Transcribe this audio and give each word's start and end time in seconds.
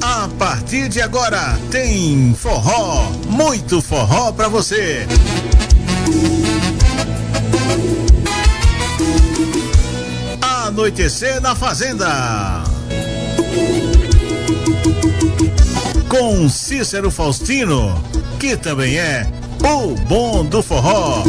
A 0.00 0.28
partir 0.38 0.88
de 0.88 1.00
agora 1.02 1.58
tem 1.70 2.32
forró, 2.34 3.10
muito 3.28 3.80
forró 3.80 4.30
para 4.32 4.48
você. 4.48 5.06
Anoitecer 10.40 11.40
na 11.40 11.56
Fazenda. 11.56 12.62
Com 16.08 16.48
Cícero 16.48 17.10
Faustino, 17.10 18.00
que 18.38 18.56
também 18.56 18.96
é 18.96 19.26
o 19.64 19.94
bom 20.06 20.44
do 20.44 20.62
forró. 20.62 21.24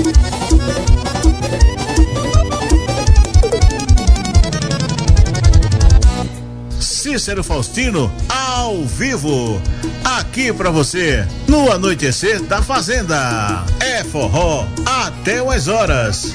Cícero 7.07 7.41
Faustino 7.41 8.11
ao 8.27 8.83
vivo, 8.83 9.61
aqui 10.03 10.51
para 10.51 10.69
você, 10.69 11.25
no 11.47 11.71
anoitecer 11.71 12.43
da 12.43 12.61
Fazenda. 12.61 13.63
É 13.79 14.03
forró 14.03 14.67
até 14.85 15.41
umas 15.41 15.69
horas. 15.69 16.33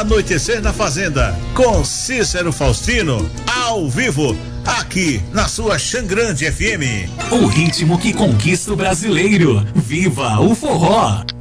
Anoitecer 0.00 0.60
na 0.60 0.72
Fazenda, 0.72 1.32
com 1.54 1.84
Cícero 1.84 2.52
Faustino, 2.52 3.30
ao 3.64 3.88
vivo, 3.88 4.36
aqui 4.64 5.22
na 5.32 5.46
sua 5.46 5.78
Xangrande 5.78 6.50
FM. 6.50 7.08
O 7.30 7.46
ritmo 7.46 8.00
que 8.00 8.12
conquista 8.12 8.72
o 8.72 8.76
brasileiro. 8.76 9.64
Viva 9.76 10.40
o 10.40 10.56
forró! 10.56 11.35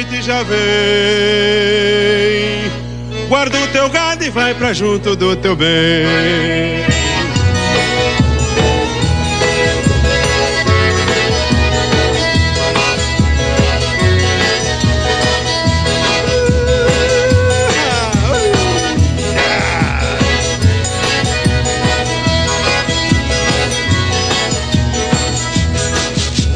Noite 0.00 0.22
já 0.22 0.42
vem. 0.42 0.58
Guarda 3.28 3.60
o 3.60 3.66
teu 3.68 3.88
gado 3.90 4.24
e 4.24 4.30
vai 4.30 4.54
pra 4.54 4.72
junto 4.72 5.14
do 5.14 5.36
teu 5.36 5.54
bem. 5.54 5.68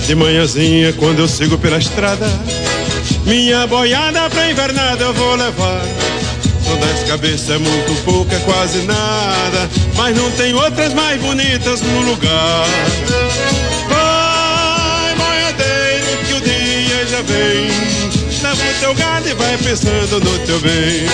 De 0.06 0.14
manhãzinha, 0.14 0.92
quando 0.92 1.18
eu 1.18 1.28
sigo 1.28 1.56
pela 1.58 1.78
estrada, 1.78 2.26
minha 3.24 3.66
boiada 3.66 4.28
pra 4.30 4.50
invernada 4.50 5.04
eu 5.04 5.14
vou 5.14 5.34
levar. 5.34 5.80
São 6.64 6.76
dez 6.78 7.02
cabeças, 7.08 7.50
é 7.50 7.58
muito 7.58 8.04
pouco, 8.04 8.34
é 8.34 8.38
quase 8.40 8.78
nada, 8.82 9.68
mas 9.96 10.16
não 10.16 10.30
tem 10.32 10.54
outras 10.54 10.94
mais 10.94 11.20
bonitas 11.20 11.80
no 11.82 12.00
lugar. 12.02 12.66
Vai, 13.88 15.14
boiadeiro, 15.16 16.18
que 16.26 16.32
o 16.34 16.40
dia 16.40 17.06
já 17.06 17.22
vem. 17.22 17.68
Leva 18.42 18.62
o 18.62 18.80
teu 18.80 18.94
gado 18.94 19.28
e 19.28 19.34
vai 19.34 19.56
pensando 19.58 20.20
no 20.20 20.38
teu 20.46 20.60
bem. 20.60 21.06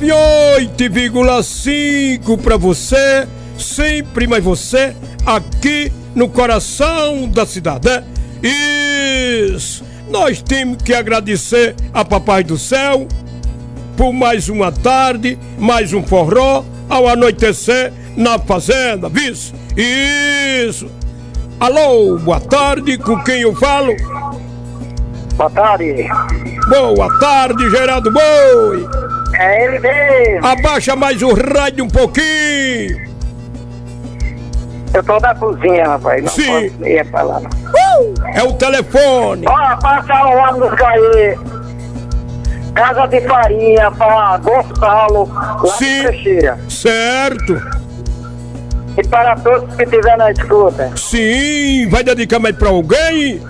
98,5 0.00 2.40
para 2.40 2.56
você, 2.56 3.26
sempre 3.58 4.26
mais 4.26 4.42
você, 4.44 4.94
aqui 5.24 5.92
no 6.14 6.28
coração 6.28 7.26
da 7.28 7.46
cidade. 7.46 7.88
né? 7.88 8.04
Isso! 8.42 9.84
Nós 10.08 10.42
temos 10.42 10.82
que 10.82 10.94
agradecer 10.94 11.74
a 11.92 12.04
Papai 12.04 12.44
do 12.44 12.56
Céu 12.58 13.08
por 13.96 14.12
mais 14.12 14.48
uma 14.48 14.70
tarde, 14.70 15.36
mais 15.58 15.92
um 15.92 16.00
forró 16.02 16.64
ao 16.88 17.08
anoitecer 17.08 17.92
na 18.16 18.38
fazenda, 18.38 19.08
vice? 19.08 19.52
Isso! 19.76 20.88
Alô, 21.58 22.16
boa 22.18 22.38
tarde, 22.38 22.96
com 22.98 23.18
quem 23.24 23.40
eu 23.40 23.56
falo? 23.56 23.96
Boa 25.34 25.50
tarde. 25.50 26.06
Boa 26.68 27.18
tarde, 27.18 27.68
Geraldo 27.70 28.12
Boi! 28.12 28.86
É 29.38 29.64
ele 29.64 29.78
mesmo. 29.78 30.46
Abaixa 30.46 30.96
mais 30.96 31.20
o 31.22 31.32
rádio 31.34 31.84
um 31.84 31.88
pouquinho! 31.88 33.06
Eu 34.94 35.04
tô 35.04 35.18
na 35.20 35.34
cozinha, 35.34 35.88
rapaz. 35.88 36.22
Não 36.22 36.30
Sim. 36.30 36.70
posso 36.70 37.40
não. 37.40 38.28
É 38.34 38.42
o 38.42 38.52
telefone! 38.54 39.46
Ó, 39.46 39.76
passa 39.76 40.24
o 40.24 40.36
ônibus 40.36 40.80
aí. 40.80 41.38
Casa 42.74 43.06
de 43.06 43.20
farinha 43.22 43.90
pra 43.90 44.38
Gonçalo, 44.38 45.28
lá 45.32 45.76
Sim. 45.76 46.02
Certo! 46.68 47.60
E 48.96 49.06
para 49.08 49.36
todos 49.36 49.74
que 49.76 49.82
estiver 49.82 50.16
na 50.16 50.30
escuta. 50.30 50.90
Sim! 50.96 51.88
Vai 51.90 52.02
dedicar 52.02 52.38
mais 52.38 52.56
pra 52.56 52.70
alguém? 52.70 53.42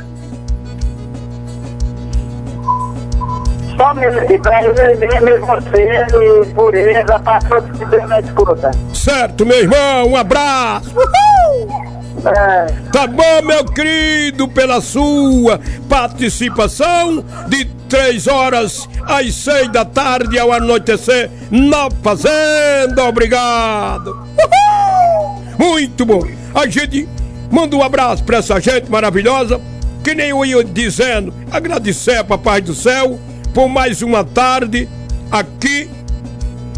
Só 3.76 3.94
mesmo, 3.94 4.20
e 4.32 4.38
pra 4.38 4.62
ele 4.64 4.72
mesmo, 4.96 5.28
e 5.28 5.38
você, 5.38 6.06
e 6.42 6.46
pureza, 6.54 7.20
todos 7.48 7.64
que 7.66 7.72
estiver 7.72 8.06
na 8.06 8.20
escuta. 8.20 8.70
Certo, 8.94 9.44
meu 9.44 9.58
irmão, 9.58 10.08
um 10.08 10.16
abraço! 10.16 10.90
Uhul! 10.96 11.96
É, 12.26 12.66
Tá 12.90 13.06
bom, 13.06 13.42
meu 13.44 13.64
querido, 13.66 14.48
pela 14.48 14.80
sua 14.80 15.60
participação 15.88 17.22
de 17.48 17.66
três 17.88 18.26
horas 18.26 18.88
às 19.06 19.34
seis 19.34 19.68
da 19.70 19.84
tarde 19.84 20.38
ao 20.38 20.50
anoitecer 20.52 21.30
na 21.50 21.88
Fazenda. 22.02 23.04
Obrigado! 23.04 24.10
Uhul! 24.38 25.42
Muito 25.58 26.04
bom! 26.04 26.22
A 26.54 26.66
gente 26.66 27.06
manda 27.50 27.76
um 27.76 27.82
abraço 27.82 28.24
pra 28.24 28.38
essa 28.38 28.58
gente 28.58 28.90
maravilhosa, 28.90 29.60
que 30.02 30.14
nem 30.14 30.30
eu 30.30 30.44
ia 30.44 30.64
dizendo, 30.64 31.32
agradecer 31.52 32.16
a 32.16 32.24
Papai 32.24 32.60
do 32.60 32.74
Céu 32.74 33.18
por 33.56 33.70
mais 33.70 34.02
uma 34.02 34.22
tarde 34.22 34.86
aqui 35.30 35.88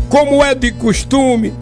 como 0.08 0.44
é 0.44 0.54
de 0.54 0.70
costume, 0.70 1.52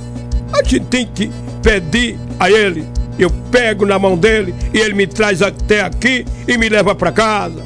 a 0.52 0.62
gente 0.62 0.80
tem 0.80 1.06
que 1.06 1.30
pedir 1.62 2.18
a 2.38 2.50
ele. 2.50 2.86
Eu 3.18 3.30
pego 3.50 3.86
na 3.86 3.98
mão 3.98 4.14
dele 4.14 4.54
e 4.74 4.78
ele 4.78 4.92
me 4.92 5.06
traz 5.06 5.40
até 5.40 5.80
aqui 5.80 6.26
e 6.46 6.58
me 6.58 6.68
leva 6.68 6.94
para 6.94 7.10
casa. 7.12 7.64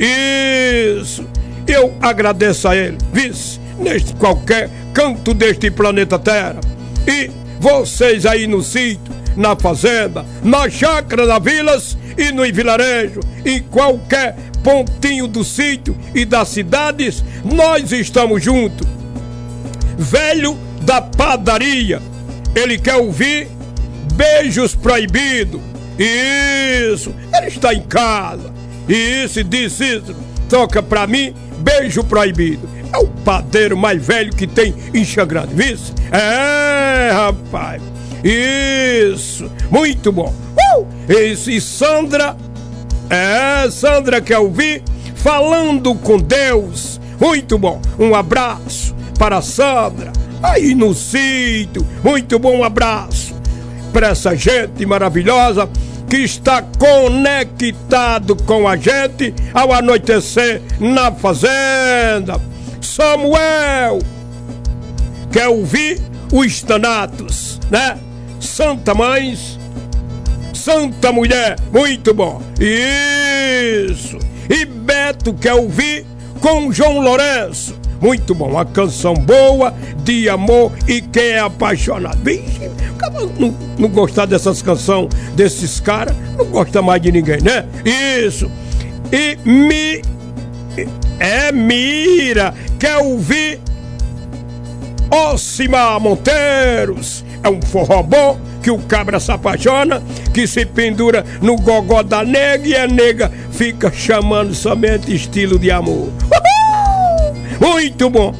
Isso! 0.00 1.22
Eu 1.66 1.92
agradeço 2.00 2.66
a 2.66 2.74
ele, 2.74 2.96
vice, 3.12 3.60
neste 3.78 4.14
qualquer 4.14 4.70
canto 4.94 5.34
deste 5.34 5.70
planeta 5.70 6.18
Terra. 6.18 6.60
E 7.06 7.30
vocês 7.60 8.24
aí 8.24 8.46
no 8.46 8.62
sítio, 8.62 9.14
na 9.36 9.54
fazenda, 9.54 10.24
na 10.42 10.70
chácara, 10.70 11.26
na 11.26 11.38
vilas 11.38 11.94
e 12.16 12.32
no 12.32 12.42
vilarejo, 12.50 13.20
em 13.44 13.60
qualquer 13.64 14.34
pontinho 14.66 15.28
do 15.28 15.44
sítio 15.44 15.96
e 16.12 16.24
das 16.24 16.48
cidades, 16.48 17.22
nós 17.44 17.92
estamos 17.92 18.42
juntos 18.42 18.84
velho 19.96 20.58
da 20.82 21.00
padaria. 21.00 22.02
Ele 22.52 22.76
quer 22.76 22.96
ouvir 22.96 23.46
beijos 24.14 24.74
proibidos. 24.74 25.60
Isso, 25.96 27.14
ele 27.32 27.46
está 27.46 27.72
em 27.72 27.82
casa. 27.82 28.52
Isso, 28.88 29.44
disse 29.44 29.84
isso. 29.84 30.16
Toca 30.48 30.82
pra 30.82 31.06
mim, 31.06 31.32
beijo 31.58 32.02
proibido. 32.02 32.68
É 32.92 32.98
o 32.98 33.06
padeiro 33.06 33.76
mais 33.76 34.04
velho 34.04 34.34
que 34.34 34.48
tem 34.48 34.74
em 34.92 35.04
Xangrande? 35.04 35.54
É, 36.10 37.10
rapaz. 37.12 37.80
Isso, 38.24 39.48
muito 39.70 40.10
bom. 40.10 40.34
Uh! 40.76 40.86
Isso, 41.08 41.52
e 41.52 41.60
Sandra 41.60 42.36
É, 43.08 43.70
Sandra 43.70 44.20
quer 44.20 44.38
ouvir 44.38 44.82
falando 45.14 45.94
com 45.94 46.18
Deus. 46.18 47.00
Muito 47.20 47.58
bom. 47.58 47.80
Um 47.98 48.14
abraço 48.14 48.94
para 49.18 49.40
Sandra. 49.40 50.12
Aí 50.42 50.74
no 50.74 50.94
sítio. 50.94 51.86
Muito 52.02 52.38
bom 52.38 52.58
um 52.58 52.64
abraço 52.64 53.34
para 53.92 54.08
essa 54.08 54.36
gente 54.36 54.84
maravilhosa 54.84 55.68
que 56.08 56.18
está 56.18 56.62
conectado 56.62 58.36
com 58.36 58.68
a 58.68 58.76
gente 58.76 59.34
ao 59.52 59.72
anoitecer 59.72 60.62
na 60.78 61.10
fazenda. 61.10 62.40
Samuel 62.80 63.98
quer 65.32 65.48
ouvir 65.48 66.00
os 66.32 66.62
danatos, 66.62 67.60
né? 67.70 67.98
Santa 68.40 68.94
Mães, 68.94 69.55
Santa 70.66 71.12
Mulher, 71.12 71.54
muito 71.72 72.12
bom. 72.12 72.42
Isso. 72.58 74.18
E 74.50 74.64
Beto 74.64 75.32
quer 75.32 75.54
ouvir 75.54 76.04
com 76.40 76.72
João 76.72 76.98
Lourenço. 76.98 77.78
Muito 78.00 78.34
bom, 78.34 78.50
uma 78.50 78.64
canção 78.64 79.14
boa, 79.14 79.72
de 80.02 80.28
amor 80.28 80.72
e 80.88 81.00
quem 81.00 81.22
é 81.22 81.38
apaixonado. 81.38 82.18
Vixe, 82.20 82.68
não, 83.38 83.54
não 83.78 83.88
gostar 83.88 84.26
dessas 84.26 84.60
canções 84.60 85.08
desses 85.36 85.78
caras, 85.78 86.16
não 86.36 86.46
gosta 86.46 86.82
mais 86.82 87.00
de 87.00 87.12
ninguém, 87.12 87.38
né? 87.40 87.64
Isso. 87.84 88.50
E 89.12 89.38
me. 89.48 90.02
É 91.20 91.52
Mira, 91.52 92.52
quer 92.76 92.96
ouvir 92.96 93.60
Ocimar 95.12 96.00
Monteiros. 96.00 97.24
É 97.46 97.48
um 97.48 97.62
forró 97.62 98.02
bom 98.02 98.36
que 98.60 98.72
o 98.72 98.78
cabra 98.80 99.20
se 99.20 99.30
apaixona, 99.30 100.02
que 100.34 100.48
se 100.48 100.66
pendura 100.66 101.24
no 101.40 101.54
gogó 101.54 102.02
da 102.02 102.24
nega 102.24 102.66
e 102.66 102.74
a 102.74 102.88
nega 102.88 103.30
fica 103.52 103.92
chamando 103.92 104.52
somente 104.52 105.14
estilo 105.14 105.56
de 105.56 105.70
amor. 105.70 106.08
Uhul! 106.24 107.70
Muito 107.70 108.10
bom. 108.10 108.34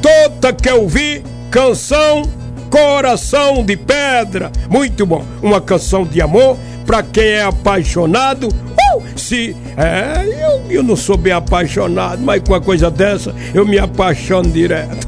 Tota 0.00 0.54
quer 0.54 0.72
ouvir 0.72 1.22
canção 1.50 2.22
Coração 2.70 3.62
de 3.62 3.76
Pedra. 3.76 4.50
Muito 4.70 5.04
bom. 5.04 5.22
Uma 5.42 5.60
canção 5.60 6.06
de 6.06 6.22
amor 6.22 6.56
para 6.86 7.02
quem 7.02 7.24
é 7.24 7.42
apaixonado. 7.42 8.48
Uh! 8.48 9.02
Se 9.18 9.54
é, 9.76 10.24
eu, 10.24 10.76
eu 10.78 10.82
não 10.82 10.96
sou 10.96 11.18
bem 11.18 11.34
apaixonado, 11.34 12.22
mas 12.22 12.40
com 12.42 12.54
uma 12.54 12.60
coisa 12.62 12.90
dessa 12.90 13.34
eu 13.52 13.66
me 13.66 13.78
apaixono 13.78 14.50
direto. 14.50 15.06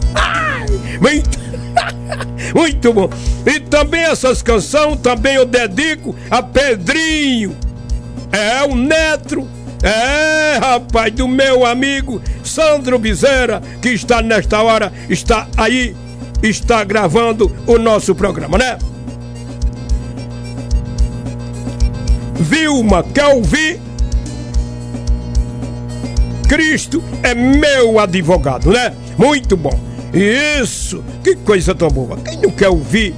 Muito, 1.00 1.38
muito 2.54 2.92
bom. 2.92 3.08
E 3.46 3.60
também 3.60 4.02
essas 4.02 4.42
canções 4.42 5.00
também 5.00 5.34
eu 5.34 5.44
dedico 5.44 6.14
a 6.30 6.42
Pedrinho. 6.42 7.56
É 8.32 8.62
o 8.64 8.74
neto. 8.74 9.46
É, 9.82 10.58
rapaz, 10.58 11.12
do 11.12 11.28
meu 11.28 11.64
amigo 11.64 12.20
Sandro 12.42 12.98
Bezerra, 12.98 13.62
que 13.80 13.90
está 13.90 14.20
nesta 14.20 14.60
hora, 14.60 14.92
está 15.08 15.46
aí, 15.56 15.94
está 16.42 16.82
gravando 16.82 17.54
o 17.64 17.78
nosso 17.78 18.12
programa, 18.12 18.58
né? 18.58 18.76
Vilma, 22.34 23.04
quer 23.04 23.26
ouvir? 23.26 23.80
Cristo 26.48 27.04
é 27.22 27.34
meu 27.34 28.00
advogado, 28.00 28.70
né? 28.70 28.94
Muito 29.16 29.56
bom. 29.56 29.87
Isso, 30.12 31.04
que 31.22 31.36
coisa 31.36 31.74
tão 31.74 31.88
boa. 31.88 32.16
Quem 32.18 32.38
não 32.38 32.50
quer 32.50 32.68
ouvir 32.68 33.14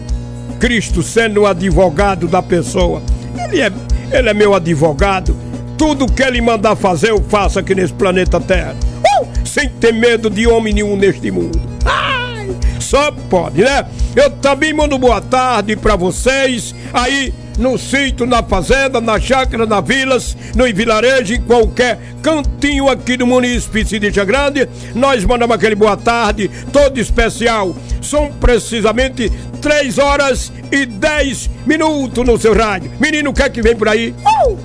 Cristo 0.58 1.02
sendo 1.02 1.42
o 1.42 1.46
advogado 1.46 2.26
da 2.26 2.42
pessoa? 2.42 3.02
Ele 3.36 3.60
é, 3.60 3.72
ele 4.12 4.28
é 4.28 4.34
meu 4.34 4.54
advogado. 4.54 5.36
Tudo 5.78 6.10
que 6.10 6.22
ele 6.22 6.40
mandar 6.40 6.76
fazer, 6.76 7.10
eu 7.10 7.22
faço 7.22 7.58
aqui 7.58 7.74
nesse 7.74 7.92
planeta 7.92 8.40
Terra. 8.40 8.74
Uh, 8.98 9.26
sem 9.46 9.68
ter 9.68 9.92
medo 9.92 10.28
de 10.28 10.46
homem 10.46 10.74
nenhum 10.74 10.96
neste 10.96 11.30
mundo. 11.30 11.60
Ai, 11.84 12.54
só 12.78 13.10
pode, 13.30 13.62
né? 13.62 13.86
Eu 14.14 14.30
também 14.30 14.72
mando 14.72 14.98
boa 14.98 15.20
tarde 15.20 15.76
para 15.76 15.96
vocês 15.96 16.74
aí 16.92 17.32
no 17.60 17.78
sítio, 17.78 18.26
na 18.26 18.42
fazenda, 18.42 19.00
na 19.00 19.20
chácara, 19.20 19.66
na 19.66 19.80
vilas, 19.80 20.36
no 20.56 20.64
vilarejo, 20.64 21.34
em 21.34 21.42
qualquer 21.42 22.00
cantinho 22.22 22.88
aqui 22.88 23.16
do 23.16 23.26
município 23.26 23.84
de 23.84 23.90
Cidade 23.90 24.24
Grande. 24.24 24.68
Nós 24.94 25.24
mandamos 25.24 25.54
aquele 25.54 25.74
boa 25.74 25.96
tarde, 25.96 26.50
todo 26.72 26.98
especial. 26.98 27.76
São 28.00 28.32
precisamente 28.32 29.30
3 29.60 29.98
horas 29.98 30.50
e 30.72 30.86
10 30.86 31.50
minutos 31.66 32.26
no 32.26 32.38
seu 32.38 32.54
rádio. 32.54 32.90
Menino, 32.98 33.30
o 33.30 33.34
que 33.34 33.42
é 33.42 33.50
que 33.50 33.60
vem 33.60 33.76
por 33.76 33.88
aí? 33.88 34.14
Uh! 34.24 34.58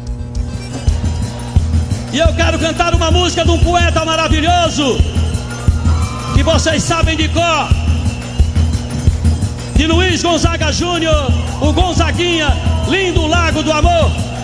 E 2.14 2.20
eu 2.20 2.34
quero 2.34 2.58
cantar 2.58 2.96
uma 2.96 3.12
música 3.12 3.44
de 3.44 3.52
um 3.52 3.60
poeta 3.60 4.06
maravilhoso 4.06 4.98
que 6.34 6.42
vocês 6.44 6.82
sabem 6.82 7.18
de 7.18 7.28
cor 7.28 7.85
de 9.76 9.88
Luiz 9.88 10.24
Gonzaga 10.24 10.72
Júnior, 10.72 11.32
o 11.62 11.74
Gonzaguinha, 11.74 12.50
lindo 12.88 13.28
Lago 13.28 13.62
do 13.62 13.72
Amor. 13.72 14.35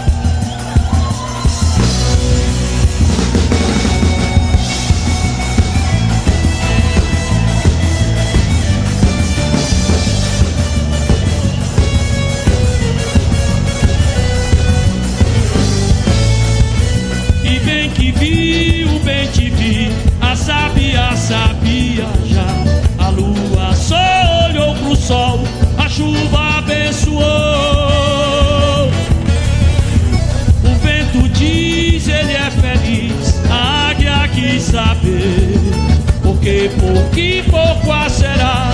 Porque 36.52 36.70
pouco 36.78 37.18
e 37.18 37.44
pouco 37.44 37.94
a 37.94 38.10
será, 38.10 38.71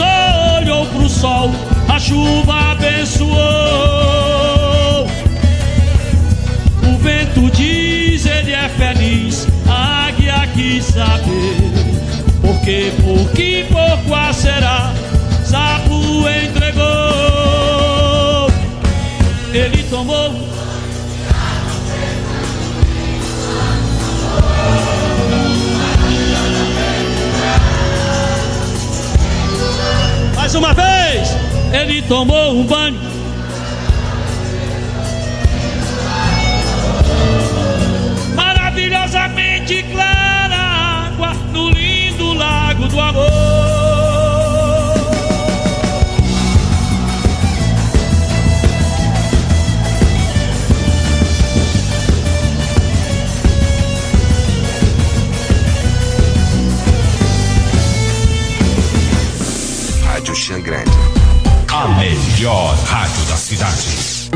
só 0.00 0.58
olhou 0.58 0.86
pro 0.86 1.08
sol, 1.08 1.50
a 1.88 1.98
chuva 1.98 2.72
abençoou. 2.72 3.36
O 6.88 6.98
vento 6.98 7.50
diz, 7.50 8.24
ele 8.24 8.52
é 8.52 8.68
feliz, 8.70 9.46
a 9.68 10.06
águia 10.06 10.46
quis 10.54 10.84
saber. 10.86 11.56
Porque 12.40 12.92
pouco 13.02 13.40
e 13.40 13.64
pouco 13.64 14.32
será, 14.32 14.90
sapo 15.44 16.26
entregou. 16.28 16.80
Ele 19.52 19.82
tomou 19.90 20.49
Mais 30.50 30.64
uma 30.64 30.74
vez, 30.74 31.36
ele 31.72 32.02
tomou 32.02 32.54
um 32.54 32.66
banho. 32.66 32.99
Melhor 62.40 62.74
rádio 62.86 63.22
da 63.26 63.36
cidade. 63.36 64.30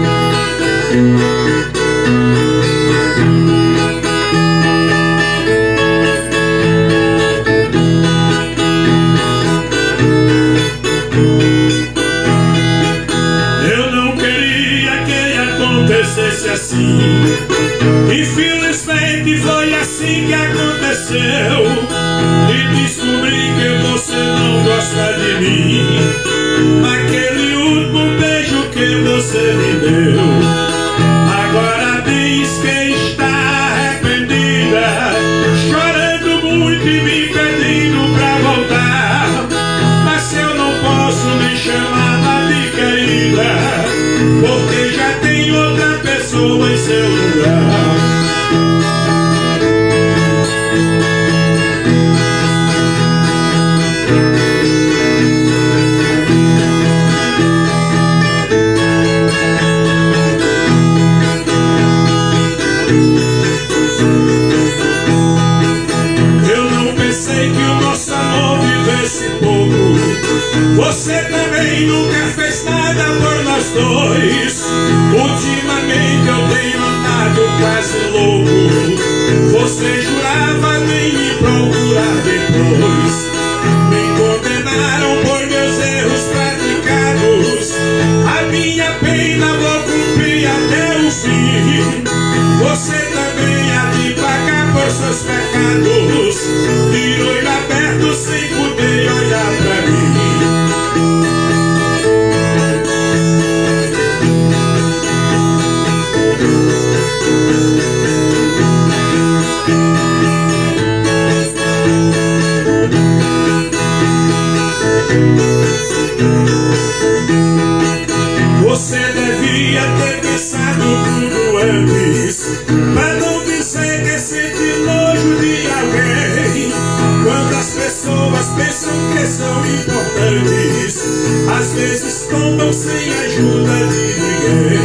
Tombam 132.65 132.73
sem 132.73 133.15
ajuda 133.15 133.87
de 133.89 134.07
ninguém. 134.21 134.81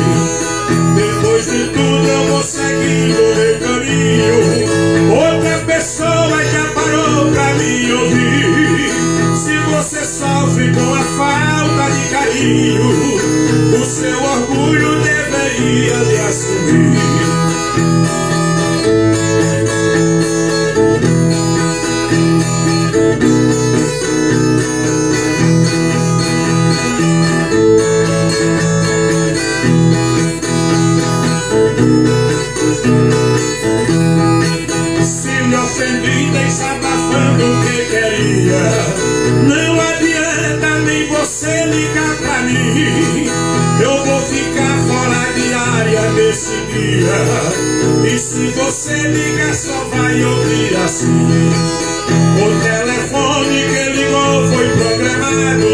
Depois 0.96 1.46
de 1.46 1.68
tudo 1.70 2.08
eu 2.08 2.28
vou 2.28 2.44
seguindo 2.44 3.22
meu 3.36 3.60
caminho. 3.60 5.14
Outra 5.14 5.58
pessoa 5.66 6.46
já 6.46 6.66
parou 6.74 7.32
pra 7.32 7.54
me 7.54 7.92
ouvir. 7.94 8.90
Se 9.36 9.58
você 9.72 10.04
sofre 10.06 10.72
com 10.74 10.94
a 10.94 11.04
falta 11.04 11.92
de 11.92 12.10
carinho 12.10 13.80
o 13.80 13.86
seu 13.86 14.24
orgulho 14.24 15.02
deveria 15.02 15.96
lhe 15.96 16.18
assumir. 16.18 16.99
Dia. 47.00 48.14
E 48.14 48.18
se 48.18 48.48
você 48.52 48.94
ligar, 48.94 49.54
só 49.54 49.84
vai 49.86 50.24
ouvir 50.24 50.76
assim. 50.78 51.28
O 52.38 52.48
telefone 52.62 53.64
que 53.64 53.90
ligou 53.92 54.48
foi 54.48 54.70
programado. 54.70 55.70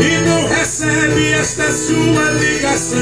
E 0.00 0.28
não 0.28 0.46
recebe 0.48 1.32
esta 1.32 1.70
sua 1.72 2.30
ligação. 2.40 3.00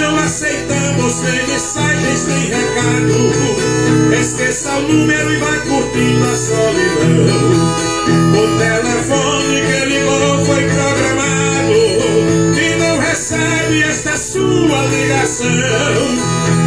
Não 0.00 0.16
aceitamos 0.16 1.20
nem 1.22 1.46
mensagens 1.46 2.26
nem 2.26 2.46
recado. 2.48 4.20
Esqueça 4.20 4.70
o 4.76 4.82
número 4.82 5.32
e 5.32 5.36
vai 5.38 5.58
curtindo 5.60 6.24
a 6.24 6.36
solidão. 6.36 7.84
O 8.32 8.58
telefone 8.58 9.60
que 9.60 9.84
ligou 9.86 10.44
foi 10.44 10.62
programado 10.64 10.93
sua 14.64 14.82
ligação. 14.86 15.46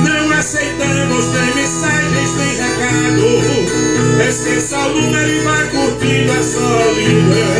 Não 0.03 0.31
aceitamos 0.31 1.25
nem 1.27 1.55
mensagens 1.55 2.35
nem 2.35 2.55
recado. 2.55 4.27
Esqueça 4.27 4.77
o 4.77 5.01
número 5.01 5.29
e 5.29 5.39
vai 5.41 5.67
curtindo 5.69 6.31
a 6.31 6.43
solidão. 6.43 7.57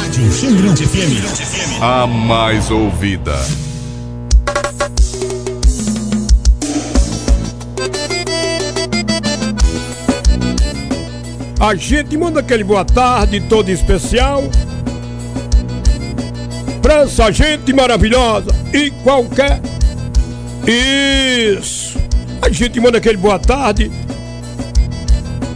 Rádio 0.00 0.32
Xandrante 0.32 0.86
FM. 0.86 1.82
A 1.82 2.06
mais 2.06 2.70
ouvida. 2.70 3.38
A 11.60 11.74
gente 11.74 12.16
manda 12.16 12.40
aquele 12.40 12.64
boa 12.64 12.84
tarde 12.84 13.40
todo 13.40 13.68
especial 13.68 14.44
essa 17.02 17.30
gente 17.30 17.72
maravilhosa 17.72 18.50
e 18.72 18.90
qualquer. 18.90 19.60
Isso! 20.66 21.98
A 22.42 22.50
gente 22.50 22.80
manda 22.80 22.98
aquele 22.98 23.16
boa 23.16 23.38
tarde 23.38 23.90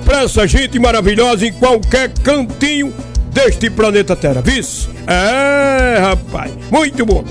pra 0.04 0.22
essa 0.22 0.46
gente 0.46 0.78
maravilhosa 0.78 1.46
em 1.46 1.52
qualquer 1.52 2.10
cantinho 2.22 2.92
deste 3.32 3.68
planeta 3.70 4.14
Terra. 4.14 4.40
Vice? 4.40 4.88
É, 5.06 5.98
rapaz, 6.00 6.52
muito 6.70 7.04
bom. 7.04 7.24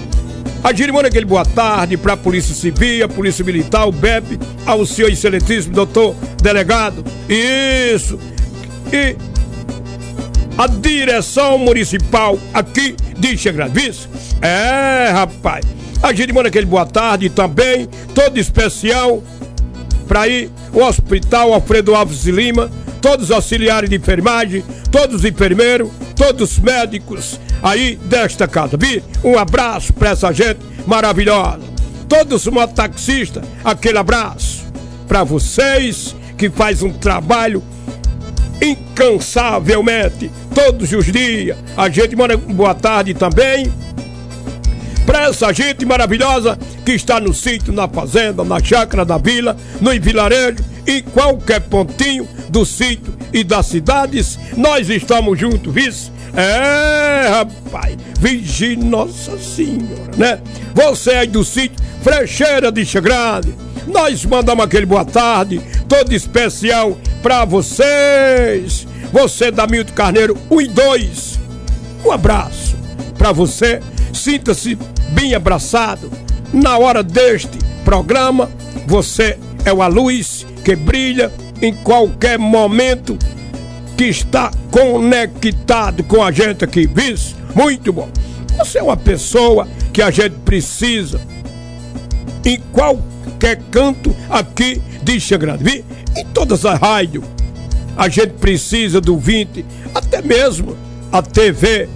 A 0.64 0.74
gente 0.74 0.92
manda 0.92 1.08
aquele 1.08 1.26
boa 1.26 1.46
tarde 1.46 1.98
pra 1.98 2.16
Polícia 2.16 2.54
Civil, 2.54 3.06
a 3.06 3.10
Polícia 3.10 3.44
Militar, 3.44 3.88
o 3.88 3.92
BEP, 3.92 4.40
ao 4.66 4.86
senhor 4.86 5.10
excelentíssimo 5.10 5.74
doutor 5.74 6.16
delegado. 6.42 7.04
Isso! 7.28 8.20
E 8.92 9.16
a 10.58 10.68
direção 10.68 11.58
municipal 11.58 12.38
aqui 12.54 12.96
de 13.18 13.38
Xangradis. 13.38 14.08
É, 14.42 15.10
rapaz. 15.12 15.66
A 16.04 16.14
gente 16.14 16.34
manda 16.34 16.50
aquele 16.50 16.66
boa 16.66 16.86
tarde 16.86 17.30
também, 17.30 17.88
todo 18.14 18.38
especial, 18.38 19.24
para 20.08 20.28
ir 20.28 20.50
o 20.74 20.82
Hospital 20.84 21.54
Alfredo 21.54 21.96
Alves 21.96 22.24
de 22.24 22.32
Lima, 22.32 22.70
todos 23.02 23.26
os 23.26 23.32
auxiliares 23.32 23.90
de 23.90 23.96
enfermagem, 23.96 24.64
todos 24.92 25.18
os 25.18 25.26
enfermeiros, 25.26 25.90
todos 26.16 26.52
os 26.52 26.60
médicos 26.60 27.40
aí 27.62 27.96
desta 28.06 28.48
casa. 28.48 28.78
Vi? 28.78 29.04
Um 29.24 29.38
abraço 29.38 29.94
para 29.94 30.10
essa 30.10 30.32
gente 30.32 30.60
maravilhosa. 30.86 31.62
Todos 32.10 32.46
os 32.46 32.54
mototaxistas, 32.54 33.44
aquele 33.64 33.98
abraço. 33.98 34.62
para 35.08 35.24
vocês 35.24 36.16
que 36.38 36.50
faz 36.50 36.82
um 36.82 36.92
trabalho 36.92 37.62
incansavelmente 38.62 40.32
todos 40.54 40.92
os 40.92 41.06
dias. 41.06 41.58
A 41.76 41.90
gente 41.90 42.16
manda 42.16 42.38
boa 42.38 42.76
tarde 42.76 43.14
também 43.14 43.72
para 45.06 45.24
essa 45.24 45.52
gente 45.52 45.86
maravilhosa 45.86 46.58
que 46.86 46.94
está 46.94 47.20
no 47.20 47.34
sítio, 47.34 47.74
na 47.74 47.88
fazenda, 47.88 48.44
na 48.44 48.64
chácara 48.64 49.04
da 49.04 49.18
vila, 49.18 49.58
no 49.82 49.92
vilarejo, 50.00 50.64
em 50.88 51.02
qualquer 51.02 51.60
pontinho 51.62 52.28
do 52.50 52.66
sítio 52.66 53.14
e 53.34 53.44
das 53.44 53.66
cidades, 53.68 54.40
nós 54.56 54.90
estamos 54.90 55.40
juntos, 55.40 55.74
vice. 55.74 56.12
É, 56.34 57.28
rapaz, 57.28 57.98
vigie 58.20 58.78
Nossa 58.78 59.38
Senhora, 59.38 60.12
né? 60.18 60.40
Você 60.74 61.12
aí 61.12 61.28
do 61.28 61.44
sítio 61.44 61.78
Frecheira 62.02 62.72
de 62.72 62.86
Grande, 63.02 63.54
nós 63.88 64.26
mandamos 64.26 64.66
aquele 64.66 64.86
boa 64.86 65.06
tarde, 65.06 65.62
todo 65.88 66.14
especial 66.14 66.98
para 67.22 67.46
vocês. 67.46 68.88
Você 69.12 69.52
da 69.52 69.68
Milton 69.68 69.94
Carneiro 69.94 70.38
1 70.50 70.62
e 70.62 70.68
2. 70.68 71.40
Um 72.06 72.12
abraço 72.12 72.76
para 73.18 73.32
você. 73.32 73.80
Sinta-se 74.14 74.78
bem 75.12 75.34
abraçado. 75.34 76.12
Na 76.54 76.78
hora 76.78 77.04
deste 77.04 77.58
programa, 77.84 78.50
você 78.88 79.38
é 79.66 79.72
uma 79.72 79.88
luz 79.88 80.46
que 80.64 80.76
brilha 80.76 81.32
em 81.62 81.74
qualquer 81.74 82.38
momento 82.38 83.18
que 83.98 84.06
está 84.06 84.52
conectado 84.72 86.04
com 86.04 86.24
a 86.24 86.32
gente 86.32 86.64
aqui. 86.64 86.88
Vice, 86.88 87.36
muito 87.56 87.94
bom. 87.94 88.10
Você 88.58 88.80
é 88.80 88.84
uma 88.84 88.98
pessoa 88.98 89.68
que 89.94 90.02
a 90.02 90.12
gente 90.12 90.36
precisa 90.46 91.22
em 92.44 92.60
qualquer 92.72 93.12
canto 93.56 94.16
aqui 94.30 94.82
de 95.04 95.38
Grande. 95.38 95.64
Vi? 95.64 95.86
Em 96.16 96.26
todas 96.26 96.66
as 96.66 96.80
rádios. 96.80 97.24
A 97.98 98.08
gente 98.08 98.34
precisa 98.34 99.02
do 99.02 99.18
20, 99.18 99.66
até 99.94 100.22
mesmo 100.22 100.78
a 101.12 101.22
TV. 101.22 101.90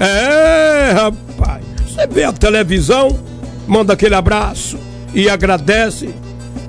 É, 0.00 0.92
rapaz. 0.92 1.64
Você 1.86 2.06
vê 2.06 2.24
a 2.24 2.32
televisão, 2.32 3.18
manda 3.66 3.92
aquele 3.92 4.14
abraço 4.14 4.78
e 5.14 5.28
agradece. 5.28 6.10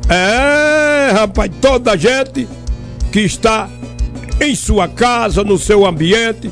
É, 0.07 1.11
rapaz, 1.11 1.51
toda 1.61 1.91
a 1.91 1.97
gente 1.97 2.47
que 3.11 3.21
está 3.21 3.69
em 4.41 4.55
sua 4.55 4.87
casa, 4.87 5.43
no 5.43 5.57
seu 5.57 5.85
ambiente, 5.85 6.51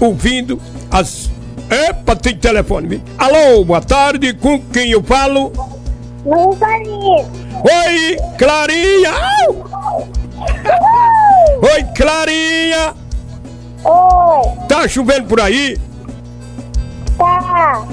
ouvindo 0.00 0.60
as. 0.90 1.30
Epa, 1.68 2.14
tem 2.14 2.36
telefone. 2.36 3.02
Alô, 3.18 3.64
boa 3.64 3.80
tarde, 3.80 4.32
com 4.34 4.60
quem 4.60 4.90
eu 4.90 5.02
falo? 5.02 5.52
Oi, 6.28 8.16
Clarinha! 8.36 9.12
Oi, 11.62 11.84
Clarinha! 11.96 12.94
Oi, 13.84 14.66
Tá 14.68 14.88
chovendo 14.88 15.28
por 15.28 15.40
aí? 15.40 15.76
tá. 17.16 17.86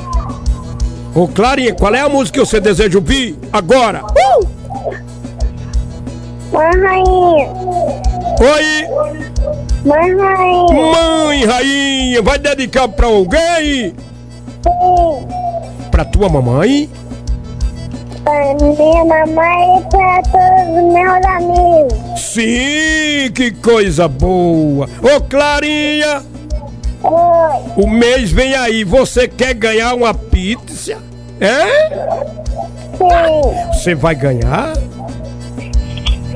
Ô, 1.13 1.27
Clarinha, 1.27 1.75
qual 1.75 1.93
é 1.93 1.99
a 2.01 2.09
música 2.09 2.39
que 2.39 2.45
você 2.45 2.59
deseja 2.59 2.97
ouvir 2.97 3.37
agora? 3.51 4.01
Mãe 6.51 6.71
rainha, 6.81 7.53
Oi, 8.41 8.87
mãe 9.85 10.15
rainha, 10.17 10.73
mãe 10.73 11.45
rainha, 11.45 12.21
vai 12.23 12.39
dedicar 12.39 12.87
pra 12.87 13.05
alguém? 13.05 13.93
sim. 14.63 15.27
Pra 15.91 16.03
tua 16.03 16.27
mamãe? 16.27 16.89
Pra 18.23 18.53
minha 18.55 19.05
mamãe 19.05 19.79
e 19.79 19.81
pra 19.89 20.21
todos 20.23 20.77
os 20.77 20.93
meus 20.93 21.25
amigos. 21.25 22.21
Sim, 22.21 23.31
que 23.33 23.51
coisa 23.51 24.07
boa! 24.07 24.87
Ô, 25.01 25.21
Clarinha, 25.21 26.21
Oi, 27.03 27.83
o 27.83 27.87
mês 27.89 28.31
vem 28.31 28.55
aí, 28.55 28.83
você 28.85 29.27
quer 29.27 29.53
ganhar 29.53 29.93
uma 29.93 30.13
pizza? 30.13 30.97
É? 31.41 31.89
sim, 32.97 33.73
Você 33.73 33.93
vai 33.95 34.15
ganhar? 34.15 34.73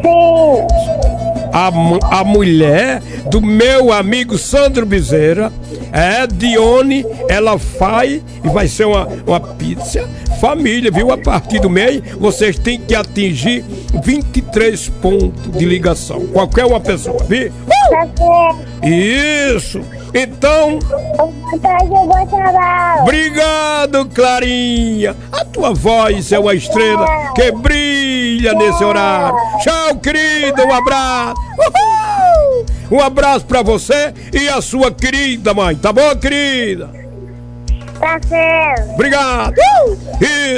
sim. 0.01 1.26
A, 1.51 2.19
a 2.19 2.23
mulher 2.23 3.01
do 3.29 3.41
meu 3.41 3.91
amigo 3.91 4.37
Sandro 4.37 4.85
Bezerra, 4.85 5.51
é 5.91 6.27
Dione, 6.27 7.05
ela 7.29 7.57
faz 7.57 8.21
e 8.43 8.49
vai 8.49 8.67
ser 8.67 8.85
uma, 8.85 9.07
uma 9.25 9.39
pizza 9.39 10.07
família, 10.39 10.91
viu? 10.91 11.11
A 11.11 11.17
partir 11.17 11.59
do 11.59 11.69
mês 11.69 12.01
vocês 12.19 12.57
têm 12.57 12.79
que 12.79 12.95
atingir 12.95 13.63
23 14.03 14.89
pontos 15.01 15.51
de 15.57 15.65
ligação. 15.65 16.27
Qualquer 16.27 16.65
uma 16.65 16.79
pessoa, 16.79 17.23
viu? 17.23 17.51
Tá. 18.15 18.55
Isso! 18.83 19.81
Então, 20.13 20.79
obrigado, 23.01 24.05
Clarinha! 24.13 25.15
A 25.31 25.45
tua 25.45 25.73
voz 25.73 26.31
é 26.31 26.39
uma 26.39 26.53
estrela 26.53 27.05
que 27.33 27.51
brilha 27.51 28.53
nesse 28.53 28.83
horário. 28.83 29.37
Tchau, 29.61 29.95
querida, 29.97 30.65
um 30.65 30.73
abraço! 30.73 31.35
Uhul! 31.59 32.65
Um 32.89 33.01
abraço 33.01 33.45
pra 33.45 33.61
você 33.61 34.13
e 34.33 34.47
a 34.47 34.61
sua 34.61 34.91
querida 34.91 35.53
mãe, 35.53 35.75
tá 35.75 35.91
bom, 35.91 36.15
querida? 36.15 36.89
Tá 37.99 38.19
certo. 38.27 38.93
Obrigado! 38.93 39.55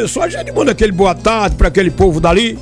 Isso, 0.03 0.21
a 0.21 0.29
gente 0.29 0.51
manda 0.51 0.71
aquele 0.71 0.91
boa 0.91 1.15
tarde 1.15 1.55
pra 1.55 1.69
aquele 1.69 1.89
povo 1.89 2.19
dali 2.19 2.57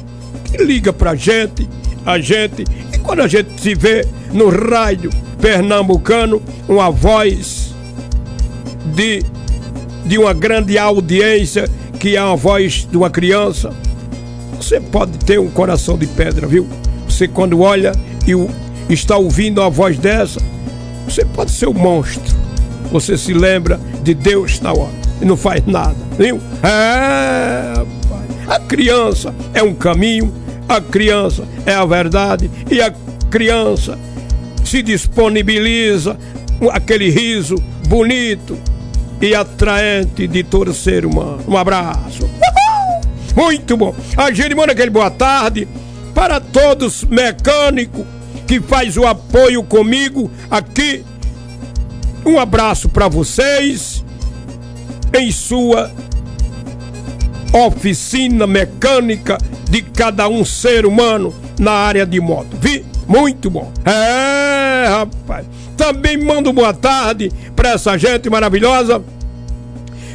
que 0.45 0.57
liga 0.63 0.93
pra 0.93 1.15
gente, 1.15 1.67
a 2.05 2.17
gente, 2.17 2.63
e 2.93 2.97
quando 2.99 3.21
a 3.21 3.27
gente 3.27 3.59
se 3.59 3.75
vê 3.75 4.07
no 4.31 4.49
rádio 4.49 5.11
pernambucano, 5.39 6.41
uma 6.67 6.89
voz 6.89 7.73
de, 8.95 9.23
de 10.05 10.17
uma 10.17 10.33
grande 10.33 10.77
audiência, 10.77 11.69
que 11.99 12.15
é 12.15 12.19
a 12.19 12.35
voz 12.35 12.87
de 12.89 12.97
uma 12.97 13.09
criança, 13.09 13.73
você 14.59 14.79
pode 14.79 15.17
ter 15.19 15.39
um 15.39 15.49
coração 15.49 15.97
de 15.97 16.07
pedra, 16.07 16.47
viu? 16.47 16.67
Você 17.07 17.27
quando 17.27 17.61
olha 17.61 17.91
e 18.25 18.93
está 18.93 19.15
ouvindo 19.15 19.61
a 19.61 19.69
voz 19.69 19.97
dessa, 19.97 20.41
você 21.07 21.23
pode 21.23 21.51
ser 21.51 21.67
um 21.67 21.73
monstro. 21.73 22.35
Você 22.91 23.17
se 23.17 23.33
lembra 23.33 23.79
de 24.01 24.13
Deus 24.13 24.59
na 24.59 24.73
hora 24.73 24.91
e 25.21 25.25
não 25.25 25.37
faz 25.37 25.65
nada, 25.65 25.95
viu? 26.17 26.39
É, 26.63 27.85
a 28.47 28.59
criança 28.59 29.33
é 29.53 29.61
um 29.61 29.73
caminho, 29.73 30.33
a 30.67 30.81
criança 30.81 31.43
é 31.65 31.73
a 31.73 31.85
verdade 31.85 32.49
e 32.69 32.81
a 32.81 32.93
criança 33.29 33.97
se 34.67 34.83
disponibiliza 34.83 36.17
aquele 36.71 37.09
riso 37.09 37.55
bonito 37.87 38.57
e 39.21 39.33
atraente 39.33 40.27
de 40.27 40.43
todo 40.43 40.73
ser 40.73 41.05
humano. 41.05 41.39
Um 41.47 41.57
abraço. 41.57 42.23
Uhul! 42.23 43.45
Muito 43.45 43.77
bom. 43.77 43.95
A 44.17 44.31
gente 44.31 44.53
manda 44.53 44.73
aquele 44.73 44.89
boa 44.89 45.09
tarde 45.09 45.67
para 46.13 46.39
todos 46.41 47.03
mecânicos 47.05 48.05
que 48.45 48.59
faz 48.59 48.97
o 48.97 49.05
apoio 49.05 49.63
comigo 49.63 50.29
aqui. 50.51 51.03
Um 52.25 52.37
abraço 52.39 52.89
para 52.89 53.07
vocês 53.07 54.03
em 55.17 55.31
sua 55.31 55.91
oficina 57.53 58.45
mecânica 58.45 59.37
de 59.69 59.81
cada 59.81 60.27
um 60.27 60.43
ser 60.43 60.85
humano 60.85 61.33
na 61.57 61.71
área 61.71 62.05
de 62.05 62.19
moto. 62.19 62.57
Vi? 62.59 62.96
Muito 63.07 63.49
bom. 63.49 63.71
É, 63.85 64.87
rapaz. 64.89 65.45
Também 65.75 66.17
mando 66.17 66.51
boa 66.51 66.73
tarde 66.73 67.31
para 67.55 67.69
essa 67.69 67.97
gente 67.97 68.29
maravilhosa 68.29 69.01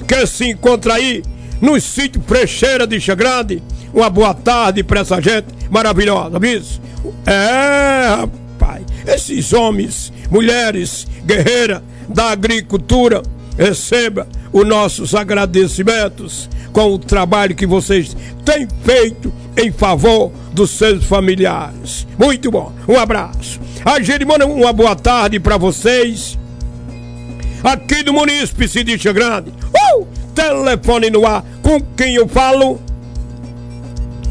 que 0.06 0.26
se 0.26 0.50
encontra 0.50 0.94
aí 0.94 1.22
no 1.60 1.80
sítio 1.80 2.22
Frecheira 2.26 2.86
de 2.86 3.00
Xagrande. 3.00 3.62
Uma 3.94 4.10
boa 4.10 4.34
tarde 4.34 4.82
para 4.82 5.00
essa 5.00 5.20
gente 5.20 5.46
maravilhosa, 5.70 6.38
viu? 6.38 6.62
É, 7.26 8.08
rapaz. 8.08 8.84
Esses 9.06 9.52
homens, 9.52 10.12
mulheres, 10.30 11.06
guerreiras 11.24 11.82
da 12.08 12.30
agricultura, 12.30 13.22
receba 13.56 14.26
os 14.52 14.66
nossos 14.66 15.14
agradecimentos 15.14 16.48
com 16.72 16.92
o 16.92 16.98
trabalho 16.98 17.54
que 17.54 17.66
vocês 17.66 18.16
têm 18.44 18.66
feito 18.82 19.32
em 19.56 19.70
favor 19.70 20.32
dos 20.52 20.70
seus 20.70 21.04
familiares. 21.04 22.06
Muito 22.18 22.50
bom. 22.50 22.72
Um 22.88 22.98
abraço. 22.98 23.60
A 23.84 24.00
gente 24.00 24.24
manda 24.24 24.46
uma 24.46 24.72
boa 24.72 24.94
tarde 24.94 25.38
para 25.40 25.56
vocês 25.56 26.38
aqui 27.62 28.02
do 28.02 28.12
município 28.12 28.68
Cidinha 28.68 29.12
Grande. 29.12 29.52
Uh! 29.96 30.06
Telefone 30.34 31.10
no 31.10 31.26
ar, 31.26 31.44
com 31.62 31.78
quem 31.94 32.14
eu 32.14 32.26
falo? 32.26 32.80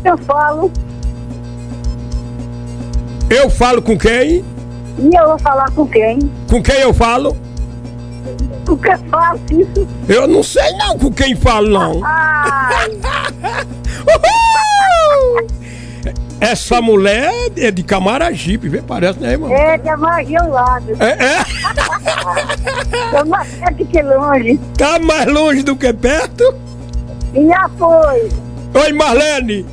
Eu 0.03 0.17
falo 0.17 0.71
Eu 3.29 3.49
falo 3.51 3.81
com 3.83 3.95
quem? 3.97 4.43
e 4.99 5.15
eu 5.15 5.27
vou 5.27 5.39
falar 5.39 5.69
com 5.71 5.87
quem? 5.87 6.19
Com 6.49 6.61
quem 6.61 6.79
eu 6.79 6.93
falo? 6.93 7.37
O 8.71 8.77
que 8.77 8.97
faço 9.09 9.41
isso? 9.51 9.85
Eu 10.07 10.25
não 10.29 10.41
sei 10.41 10.71
não 10.77 10.97
com 10.97 11.11
quem 11.11 11.35
falo 11.35 11.69
não. 11.69 12.01
Essa 16.39 16.81
mulher 16.81 17.31
é 17.57 17.69
de 17.69 17.83
Camaragipe, 17.83 18.69
vê? 18.69 18.81
Parece, 18.81 19.19
né, 19.19 19.33
irmão? 19.33 19.51
É, 19.53 19.77
de 19.77 19.89
amarguei 19.89 20.37
ao 20.37 20.49
lado. 20.49 20.95
É, 20.99 21.09
é? 21.09 21.43
Tô 23.11 23.25
mais 23.25 23.47
perto 23.49 23.85
que 23.85 24.01
longe. 24.01 24.59
Tá 24.77 24.97
mais 24.99 25.27
longe 25.27 25.63
do 25.63 25.75
que 25.75 25.91
perto? 25.93 26.55
E 27.35 27.45
já 27.45 27.69
foi. 27.77 28.29
Oi, 28.73 28.93
Marlene, 28.93 29.65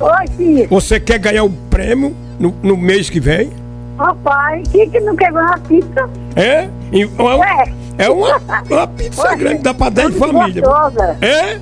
Oi, 0.00 0.28
filho. 0.36 0.68
você 0.70 1.00
quer 1.00 1.18
ganhar 1.18 1.42
o 1.42 1.50
prêmio 1.50 2.16
no, 2.38 2.54
no 2.62 2.76
mês 2.76 3.10
que 3.10 3.18
vem? 3.20 3.50
Rapaz, 3.98 4.66
quem 4.68 4.88
que 4.90 5.00
não 5.00 5.14
ganhar 5.14 5.32
uma 5.32 5.58
pizza? 5.58 6.08
É? 6.34 6.68
E 6.92 7.04
uma- 7.04 7.36
Ué. 7.36 7.72
é 7.98 8.08
uma, 8.10 8.36
uma 8.70 8.86
pizza 8.88 9.22
Ué, 9.22 9.36
grande, 9.36 9.62
dá 9.62 9.74
pra 9.74 9.90
10 9.90 10.10
muito 10.16 10.32
famílias. 10.32 10.64
gostosa. 10.66 11.16
É? 11.20 11.58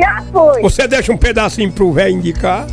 Já 0.00 0.22
foi. 0.32 0.62
Você 0.62 0.86
deixa 0.88 1.12
um 1.12 1.16
pedacinho 1.16 1.72
pro 1.72 1.92
velho 1.92 2.14
indicar? 2.16 2.66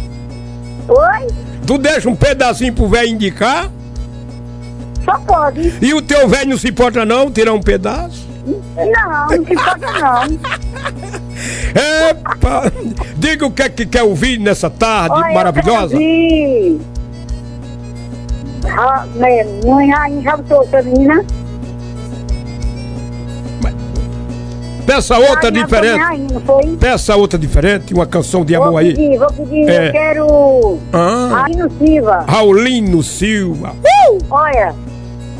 Oi? 0.87 1.27
Tu 1.65 1.77
deixa 1.77 2.09
um 2.09 2.15
pedacinho 2.15 2.73
pro 2.73 2.87
velho 2.87 3.09
indicar? 3.09 3.69
Só 5.05 5.17
pode. 5.19 5.73
E 5.81 5.93
o 5.93 6.01
teu 6.01 6.27
velho 6.27 6.49
não 6.51 6.57
se 6.57 6.67
importa 6.69 7.05
não, 7.05 7.31
tirar 7.31 7.53
um 7.53 7.61
pedaço? 7.61 8.27
Não, 8.45 9.09
não 9.11 9.29
se 9.45 9.53
importa 9.53 9.77
não. 9.99 10.23
Epa! 12.09 12.71
Diga 13.17 13.45
o 13.45 13.51
que 13.51 13.61
é 13.61 13.69
que 13.69 13.85
quer 13.85 14.03
ouvir 14.03 14.39
nessa 14.39 14.69
tarde 14.69 15.15
Olha, 15.15 15.33
maravilhosa. 15.33 15.95
Eu 15.95 15.99
quero 15.99 16.03
ouvir. 16.03 16.81
Rainha, 18.65 20.21
já 20.21 20.37
botou 20.37 20.57
outra 20.59 20.81
menina? 20.83 21.23
Peça 24.85 25.17
outra 25.19 25.51
Rainha, 25.51 25.63
diferente. 25.65 26.77
Peça 26.79 27.15
outra 27.15 27.37
diferente, 27.37 27.93
uma 27.93 28.07
canção 28.07 28.43
de 28.43 28.55
Vou 28.55 28.65
amor 28.69 28.79
aí. 28.79 28.95
pedir, 28.95 29.19
vou 29.19 29.27
pedir, 29.31 29.69
É. 29.69 29.87
eu 29.87 29.91
quero... 29.91 30.77
Ah. 30.91 31.29
Rainha 31.43 31.69
Silva. 31.77 32.25
Raulino 32.27 33.03
Silva. 33.03 33.73
Olha, 34.31 34.73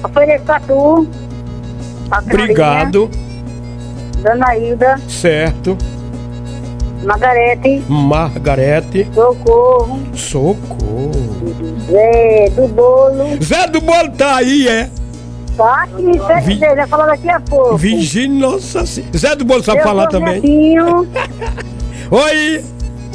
ofereço 0.04 0.44
pra 0.46 0.60
tu. 0.60 1.08
pra 2.10 2.20
Obrigado. 2.20 3.10
Dona 4.22 4.56
Hilda, 4.56 5.00
Certo. 5.08 5.76
Margarete, 7.04 7.82
Margarete. 7.88 9.08
Socorro, 9.14 10.00
Socorro. 10.14 11.12
Zé 11.90 12.50
do 12.56 12.68
Bolo. 12.68 13.42
Zé 13.44 13.68
do 13.68 13.82
Bolo 13.82 14.12
tá 14.12 14.36
aí, 14.38 14.68
é? 14.68 14.90
Tá 15.58 15.84
aqui, 15.84 16.02
me 16.04 16.14
Vi- 16.14 16.58
vai 16.60 16.88
falar 16.88 17.08
daqui 17.08 17.30
a 17.30 17.40
pouco. 17.40 17.78
Virgínia, 17.78 18.48
nossa 18.48 18.86
senhora. 18.86 19.18
Zé 19.18 19.36
do 19.36 19.46
Bolo 19.46 19.64
sabe 19.64 19.82
falar 19.82 20.08
também. 20.08 20.36
Netinho, 20.36 21.08
Oi, 22.12 22.64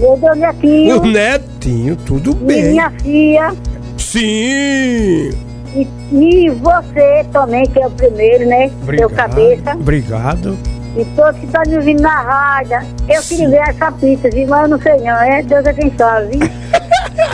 eu 0.01 0.17
dou 0.17 0.35
netinho. 0.35 1.01
o 1.01 1.07
netinho, 1.07 1.97
tudo 1.97 2.31
E 2.33 2.45
bem. 2.45 2.71
minha 2.71 2.91
filha. 2.91 3.55
Sim. 3.97 5.31
E, 5.75 5.89
e 6.13 6.51
você 6.51 7.25
também, 7.33 7.65
que 7.67 7.81
é 7.81 7.87
o 7.87 7.91
primeiro, 7.91 8.47
né? 8.47 8.71
Seu 8.97 9.11
cabeça. 9.11 9.73
Obrigado. 9.73 10.57
E 10.97 11.05
todos 11.17 11.39
que 11.41 11.47
estão 11.47 11.63
me 11.67 11.77
ouvindo 11.77 12.03
na 12.03 12.23
rádio. 12.23 12.79
Eu 13.09 13.21
queria 13.23 13.49
ver 13.49 13.69
essa 13.69 13.91
pizza, 13.93 14.31
viu? 14.31 14.47
mas 14.47 14.63
eu 14.63 14.69
não 14.69 14.81
sei 14.81 14.97
não. 14.99 15.23
É 15.23 15.43
Deus 15.43 15.67
é 15.67 15.73
quem 15.73 15.93
sabe. 15.97 16.39
viu? 16.39 16.51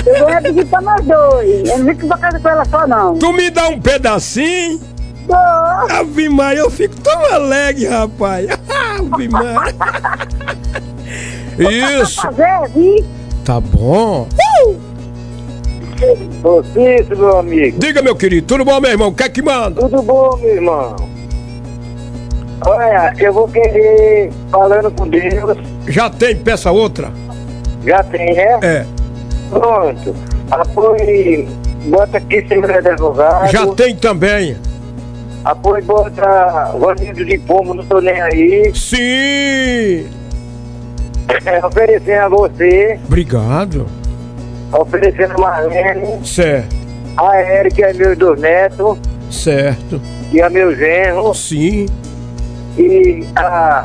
eu 0.14 0.18
vou 0.26 0.42
pedir 0.42 0.66
pra 0.66 0.80
nós 0.80 1.04
dois. 1.04 1.68
Eu 1.68 1.78
não 1.78 1.86
fico 1.86 2.06
pra 2.08 2.18
casa 2.18 2.40
com 2.40 2.48
ela 2.48 2.64
só, 2.64 2.86
não. 2.86 3.18
Tu 3.18 3.32
me 3.32 3.50
dá 3.50 3.68
um 3.68 3.80
pedacinho? 3.80 4.80
Dou. 5.26 5.36
Ave 5.36 6.28
Maria, 6.28 6.60
eu 6.60 6.70
fico 6.70 6.98
tão 7.00 7.34
alegre, 7.34 7.86
rapaz. 7.86 8.48
Ave 8.98 9.28
Maria. 9.28 9.74
Isso, 12.02 12.22
Fazer, 12.22 13.04
tá 13.44 13.60
bom. 13.60 14.26
Ô 16.42 16.62
Cícero, 16.62 17.18
meu 17.18 17.38
amigo. 17.38 17.78
Diga, 17.78 18.00
meu 18.00 18.16
querido, 18.16 18.46
tudo 18.46 18.64
bom, 18.64 18.80
meu 18.80 18.90
irmão? 18.90 19.08
O 19.08 19.14
que 19.14 19.24
é 19.24 19.28
que 19.28 19.42
manda? 19.42 19.82
Tudo 19.82 20.02
bom, 20.02 20.34
meu 20.38 20.54
irmão? 20.54 20.96
Olha, 22.66 23.14
eu 23.18 23.32
vou 23.32 23.48
querer, 23.48 24.30
falando 24.50 24.90
com 24.90 25.08
Deus, 25.08 25.56
Já 25.88 26.10
tem 26.10 26.36
peça 26.36 26.70
outra? 26.70 27.10
já 27.84 28.02
tem, 28.04 28.34
né? 28.34 28.58
É. 28.62 28.86
Pronto. 29.48 30.14
Apoio, 30.50 31.48
bota 31.86 32.18
aqui 32.18 32.42
de 32.42 32.54
Advogado. 32.54 33.50
Já 33.50 33.66
tem 33.68 33.96
também. 33.96 34.56
Apoio, 35.44 35.82
bota 35.84 36.64
Ronildo 36.78 37.24
de 37.24 37.38
Pomo, 37.38 37.72
não 37.72 37.84
tô 37.86 38.00
nem 38.00 38.20
aí. 38.20 38.70
Sim. 38.74 40.06
oferecendo 41.64 42.20
a 42.20 42.28
você, 42.28 43.00
Obrigado. 43.06 43.86
oferecendo 44.72 45.32
a 45.34 45.38
Marlene, 45.38 46.26
Certo, 46.26 46.76
a 47.16 47.40
Eric, 47.40 47.82
é 47.82 47.92
meu 47.94 48.14
dois 48.14 48.38
netos, 48.40 48.98
certo. 49.30 50.00
e 50.32 50.42
a 50.42 50.50
meu 50.50 50.74
genro, 50.76 51.32
Sim. 51.34 51.86
E 52.78 53.24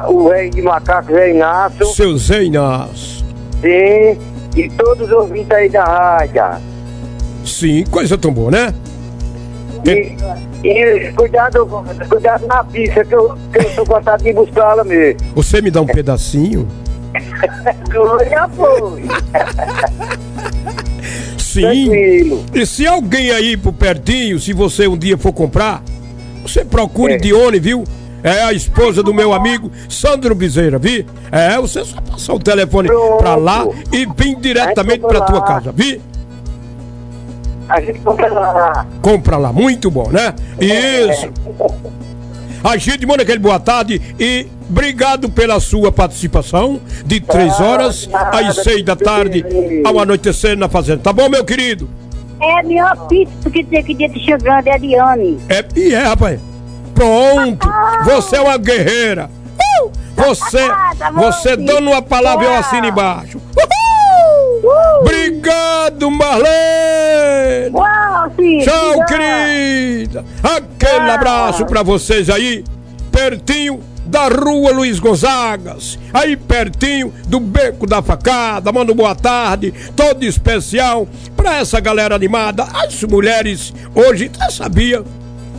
o 0.08 0.30
rei 0.30 0.50
de 0.50 0.62
macaco, 0.62 1.12
Zé 1.12 1.32
Inácio, 1.32 1.86
Seu 1.88 2.18
Zé 2.18 2.44
Inácio. 2.44 3.26
sim, 3.62 4.18
e 4.56 4.70
todos 4.78 5.08
os 5.08 5.12
ouvintes 5.12 5.52
aí 5.52 5.70
da 5.70 5.84
rádio. 5.84 6.44
Sim, 7.46 7.84
coisa 7.92 8.18
tão 8.18 8.32
boa, 8.32 8.52
né? 8.52 8.74
E, 9.86 10.16
e 10.68 11.12
cuidado, 11.14 11.66
cuidado 12.10 12.48
na 12.48 12.64
pista, 12.64 13.04
que 13.06 13.14
eu, 13.14 13.36
que 13.52 13.60
eu 13.60 13.76
tô 13.76 13.86
contado 13.86 14.24
de 14.24 14.34
buscá-la 14.34 14.84
mesmo. 14.84 15.20
Você 15.36 15.62
me 15.62 15.70
dá 15.70 15.82
um 15.82 15.86
pedacinho? 15.86 16.68
Já 18.30 18.50
foi. 18.50 19.04
Sim. 21.38 21.62
Tranquilo. 21.62 22.44
E 22.54 22.66
se 22.66 22.88
alguém 22.88 23.32
aí 23.32 23.56
por 23.56 23.74
pertinho, 23.74 24.40
se 24.40 24.52
você 24.54 24.88
um 24.88 24.98
dia 24.98 25.18
for 25.18 25.32
comprar, 25.32 25.84
você 26.42 26.66
procure 26.66 27.14
É. 27.14 27.18
Dione, 27.18 27.60
viu? 27.60 27.84
É 28.26 28.42
a 28.42 28.52
esposa 28.52 29.04
do 29.04 29.14
meu 29.14 29.34
amigo 29.34 29.72
Sandro 29.88 30.34
Bezerra, 30.34 30.80
viu? 30.80 31.06
É, 31.32 31.62
você 31.62 31.86
só 31.86 32.02
passar 32.02 32.34
o 32.34 32.40
telefone 32.40 32.88
Pronto. 32.88 33.18
pra 33.20 33.36
lá 33.36 33.68
e 33.92 34.04
vir 34.18 34.36
diretamente 34.38 35.02
pra 35.02 35.22
tua 35.22 35.44
casa, 35.44 35.72
viu? 35.72 36.02
A 37.70 37.80
gente 37.80 38.00
compra 38.00 38.34
lá. 38.34 38.88
Compra 39.00 39.38
lá, 39.38 39.54
muito 39.54 39.92
bom, 39.92 40.10
né? 40.10 40.34
Isso. 40.60 41.30
A 42.64 42.78
gente 42.78 43.06
manda 43.06 43.22
aquele 43.22 43.38
boa 43.38 43.60
tarde 43.60 44.02
e 44.20 44.48
obrigado 44.68 45.30
pela 45.30 45.60
sua 45.60 45.92
participação 45.92 46.82
de 47.06 47.20
três 47.20 47.60
horas 47.60 48.08
nada, 48.08 48.40
às 48.40 48.56
seis 48.56 48.84
da 48.84 48.96
tarde 48.96 49.46
ao 49.86 50.00
anoitecer 50.00 50.58
na 50.58 50.68
fazenda. 50.68 51.02
Tá 51.04 51.14
bom, 51.14 51.30
meu 51.30 51.46
querido? 51.46 51.88
É 52.42 52.60
a 52.60 52.64
melhor 52.64 53.08
pizza 53.08 53.52
que 53.52 53.64
tem 53.64 53.78
aqui 53.78 53.94
dentro 53.94 54.20
de 54.20 54.26
chegando, 54.26 54.66
é 54.66 54.74
a 54.74 54.78
Diane. 54.80 55.38
É, 55.48 55.64
e 55.76 55.94
é, 55.94 56.00
rapaz. 56.00 56.40
Pronto. 56.96 57.68
Você 58.06 58.38
é 58.38 58.42
uma 58.42 58.58
guerreira. 58.58 59.30
Uh! 59.84 59.92
Você, 60.16 60.68
Tá 60.98 61.12
você 61.12 61.58
dando 61.58 61.92
uma 61.92 62.02
palavra, 62.02 62.46
eu 62.46 62.56
assino 62.56 62.88
embaixo. 62.88 63.40
Uhul! 63.56 65.02
Obrigado, 65.02 66.10
Marlene. 66.10 67.76
Uau. 67.76 68.32
Tchau, 68.64 69.06
querida. 69.06 70.26
Aquele 70.42 71.12
abraço 71.12 71.66
pra 71.66 71.84
vocês 71.84 72.30
aí, 72.30 72.64
pertinho 73.12 73.82
da 74.06 74.28
rua 74.28 74.72
Luiz 74.72 75.00
Gonzagas, 75.00 75.98
aí 76.14 76.38
pertinho 76.38 77.12
do 77.28 77.40
Beco 77.40 77.86
da 77.86 78.02
Facada. 78.02 78.72
Manda 78.72 78.94
boa 78.94 79.16
tarde, 79.16 79.74
todo 79.96 80.24
especial 80.24 81.08
pra 81.36 81.58
essa 81.58 81.80
galera 81.80 82.16
animada. 82.16 82.66
As 82.74 83.04
mulheres 83.04 83.74
hoje, 83.94 84.32
você 84.34 84.52
sabia 84.52 85.04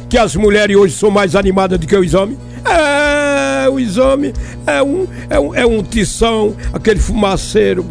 que 0.08 0.18
as 0.18 0.36
mulheres 0.36 0.76
hoje 0.76 0.94
são 0.94 1.10
mais 1.10 1.34
animadas 1.34 1.78
do 1.78 1.86
que 1.86 1.96
os 1.96 2.14
homens? 2.14 2.38
É, 2.64 3.68
os 3.68 3.96
homens 3.96 4.34
é 4.66 4.82
um, 4.82 5.06
é 5.28 5.38
um, 5.38 5.54
é 5.54 5.66
um 5.66 5.82
tição, 5.82 6.54
aquele 6.72 7.00
fumaceiro 7.00 7.84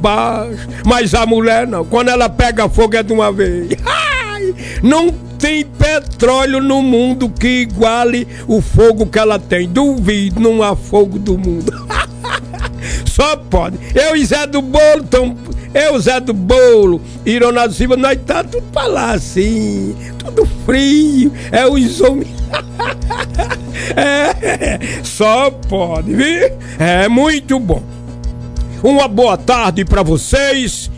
baixo. 0.00 0.68
Mas 0.84 1.14
a 1.14 1.26
mulher 1.26 1.66
não, 1.66 1.84
quando 1.84 2.08
ela 2.08 2.28
pega 2.28 2.68
fogo 2.68 2.96
é 2.96 3.02
de 3.02 3.12
uma 3.12 3.32
vez. 3.32 3.70
Ai, 3.84 4.54
não 4.82 5.10
tem 5.38 5.64
petróleo 5.64 6.60
no 6.60 6.82
mundo 6.82 7.28
que 7.28 7.62
iguale 7.62 8.26
o 8.46 8.60
fogo 8.60 9.06
que 9.06 9.18
ela 9.18 9.38
tem. 9.38 9.68
Duvido, 9.68 10.40
não 10.40 10.62
há 10.62 10.74
fogo 10.74 11.18
do 11.18 11.36
mundo. 11.36 11.72
Só 13.06 13.36
pode. 13.36 13.78
Eu 13.94 14.14
e 14.16 14.24
Zé 14.24 14.46
do 14.46 14.62
Bolo, 14.62 15.02
tão, 15.72 15.82
eu, 15.82 15.98
Zé 15.98 16.20
do 16.20 16.32
Bolo, 16.32 17.00
e 17.24 17.38
Ronaldo 17.38 17.74
Silva, 17.74 17.96
nós 17.96 18.18
tá 18.24 18.42
tudo 18.42 18.66
pra 18.72 18.86
lá 18.86 19.12
assim, 19.12 19.94
tudo 20.18 20.46
frio. 20.64 21.32
É 21.50 21.66
os 21.66 22.00
homens. 22.00 22.28
é, 23.96 24.78
só 25.02 25.50
pode, 25.50 26.14
viu? 26.14 26.50
É 26.78 27.08
muito 27.08 27.58
bom. 27.58 27.82
Uma 28.82 29.08
boa 29.08 29.36
tarde 29.36 29.84
pra 29.84 30.02
vocês. 30.02 30.90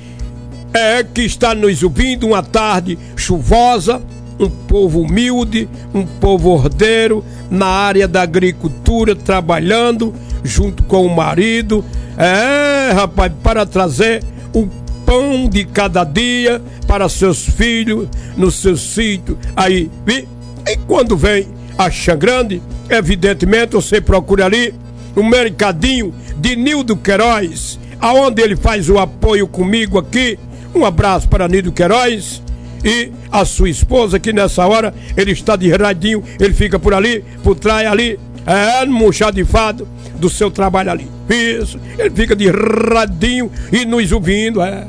É 0.72 1.02
que 1.02 1.22
está 1.22 1.54
nos 1.54 1.82
ouvindo 1.82 2.26
uma 2.26 2.42
tarde 2.42 2.98
chuvosa, 3.16 4.02
um 4.38 4.50
povo 4.50 5.00
humilde, 5.00 5.66
um 5.94 6.04
povo 6.04 6.50
ordeiro 6.50 7.24
na 7.50 7.66
área 7.66 8.06
da 8.06 8.20
agricultura 8.20 9.16
trabalhando 9.16 10.14
junto 10.44 10.82
com 10.82 11.06
o 11.06 11.16
marido. 11.16 11.84
É, 12.16 12.92
rapaz, 12.92 13.32
para 13.42 13.64
trazer 13.64 14.22
o 14.54 14.66
pão 15.04 15.48
de 15.48 15.64
cada 15.64 16.04
dia 16.04 16.60
para 16.86 17.08
seus 17.08 17.44
filhos 17.44 18.08
no 18.36 18.50
seu 18.50 18.76
sítio. 18.76 19.38
Aí? 19.56 19.90
E 20.06 20.76
quando 20.86 21.16
vem 21.16 21.48
a 21.78 21.90
Xangrande, 21.90 22.60
evidentemente 22.90 23.72
você 23.72 24.00
procura 24.00 24.44
ali 24.44 24.74
o 25.16 25.22
mercadinho 25.22 26.12
de 26.36 26.56
Nildo 26.56 26.96
Queiroz, 26.96 27.78
aonde 28.00 28.42
ele 28.42 28.56
faz 28.56 28.88
o 28.90 28.98
apoio 28.98 29.46
comigo 29.46 29.98
aqui. 29.98 30.38
Um 30.74 30.84
abraço 30.84 31.28
para 31.28 31.48
Nildo 31.48 31.72
Queiroz 31.72 32.42
e 32.84 33.10
a 33.30 33.44
sua 33.44 33.70
esposa, 33.70 34.18
que 34.18 34.32
nessa 34.32 34.66
hora 34.66 34.94
ele 35.16 35.32
está 35.32 35.56
de 35.56 35.70
radinho, 35.70 36.22
ele 36.38 36.54
fica 36.54 36.78
por 36.78 36.94
ali, 36.94 37.24
por 37.42 37.56
trás 37.56 37.86
ali, 37.86 38.18
é, 38.48 38.86
murchadifado 38.86 39.86
do 40.16 40.30
seu 40.30 40.50
trabalho 40.50 40.90
ali. 40.90 41.10
Isso, 41.28 41.78
ele 41.98 42.10
fica 42.10 42.34
de 42.34 42.50
radinho 42.50 43.52
e 43.70 43.84
nos 43.84 44.10
ouvindo, 44.10 44.62
é. 44.62 44.86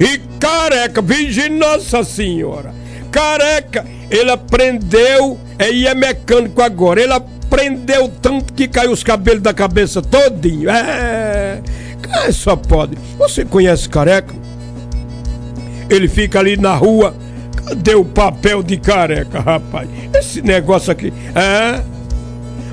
E 0.00 0.18
careca, 0.40 1.00
virgem 1.00 1.50
Nossa 1.50 2.02
Senhora, 2.02 2.74
careca, 3.12 3.86
ele 4.10 4.30
aprendeu, 4.30 5.38
é, 5.58 5.70
e 5.70 5.86
é 5.86 5.94
mecânico 5.94 6.60
agora, 6.60 7.00
ele 7.00 7.12
aprendeu 7.12 8.10
tanto 8.20 8.52
que 8.52 8.66
caiu 8.66 8.90
os 8.90 9.04
cabelos 9.04 9.42
da 9.42 9.54
cabeça 9.54 10.02
todinho, 10.02 10.68
é. 10.68 11.62
Só 12.32 12.56
pode. 12.56 12.96
Você 13.16 13.44
conhece 13.44 13.88
careca? 13.88 14.34
Ele 15.88 16.08
fica 16.08 16.38
ali 16.38 16.56
na 16.56 16.74
rua. 16.74 17.14
O 17.96 18.04
papel 18.04 18.62
de 18.62 18.76
careca, 18.76 19.40
rapaz? 19.40 19.88
Esse 20.14 20.40
negócio 20.40 20.92
aqui. 20.92 21.12
É? 21.34 21.82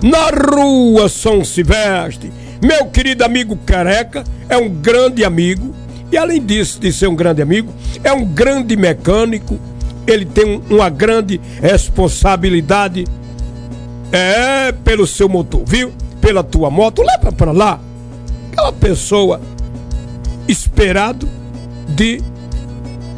Na 0.01 0.29
rua 0.29 1.09
São 1.09 1.43
Silvestre. 1.43 2.31
Meu 2.61 2.85
querido 2.87 3.23
amigo 3.23 3.57
careca 3.65 4.23
é 4.47 4.55
um 4.55 4.69
grande 4.69 5.23
amigo. 5.23 5.73
E 6.11 6.17
além 6.17 6.43
disso, 6.43 6.79
de 6.79 6.93
ser 6.93 7.07
um 7.07 7.15
grande 7.15 7.41
amigo, 7.41 7.73
é 8.03 8.13
um 8.13 8.23
grande 8.23 8.75
mecânico. 8.75 9.59
Ele 10.05 10.25
tem 10.25 10.61
uma 10.69 10.89
grande 10.89 11.41
responsabilidade. 11.61 13.05
É 14.11 14.71
pelo 14.71 15.07
seu 15.07 15.27
motor, 15.27 15.63
viu? 15.65 15.91
Pela 16.21 16.43
tua 16.43 16.69
moto. 16.69 17.01
Leva 17.01 17.31
para 17.31 17.51
lá. 17.51 17.79
Aquela 18.51 18.73
pessoa 18.73 19.41
esperado 20.47 21.27
de 21.89 22.21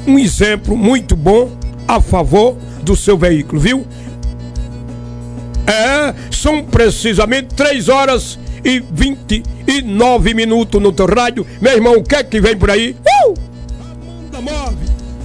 um 0.08 0.18
exemplo 0.18 0.76
muito 0.76 1.16
bom 1.16 1.52
a 1.88 2.02
favor 2.02 2.58
do 2.84 2.96
seu 2.96 3.18
veículo, 3.18 3.62
viu? 3.62 3.86
É, 5.66 6.14
são 6.32 6.64
precisamente 6.64 7.56
3 7.56 7.90
horas 7.90 8.40
e 8.64 8.80
29 8.80 10.34
minutos 10.34 10.82
no 10.82 10.92
teu 10.92 11.06
rádio. 11.06 11.46
Meu 11.62 11.74
irmão, 11.74 11.96
o 11.96 12.04
que 12.04 12.16
é 12.16 12.24
que 12.24 12.40
vem 12.40 12.58
por 12.58 12.72
aí? 12.72 12.96
Uh! 13.26 13.34
Amanda 13.82 14.42
Move 14.42 14.78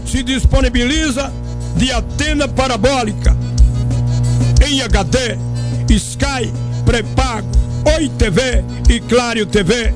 se 0.04 0.22
disponibiliza 0.22 1.32
de 1.76 1.90
antena 1.90 2.46
parabólica 2.46 3.36
em 4.66 4.82
HD, 4.82 5.36
Sky, 5.88 6.52
pré-pago, 6.84 7.48
Oi 7.96 8.08
TV 8.10 8.64
e 8.88 9.00
Claro 9.00 9.46
TV. 9.46 9.92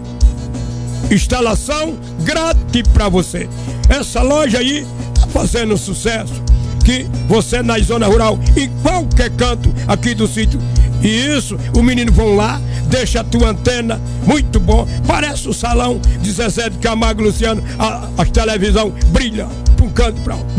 Instalação 1.10 1.96
grátis 2.24 2.82
para 2.92 3.08
você. 3.08 3.48
Essa 3.88 4.22
loja 4.22 4.58
aí 4.58 4.86
tá 5.14 5.26
fazendo 5.28 5.76
sucesso. 5.76 6.42
Que 6.86 7.04
você 7.26 7.64
na 7.64 7.76
zona 7.80 8.06
rural, 8.06 8.38
em 8.56 8.70
qualquer 8.80 9.30
canto 9.30 9.74
aqui 9.88 10.14
do 10.14 10.28
sítio. 10.28 10.60
E 11.02 11.08
isso, 11.36 11.58
o 11.76 11.82
menino 11.82 12.12
vão 12.12 12.36
lá, 12.36 12.60
deixa 12.88 13.22
a 13.22 13.24
tua 13.24 13.50
antena, 13.50 14.00
muito 14.24 14.60
bom. 14.60 14.86
Parece 15.04 15.48
o 15.48 15.52
salão 15.52 16.00
de 16.22 16.30
Zezé 16.30 16.70
de 16.70 16.78
Camargo 16.78 17.24
Luciano, 17.24 17.60
a, 17.76 18.08
a 18.16 18.24
televisão 18.24 18.94
brilha 19.08 19.48
para 19.74 19.84
um 19.84 19.90
canto 19.90 20.20
para 20.20 20.36
outro. 20.36 20.54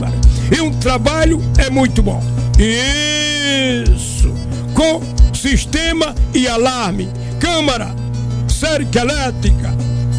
Mano. 0.00 0.14
E 0.56 0.60
um 0.60 0.72
trabalho 0.72 1.40
é 1.58 1.70
muito 1.70 2.02
bom. 2.02 2.20
Isso. 2.58 4.34
Com 4.74 5.00
sistema 5.32 6.12
e 6.34 6.48
alarme, 6.48 7.08
câmara, 7.38 7.94
cerca 8.48 8.98
elétrica 8.98 9.78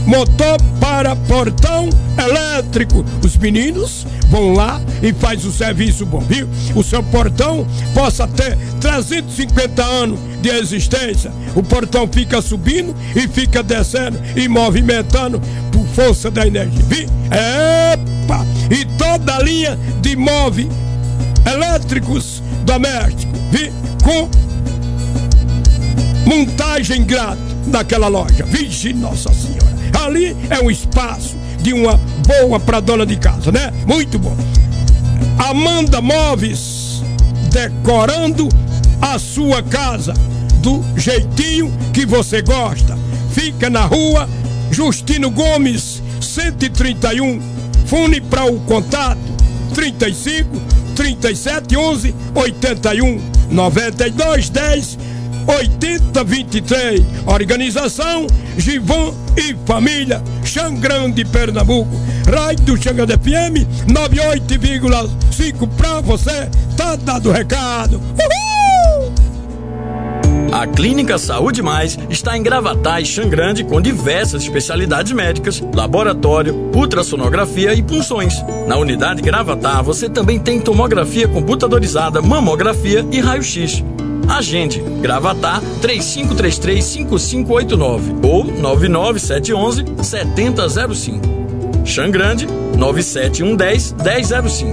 motor 0.09 0.57
para 0.79 1.15
portão 1.15 1.87
elétrico. 2.17 3.05
Os 3.23 3.37
meninos 3.37 4.07
vão 4.29 4.53
lá 4.53 4.79
e 5.01 5.11
faz 5.11 5.43
o 5.45 5.51
serviço 5.51 6.05
bom, 6.05 6.19
viu? 6.19 6.47
O 6.75 6.83
seu 6.83 7.03
portão 7.03 7.65
possa 7.93 8.27
ter 8.27 8.57
350 8.79 9.83
anos 9.83 10.19
de 10.41 10.49
existência. 10.49 11.31
O 11.55 11.63
portão 11.63 12.07
fica 12.07 12.41
subindo 12.41 12.95
e 13.15 13.27
fica 13.27 13.63
descendo 13.63 14.19
e 14.35 14.47
movimentando 14.47 15.41
por 15.71 15.85
força 15.87 16.29
da 16.29 16.45
energia, 16.45 16.83
viu? 16.87 17.07
Epa! 17.31 18.45
E 18.69 18.85
toda 18.97 19.35
a 19.35 19.43
linha 19.43 19.77
de 20.01 20.15
move 20.15 20.69
elétricos 21.51 22.43
domésticos, 22.63 23.39
viu? 23.51 23.71
Com 24.03 24.29
montagem 26.29 27.03
grátis 27.03 27.43
naquela 27.65 28.07
loja. 28.07 28.45
Vixe, 28.45 28.93
Nossa 28.93 29.33
Senhora. 29.33 29.69
Ali 30.05 30.35
é 30.49 30.61
um 30.61 30.69
espaço 30.69 31.35
de 31.61 31.73
uma 31.73 31.99
boa 32.25 32.59
para 32.59 32.79
dona 32.79 33.05
de 33.05 33.17
casa, 33.17 33.51
né? 33.51 33.71
Muito 33.85 34.17
bom. 34.17 34.35
Amanda 35.37 36.01
Móveis 36.01 37.01
decorando 37.51 38.47
a 39.01 39.17
sua 39.17 39.63
casa 39.63 40.13
do 40.61 40.83
jeitinho 40.95 41.71
que 41.93 42.05
você 42.05 42.41
gosta. 42.41 42.97
Fica 43.31 43.69
na 43.69 43.85
rua 43.85 44.29
Justino 44.71 45.29
Gomes, 45.31 46.01
131. 46.21 47.41
Fone 47.85 48.21
para 48.21 48.45
o 48.45 48.59
contato 48.61 49.19
35 49.73 50.49
37 50.95 51.75
11 51.77 52.15
81 52.35 53.21
92 53.49 54.49
10 54.49 54.97
8023. 55.49 57.03
Organização 57.25 58.27
Givon 58.57 59.13
e 59.35 59.55
Família. 59.65 60.21
Xangrande, 60.43 61.25
Pernambuco. 61.25 61.89
Rádio 62.31 62.81
Xangrande 62.81 63.13
FM 63.13 63.65
98,5 63.87 65.67
pra 65.75 66.01
você. 66.01 66.49
Tá 66.77 66.95
dado 66.95 67.29
o 67.29 67.31
recado. 67.31 67.97
Uhul! 67.97 68.49
A 70.51 70.65
Clínica 70.65 71.17
Saúde 71.17 71.61
Mais 71.61 71.97
está 72.09 72.35
em 72.35 72.41
Gravatar 72.41 73.01
e 73.01 73.05
Xangrande 73.05 73.63
com 73.63 73.79
diversas 73.79 74.41
especialidades 74.43 75.11
médicas, 75.11 75.63
laboratório, 75.75 76.71
ultrassonografia 76.75 77.73
e 77.73 77.83
punções. 77.83 78.33
Na 78.67 78.75
unidade 78.77 79.21
Gravatar 79.21 79.83
você 79.83 80.09
também 80.09 80.39
tem 80.39 80.59
tomografia 80.59 81.27
computadorizada, 81.27 82.21
mamografia 82.21 83.05
e 83.11 83.19
raio-x. 83.19 83.83
Agende 84.29 84.81
Gravatar 85.01 85.61
3533-5589 85.81 88.23
ou 88.23 88.45
99711 88.45 89.83
7005. 90.03 91.27
Xangrande 91.83 92.47
97110 92.77 93.93
1005. 93.93 94.71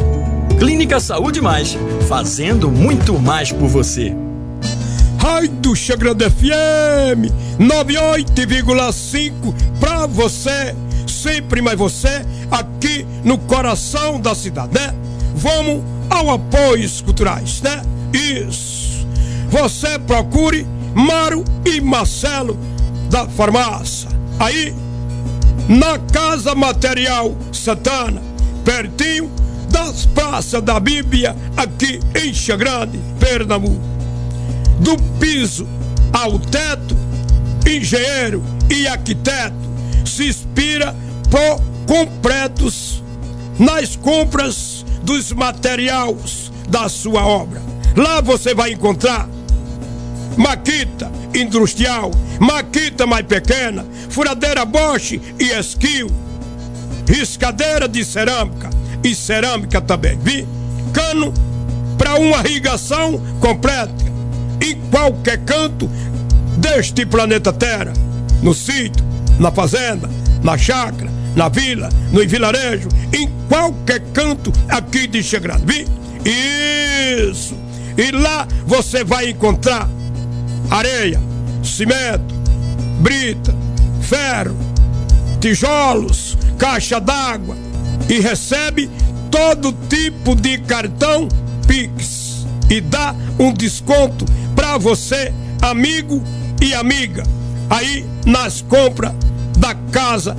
Clínica 0.59 1.01
Saúde 1.01 1.41
Mais, 1.41 1.75
fazendo 2.07 2.71
muito 2.71 3.19
mais 3.19 3.51
por 3.51 3.69
você. 3.69 4.15
Rádio 5.19 5.75
Xangrande 5.75 6.29
FM 6.31 7.33
98,5 7.59 9.55
pra 9.81 10.07
você, 10.07 10.77
sempre 11.07 11.63
mais 11.63 11.79
você, 11.79 12.27
aqui 12.51 13.07
no 13.25 13.39
coração 13.39 14.21
da 14.21 14.35
cidade, 14.35 14.75
né? 14.75 14.95
Vamos 15.35 15.83
ao 16.11 16.29
apoios 16.31 17.01
culturais, 17.01 17.63
né? 17.63 17.81
Isso 18.13 18.76
você 19.57 19.99
procure 19.99 20.67
Mário 20.95 21.43
e 21.65 21.81
Marcelo 21.81 22.59
da 23.09 23.27
farmácia. 23.27 24.07
Aí, 24.39 24.75
na 25.67 25.99
Casa 25.99 26.55
Material 26.55 27.35
Santana, 27.53 28.21
pertinho 28.67 29.31
das 29.71 30.05
praças 30.05 30.61
da 30.61 30.79
Bíblia, 30.79 31.35
aqui 31.57 31.99
em 32.15 32.57
Grande, 32.59 33.01
Pernambuco. 33.19 33.81
Do 34.81 34.99
piso 35.19 35.67
ao 36.13 36.39
teto, 36.39 36.95
engenheiro 37.67 38.43
e 38.71 38.87
arquiteto 38.87 39.57
se 40.05 40.29
inspira 40.29 40.95
por 41.31 41.63
completos 41.87 43.03
nas 43.59 43.97
compras 43.97 44.85
dos 45.03 45.33
materiais 45.33 46.53
da 46.69 46.91
sua 46.91 47.25
obra. 47.27 47.63
Lá 47.97 48.21
você 48.21 48.55
vai 48.55 48.73
encontrar 48.73 49.27
Maquita 50.37 51.11
industrial, 51.35 52.11
maquita 52.39 53.07
mais 53.07 53.27
pequena, 53.27 53.85
furadeira 54.11 54.65
Bosch 54.65 55.21
e 55.39 55.51
esquio, 55.51 56.11
riscadeira 57.09 57.89
de 57.89 58.05
cerâmica 58.05 58.71
e 59.03 59.15
cerâmica 59.15 59.81
também, 59.81 60.19
vi? 60.19 60.47
Cano 60.93 61.33
para 61.97 62.15
uma 62.17 62.39
irrigação 62.47 63.21
completa 63.41 63.95
em 64.61 64.75
qualquer 64.91 65.39
canto 65.45 65.89
deste 66.59 67.05
planeta 67.05 67.53
Terra, 67.53 67.93
no 68.43 68.55
sítio, 68.55 69.05
na 69.39 69.51
fazenda, 69.51 70.09
na 70.43 70.57
chácara, 70.57 71.11
na 71.35 71.49
vila, 71.49 71.89
no 72.13 72.27
vilarejo, 72.27 72.89
em 73.13 73.29
qualquer 73.49 74.01
canto 74.13 74.53
aqui 74.69 75.07
de 75.07 75.23
Xangrande. 75.23 75.65
Vi? 75.67 75.87
Isso! 76.25 77.55
E 77.97 78.11
lá 78.11 78.47
você 78.67 79.05
vai 79.05 79.31
encontrar 79.31 79.89
areia, 80.71 81.21
cimento, 81.63 82.35
brita, 83.01 83.55
ferro, 84.01 84.57
tijolos, 85.41 86.37
caixa 86.59 87.01
d'água 87.01 87.57
e 88.09 88.21
recebe 88.21 88.91
todo 89.31 89.73
tipo 89.89 90.35
de 90.35 90.59
cartão 90.59 91.29
Pix 91.67 92.47
e 92.71 92.81
dá 92.81 93.15
um 93.39 93.53
desconto 93.53 94.25
para 94.55 94.79
você, 94.79 95.33
amigo 95.61 96.23
e 96.61 96.73
amiga. 96.75 97.23
Aí 97.69 98.07
nas 98.25 98.63
compras 98.63 99.13
da 99.59 99.75
casa 99.91 100.37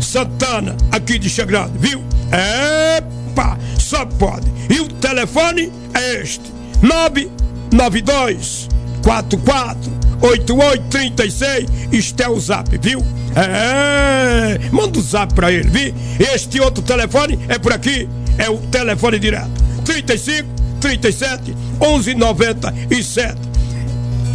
Santana 0.00 0.76
aqui 0.90 1.18
de 1.18 1.28
Xangrande, 1.28 1.72
viu? 1.78 2.02
Epa, 2.32 3.58
só 3.78 4.04
pode. 4.04 4.46
E 4.68 4.80
o 4.80 4.88
telefone 4.88 5.72
é 5.94 6.20
este: 6.20 6.52
992 6.82 8.68
44 9.02 10.00
8836. 10.22 11.68
Isto 11.92 12.22
é 12.22 12.28
o 12.28 12.38
zap, 12.38 12.78
viu? 12.78 13.04
É, 13.34 14.58
manda 14.70 14.98
o 14.98 15.02
zap 15.02 15.32
pra 15.34 15.50
ele, 15.50 15.68
viu? 15.70 15.94
Este 16.34 16.60
outro 16.60 16.82
telefone 16.82 17.38
é 17.48 17.58
por 17.58 17.72
aqui, 17.72 18.08
é 18.36 18.50
o 18.50 18.58
telefone 18.58 19.18
direto: 19.18 19.50
35 19.84 20.48
37 20.80 21.54
11 21.80 22.14
97. 22.14 23.36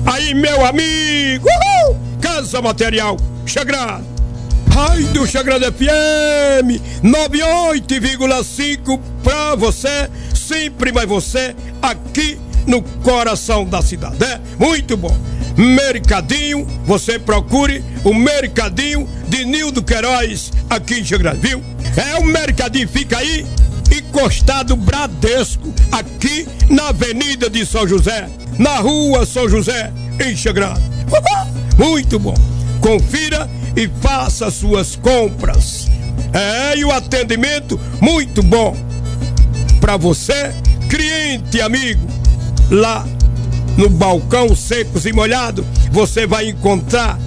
Aí, 0.05 0.33
meu 0.33 0.65
amigo, 0.65 1.47
uhul, 1.47 1.97
Casa 2.21 2.61
Material, 2.61 3.17
Xagrado. 3.45 4.05
Ai 4.77 5.03
do 5.05 5.25
Xagrado 5.25 5.65
FM 5.65 6.81
98,5 7.01 8.99
pra 9.23 9.55
você, 9.55 10.09
sempre 10.35 10.91
mais 10.91 11.07
você, 11.07 11.55
aqui 11.81 12.37
no 12.65 12.81
coração 12.81 13.65
da 13.65 13.81
cidade. 13.81 14.23
É 14.23 14.39
muito 14.57 14.97
bom. 14.97 15.15
Mercadinho, 15.57 16.67
você 16.85 17.17
procure 17.17 17.83
o 18.03 18.13
Mercadinho 18.13 19.07
de 19.27 19.45
Nildo 19.45 19.81
Queiroz 19.81 20.51
aqui 20.69 20.99
em 20.99 21.05
Xagrado, 21.05 21.39
viu? 21.39 21.63
É 21.95 22.19
o 22.19 22.25
Mercadinho, 22.25 22.87
fica 22.89 23.17
aí 23.17 23.45
encostado 23.91 24.75
Bradesco, 24.75 25.73
aqui 25.91 26.47
na 26.69 26.89
Avenida 26.89 27.49
de 27.49 27.65
São 27.65 27.87
José, 27.87 28.27
na 28.57 28.79
Rua 28.79 29.25
São 29.25 29.47
José, 29.47 29.91
em 30.25 30.35
Xagrado. 30.35 30.81
Muito 31.77 32.19
bom. 32.19 32.35
Confira 32.81 33.49
e 33.75 33.89
faça 34.01 34.49
suas 34.51 34.95
compras. 34.95 35.87
É, 36.33 36.77
e 36.77 36.83
o 36.83 36.91
atendimento 36.91 37.79
muito 38.01 38.43
bom 38.43 38.75
para 39.79 39.97
você, 39.97 40.53
cliente 40.89 41.61
amigo. 41.61 42.14
Lá 42.69 43.05
no 43.77 43.89
balcão 43.89 44.55
secos 44.55 45.05
e 45.05 45.13
molhado, 45.13 45.65
você 45.91 46.25
vai 46.25 46.49
encontrar 46.49 47.19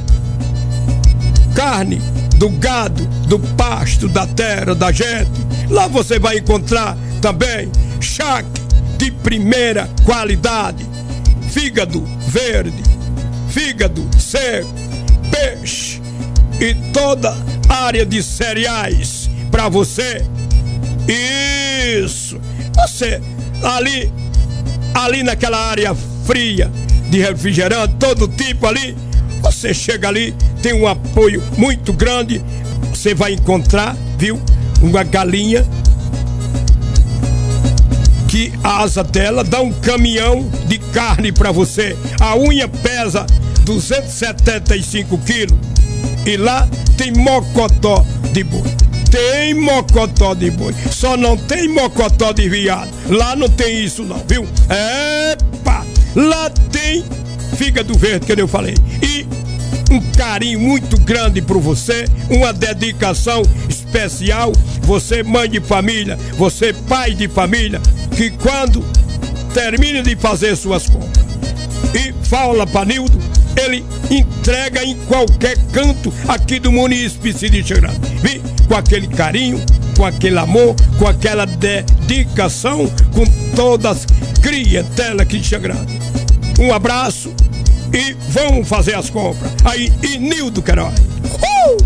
carne 1.55 2.01
do 2.37 2.49
gado, 2.51 3.05
do 3.27 3.39
pasto, 3.39 4.09
da 4.09 4.27
terra, 4.27 4.75
da 4.75 4.91
gente. 4.93 5.31
Lá 5.69 5.87
você 5.87 6.19
vai 6.19 6.39
encontrar 6.39 6.97
também 7.21 7.71
charque 8.01 8.61
de 8.97 9.11
primeira 9.11 9.89
qualidade, 10.05 10.87
fígado 11.51 12.03
verde, 12.29 12.83
fígado 13.51 14.09
seco, 14.19 14.69
peixe 15.31 16.01
e 16.61 16.75
toda 16.93 17.37
área 17.69 18.05
de 18.07 18.23
cereais 18.23 19.29
para 19.51 19.69
você. 19.69 20.25
Isso. 21.09 22.41
Você 22.75 23.21
ali 23.63 24.13
ali 25.05 25.23
naquela 25.23 25.59
área 25.59 25.95
fria 26.27 26.71
de 27.11 27.19
refrigerante, 27.19 27.95
todo 27.99 28.29
tipo 28.29 28.67
ali, 28.67 28.97
você 29.41 29.73
chega 29.73 30.09
ali, 30.09 30.35
tem 30.63 30.73
um 30.73 30.87
apoio 30.87 31.43
muito 31.57 31.93
grande, 31.93 32.43
você 32.91 33.15
vai 33.15 33.33
encontrar, 33.33 33.97
viu? 34.19 34.41
Uma 34.83 35.03
galinha 35.03 35.67
que 38.29 38.53
a 38.63 38.83
asa 38.83 39.03
dela 39.03 39.43
dá 39.43 39.61
um 39.61 39.73
caminhão 39.73 40.49
de 40.67 40.79
carne 40.79 41.33
para 41.33 41.51
você. 41.51 41.97
A 42.21 42.37
unha 42.37 42.69
pesa 42.69 43.27
275 43.65 45.19
quilos. 45.19 45.59
E 46.27 46.37
lá 46.37 46.69
tem 46.97 47.13
mocotó 47.13 48.05
de 48.33 48.45
boi. 48.45 48.78
Tem 49.11 49.55
mocotó 49.55 50.35
de 50.35 50.51
boi. 50.51 50.75
Só 50.91 51.17
não 51.17 51.37
tem 51.37 51.69
mocotó 51.69 52.33
de 52.33 52.49
viado. 52.49 52.91
Lá 53.09 53.35
não 53.35 53.49
tem 53.49 53.85
isso 53.85 54.03
não, 54.03 54.23
viu? 54.27 54.47
Epa! 54.69 55.87
Lá 56.15 56.51
tem 56.71 57.05
fígado 57.57 57.97
verde, 57.97 58.27
que 58.27 58.41
eu 58.41 58.49
falei. 58.49 58.75
E 59.03 59.27
um 59.91 60.01
carinho 60.13 60.61
muito 60.61 60.99
grande 60.99 61.41
por 61.41 61.59
você, 61.59 62.05
uma 62.31 62.53
dedicação 62.53 63.43
especial. 63.69 64.53
Você, 64.83 65.23
mãe 65.23 65.49
de 65.49 65.61
família, 65.61 66.19
você, 66.37 66.73
pai 66.73 67.15
de 67.15 67.29
família, 67.29 67.81
que 68.17 68.31
quando 68.31 68.85
termina 69.53 70.03
de 70.03 70.17
fazer 70.17 70.57
suas 70.57 70.89
compras 70.89 71.27
e 71.95 72.13
fala 72.27 72.67
para 72.67 72.85
Nildo, 72.85 73.19
ele 73.57 73.85
entrega 74.11 74.85
em 74.85 74.95
qualquer 75.07 75.57
canto 75.73 76.13
aqui 76.27 76.59
do 76.59 76.71
município 76.71 77.33
de 77.33 77.63
Xangrande. 77.63 77.99
Vi? 78.23 78.43
Com 78.69 78.75
aquele 78.75 79.09
carinho, 79.09 79.61
com 79.97 80.05
aquele 80.05 80.39
amor, 80.39 80.77
com 80.99 81.07
aquela 81.07 81.47
dedicação, 81.47 82.87
com 83.13 83.25
todas 83.57 84.05
as 84.05 84.07
clientela 84.39 85.23
aqui 85.23 85.39
de 85.39 85.49
Xangrande. 85.49 85.99
Um 86.59 86.73
abraço 86.73 87.33
e 87.93 88.15
vamos 88.31 88.69
fazer 88.69 88.95
as 88.95 89.11
compras. 89.11 89.51
Aí, 89.65 89.93
e 90.03 90.19
Nildo 90.19 90.63
Queiroz. 90.63 90.95
Uh! 90.99 91.77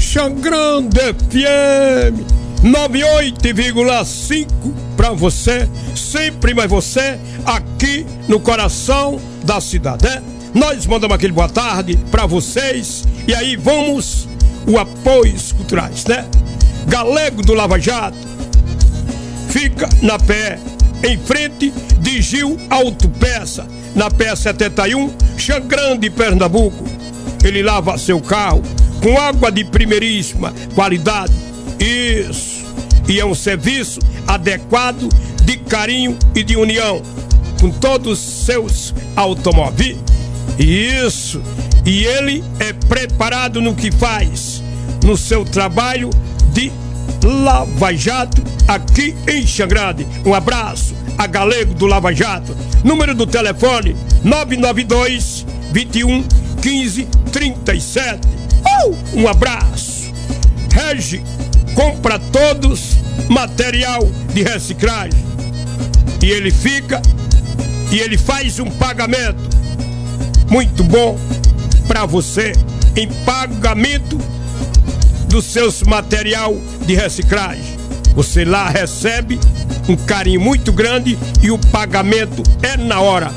Xangrande 0.00 0.98
FM 0.98 2.36
98,5 2.64 4.46
para 4.96 5.10
você, 5.10 5.68
sempre 5.94 6.54
mais 6.54 6.70
você, 6.70 7.18
aqui 7.44 8.06
no 8.26 8.40
coração 8.40 9.20
da 9.44 9.60
cidade. 9.60 10.06
É? 10.06 10.22
Nós 10.54 10.86
mandamos 10.86 11.14
aquele 11.14 11.34
boa 11.34 11.48
tarde 11.48 11.98
para 12.10 12.24
vocês 12.24 13.04
e 13.28 13.34
aí 13.34 13.56
vamos 13.56 14.25
o 14.66 14.78
apoios 14.78 15.52
culturais, 15.52 16.04
né? 16.04 16.26
Galego 16.86 17.42
do 17.42 17.54
Lava 17.54 17.78
Jato 17.78 18.16
fica 19.48 19.88
na 20.02 20.18
pé, 20.18 20.58
em 21.02 21.16
frente 21.18 21.72
de 22.00 22.20
Gil 22.20 22.58
Autopeça, 22.68 23.66
na 23.94 24.10
pé 24.10 24.36
71, 24.36 25.10
Xangrande, 25.38 26.10
Pernambuco. 26.10 26.84
Ele 27.42 27.62
lava 27.62 27.96
seu 27.96 28.20
carro 28.20 28.62
com 29.02 29.18
água 29.18 29.50
de 29.50 29.64
primeiríssima 29.64 30.52
qualidade. 30.74 31.32
Isso. 31.78 32.66
E 33.08 33.20
é 33.20 33.24
um 33.24 33.34
serviço 33.34 34.00
adequado 34.26 35.08
de 35.44 35.56
carinho 35.56 36.18
e 36.34 36.42
de 36.42 36.56
união 36.56 37.00
com 37.60 37.70
todos 37.70 38.18
os 38.18 38.44
seus 38.44 38.94
automóveis. 39.14 39.96
Isso. 40.58 41.40
E 41.86 42.04
ele 42.04 42.42
é 42.58 42.72
preparado 42.72 43.62
no 43.62 43.72
que 43.72 43.92
faz, 43.92 44.60
no 45.04 45.16
seu 45.16 45.44
trabalho 45.44 46.10
de 46.52 46.72
Lava 47.22 47.94
Jato 47.94 48.42
aqui 48.66 49.14
em 49.28 49.46
Xangrade. 49.46 50.04
Um 50.24 50.34
abraço 50.34 50.96
a 51.16 51.28
Galego 51.28 51.74
do 51.74 51.86
Lava 51.86 52.12
Jato. 52.12 52.56
Número 52.82 53.14
do 53.14 53.24
telefone 53.24 53.94
992 54.24 55.46
21 55.72 56.24
15 56.60 57.08
37. 57.32 58.20
Uh, 58.26 59.20
um 59.20 59.28
abraço. 59.28 60.12
Regi 60.72 61.22
compra 61.76 62.18
todos 62.18 62.96
material 63.28 64.00
de 64.34 64.42
reciclagem. 64.42 65.24
E 66.20 66.30
ele 66.30 66.50
fica 66.50 67.00
e 67.92 68.00
ele 68.00 68.18
faz 68.18 68.58
um 68.58 68.68
pagamento 68.70 69.56
muito 70.50 70.82
bom 70.82 71.16
para 71.86 72.06
você 72.06 72.52
em 72.94 73.08
pagamento 73.24 74.18
dos 75.28 75.44
seus 75.44 75.82
material 75.82 76.56
de 76.86 76.94
reciclagem. 76.94 77.76
Você 78.14 78.44
lá 78.44 78.68
recebe 78.68 79.38
um 79.88 79.96
carinho 79.96 80.40
muito 80.40 80.72
grande 80.72 81.18
e 81.42 81.50
o 81.50 81.58
pagamento 81.58 82.42
é 82.62 82.76
na 82.76 83.00
hora. 83.00 83.30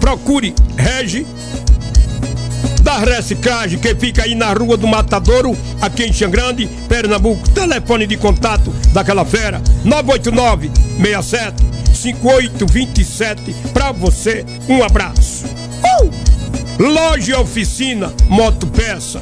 Procure 0.00 0.54
Regi 0.76 1.26
da 2.82 2.98
reciclagem 2.98 3.78
que 3.78 3.94
fica 3.94 4.22
aí 4.22 4.34
na 4.34 4.50
rua 4.52 4.76
do 4.76 4.86
Matadouro, 4.86 5.54
aqui 5.80 6.04
em 6.04 6.12
Xangrande, 6.12 6.66
Pernambuco. 6.88 7.46
Telefone 7.50 8.06
de 8.06 8.16
contato 8.16 8.72
daquela 8.94 9.26
fera: 9.26 9.60
989 9.84 10.70
67 10.96 11.68
5827 11.92 13.54
para 13.74 13.92
você. 13.92 14.46
Um 14.68 14.82
abraço. 14.82 15.44
Uh! 16.02 16.37
Loja 16.78 17.40
oficina 17.40 18.12
Moto 18.28 18.66
Peça 18.68 19.20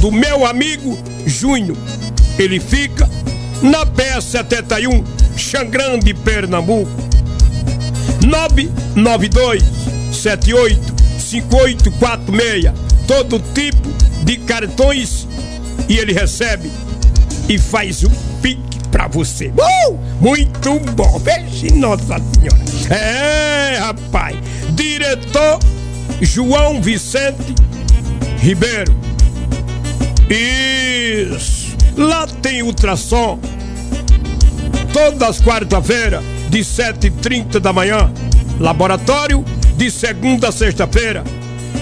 do 0.00 0.10
meu 0.10 0.44
amigo 0.44 0.98
Júnior. 1.24 1.76
Ele 2.38 2.58
fica 2.58 3.08
na 3.62 3.86
PS71, 3.86 5.04
Xangrande, 5.36 6.12
Pernambuco. 6.14 6.90
992 8.26 9.62
78 10.12 10.94
5846. 11.18 12.72
Todo 13.06 13.38
tipo 13.54 13.88
de 14.24 14.36
cartões 14.38 15.28
e 15.88 15.98
ele 15.98 16.12
recebe 16.12 16.70
e 17.48 17.58
faz 17.58 18.02
o 18.02 18.10
pique 18.42 18.80
pra 18.90 19.06
você. 19.06 19.48
Uh! 19.48 19.98
Muito 20.20 20.78
bom, 20.94 21.18
veja 21.18 21.74
Nossa 21.74 22.16
Senhora. 22.18 22.94
É, 22.94 23.78
rapaz. 23.78 24.36
Diretor 24.70 25.58
João 26.20 26.80
Vicente 26.80 27.54
Ribeiro. 28.38 28.94
Isso. 30.30 31.76
Lá 31.96 32.26
tem 32.40 32.62
ultrassom. 32.62 33.38
Todas 34.92 35.22
as 35.22 35.40
quarta-feiras, 35.40 36.22
de 36.48 36.60
7h30 36.60 37.58
da 37.60 37.72
manhã. 37.72 38.12
Laboratório, 38.58 39.44
de 39.76 39.90
segunda 39.90 40.48
a 40.48 40.52
sexta-feira, 40.52 41.24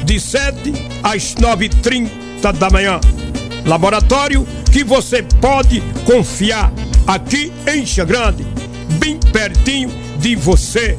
de 0.04 0.20
7 0.20 0.72
às 1.02 1.34
9h30 1.34 2.52
da 2.52 2.70
manhã. 2.70 3.00
Laboratório 3.64 4.46
que 4.72 4.84
você 4.84 5.22
pode 5.22 5.82
confiar 6.04 6.72
aqui 7.06 7.52
em 7.66 7.84
Xagrande, 7.84 8.46
bem 8.98 9.18
pertinho 9.32 9.90
de 10.18 10.36
você. 10.36 10.96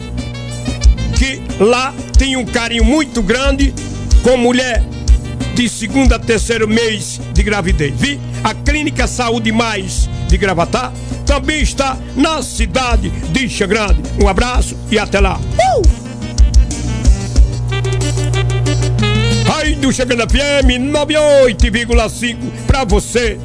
Que 1.20 1.41
lá 1.59 1.93
tem 2.17 2.38
um 2.38 2.45
carinho 2.45 2.86
muito 2.86 3.22
grande 3.22 3.74
com 4.24 4.38
mulher 4.38 4.82
de 5.53 5.67
segunda 5.67 6.15
a 6.15 6.20
terceiro 6.20 6.65
mês 6.65 7.20
de 7.34 7.43
gravidez. 7.43 7.93
Vi? 7.93 8.17
A 8.41 8.53
Clínica 8.53 9.05
Saúde 9.05 9.51
Mais 9.51 10.09
de 10.30 10.38
Gravatar 10.38 10.93
também 11.26 11.61
está 11.61 11.97
na 12.15 12.41
cidade 12.41 13.09
de 13.09 13.49
Xagrande. 13.49 14.01
Um 14.24 14.30
abraço 14.30 14.78
e 14.89 14.97
até 14.97 15.20
lá. 15.20 15.38
Uh! 15.38 15.82
Aí 19.57 19.76
do 19.76 19.91
Chegando 19.91 20.22
FM 20.22 20.89
98,5 20.89 22.38
pra 22.65 22.86
você. 22.86 23.38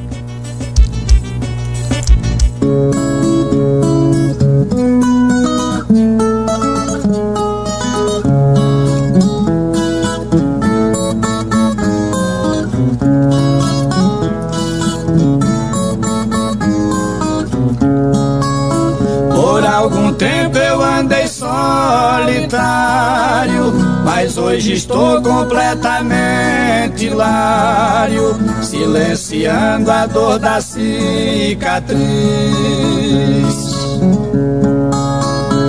Solitário, 22.25 23.71
mas 24.03 24.37
hoje 24.37 24.73
estou 24.73 25.21
completamente 25.21 27.05
hilário, 27.05 28.35
silenciando 28.63 29.91
a 29.91 30.07
dor 30.07 30.39
da 30.39 30.59
cicatriz. 30.59 31.95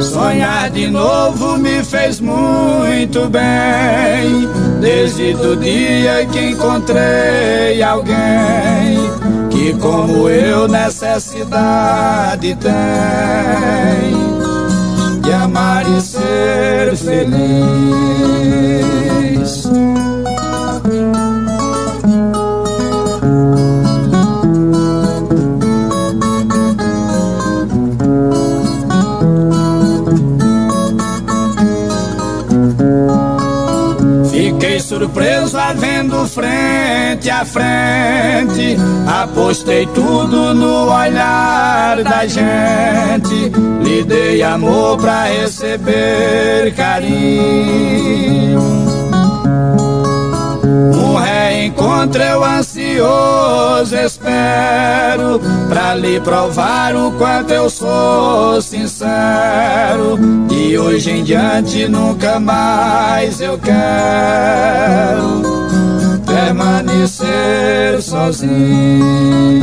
Sonhar 0.01 0.71
de 0.71 0.89
novo 0.89 1.59
me 1.59 1.85
fez 1.85 2.21
muito 2.21 3.29
bem, 3.29 4.49
desde 4.81 5.35
o 5.35 5.57
dia 5.57 6.25
que 6.33 6.51
encontrei 6.51 7.83
alguém 7.83 8.97
que 9.51 9.75
como 9.75 10.29
eu 10.29 10.67
necessidade 10.69 12.57
tem 12.57 14.46
de 15.27 15.33
amar 15.33 15.85
e 15.91 16.01
ser 16.01 16.97
feliz. 16.97 17.27
Fiquei 34.97 35.09
surpreso 35.09 35.59
a 35.59 35.75
vendo 35.75 36.27
frente 36.27 37.29
a 37.29 37.45
frente. 37.45 38.77
Apostei 39.07 39.87
tudo 39.89 40.55
no 40.55 40.91
olhar 40.91 42.03
da 42.03 42.27
gente. 42.27 43.53
Lhe 43.83 44.03
dei 44.05 44.43
amor 44.43 44.97
pra 44.97 45.25
receber 45.25 46.75
carinho. 46.75 48.07
Um 50.95 51.17
reencontro 51.17 52.23
eu 52.23 52.45
ansioso 52.45 53.97
espero 53.97 55.41
Pra 55.69 55.95
lhe 55.95 56.21
provar 56.21 56.95
o 56.95 57.13
quanto 57.13 57.53
eu 57.53 57.71
sou 57.71 58.61
sincero. 58.61 60.19
De 60.49 60.79
hoje 60.79 61.11
em 61.11 61.25
diante 61.25 61.89
nunca 61.89 62.39
mais 62.39 63.41
eu 63.41 63.59
quero 63.59 65.43
Permanecer 66.27 68.03
sozinho 68.03 69.57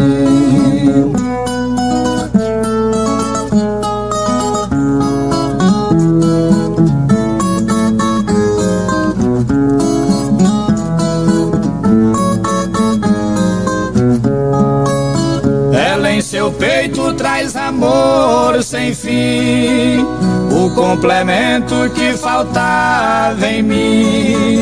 amor 18.13 18.61
sem 18.61 18.93
fim, 18.93 20.05
o 20.51 20.69
complemento 20.75 21.89
que 21.95 22.13
faltava 22.13 23.47
em 23.47 23.63
mim 23.63 24.59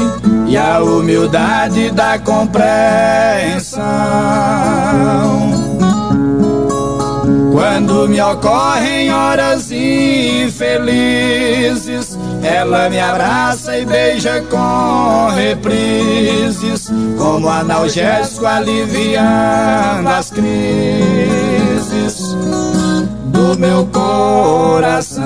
e 0.47 0.55
a 0.57 0.79
humildade 0.79 1.91
da 1.91 2.17
compreensão. 2.19 3.81
Quando 7.51 8.07
me 8.07 8.21
ocorrem 8.21 9.11
horas 9.11 9.69
infelizes, 9.71 10.97
ela 12.41 12.89
me 12.89 12.99
abraça 12.99 13.77
e 13.77 13.85
beija 13.85 14.41
com 14.49 15.29
reprises, 15.35 16.89
como 17.17 17.49
analgésico 17.49 18.45
aliviando 18.45 20.09
as 20.09 20.31
crises 20.31 21.41
do 23.41 23.57
meu 23.57 23.85
coração. 23.87 25.23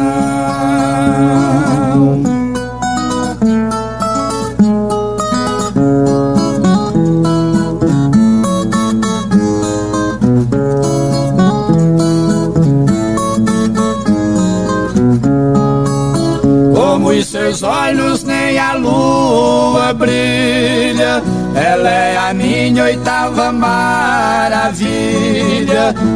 Como 16.73 17.09
os 17.09 17.27
seus 17.27 17.63
olhos 17.63 18.23
nem 18.23 18.57
a 18.57 18.73
lua 18.75 19.93
brilha, 19.93 21.21
ela 21.65 21.89
é 21.89 22.15
a 22.15 22.33
minha 22.33 22.83
oitava 22.83 23.51
maravilha. 23.51 24.85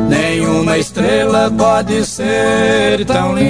Nenhuma 0.07 0.77
estrela 0.77 1.51
pode 1.57 2.05
ser 2.05 3.03
tão 3.05 3.33
linda. 3.33 3.49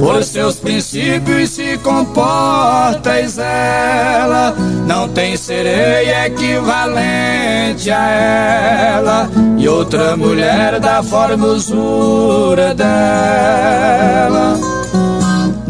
Por 0.00 0.24
seus 0.24 0.56
princípios 0.56 1.50
se 1.50 1.78
comportas 1.78 3.38
ela, 3.38 4.54
não 4.86 5.08
tem 5.08 5.36
sereia 5.36 6.26
equivalente 6.26 7.90
a 7.90 8.08
ela, 8.10 9.28
e 9.58 9.68
outra 9.68 10.16
mulher 10.16 10.80
da 10.80 11.02
formosura 11.02 12.74
dela 12.74 14.56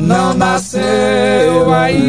não 0.07 0.35
nasceu 0.35 1.75
ainda. 1.75 2.07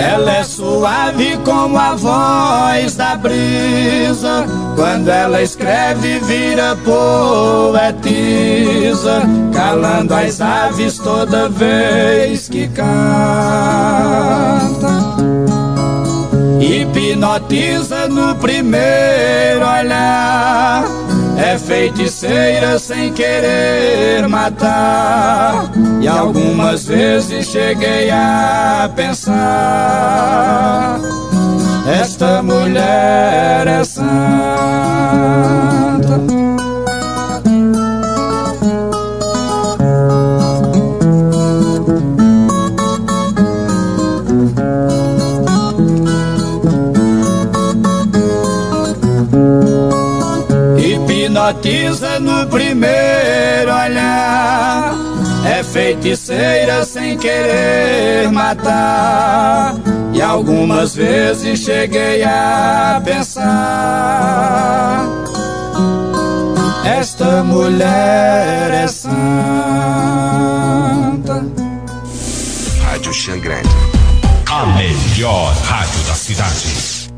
Ela 0.00 0.32
é 0.36 0.44
suave 0.44 1.36
como 1.44 1.76
a 1.78 1.94
voz 1.94 2.94
da 2.94 3.16
brisa 3.16 4.46
quando 4.98 5.10
ela 5.10 5.40
escreve 5.40 6.18
vira 6.20 6.76
poetisa, 6.84 7.82
calando 9.54 10.12
as 10.12 10.40
aves 10.40 10.98
toda 10.98 11.48
vez 11.48 12.48
que 12.48 12.66
canta. 12.66 12.88
Hipnotiza 16.60 18.08
no 18.08 18.34
primeiro 18.36 19.60
olhar 19.60 20.84
é 21.36 21.56
feiticeira 21.56 22.76
sem 22.80 23.12
querer 23.12 24.26
matar. 24.28 25.70
E 26.00 26.08
algumas 26.08 26.86
vezes 26.86 27.46
cheguei 27.46 28.10
a 28.10 28.90
pensar: 28.96 30.98
esta 31.88 32.42
mulher 32.42 33.66
é 33.66 33.84
santa. 33.84 35.08
hipnotiza 50.78 52.20
no 52.20 52.46
primeiro 52.48 53.72
olhar. 53.72 55.07
É 55.44 55.62
feiticeira 55.62 56.84
sem 56.84 57.16
querer 57.16 58.30
matar. 58.30 59.74
E 60.12 60.20
algumas 60.20 60.94
vezes 60.94 61.60
cheguei 61.60 62.22
a 62.24 63.00
pensar: 63.04 63.44
Esta 66.84 67.42
mulher 67.44 68.70
é 68.72 68.86
santa. 68.86 69.18
Rádio 72.82 73.12
Xangrande. 73.12 73.68
A 74.50 74.66
melhor 74.66 75.54
rádio 75.64 76.02
da 76.04 76.14
cidade. 76.14 77.08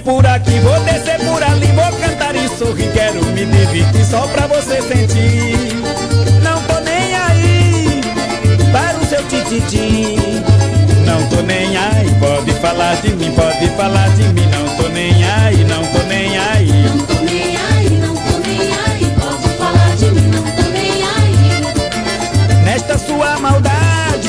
Subir 0.00 0.02
por 0.02 0.26
aqui, 0.26 0.58
vou 0.60 0.80
descer 0.80 1.18
por 1.18 1.42
ali, 1.42 1.66
vou 1.66 1.92
cantar 2.00 2.34
e 2.34 2.48
sorrir, 2.48 2.90
quero 2.92 3.24
me 3.26 3.44
divertir 3.44 4.04
só 4.04 4.26
pra 4.28 4.46
você 4.46 4.82
sentir. 4.82 5.76
Não 6.42 6.60
tô 6.62 6.80
nem 6.80 7.14
aí 7.14 8.00
para 8.72 8.98
o 8.98 9.06
seu 9.06 9.22
tititi. 9.24 10.16
Não 11.04 11.26
tô 11.28 11.42
nem 11.42 11.76
aí, 11.76 12.10
pode 12.18 12.52
falar 12.60 12.96
de 12.96 13.12
mim, 13.14 13.32
pode 13.32 13.68
falar 13.76 14.08
de 14.10 14.24
mim. 14.28 14.46
Não 14.46 14.76
tô 14.76 14.88
nem 14.90 15.24
aí, 15.24 15.64
não 15.64 15.84
tô 15.86 16.02
nem 16.04 16.38
aí. 16.38 16.84
Não 16.88 16.98
tô 17.06 17.14
nem 17.24 17.56
aí, 17.56 17.90
não 18.00 18.14
tô 18.14 18.38
nem 18.46 18.60
aí, 18.60 19.12
pode 19.18 19.54
falar 19.56 19.96
de 19.96 20.06
mim, 20.06 20.28
não 20.28 20.42
tô 20.42 20.62
nem 20.70 21.02
aí. 21.02 22.64
Nesta 22.64 22.98
sua 22.98 23.38
maldade, 23.38 24.28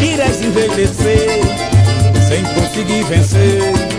irás 0.00 0.40
envelhecer 0.42 1.40
sem 2.28 2.44
conseguir 2.54 3.02
vencer 3.04 3.91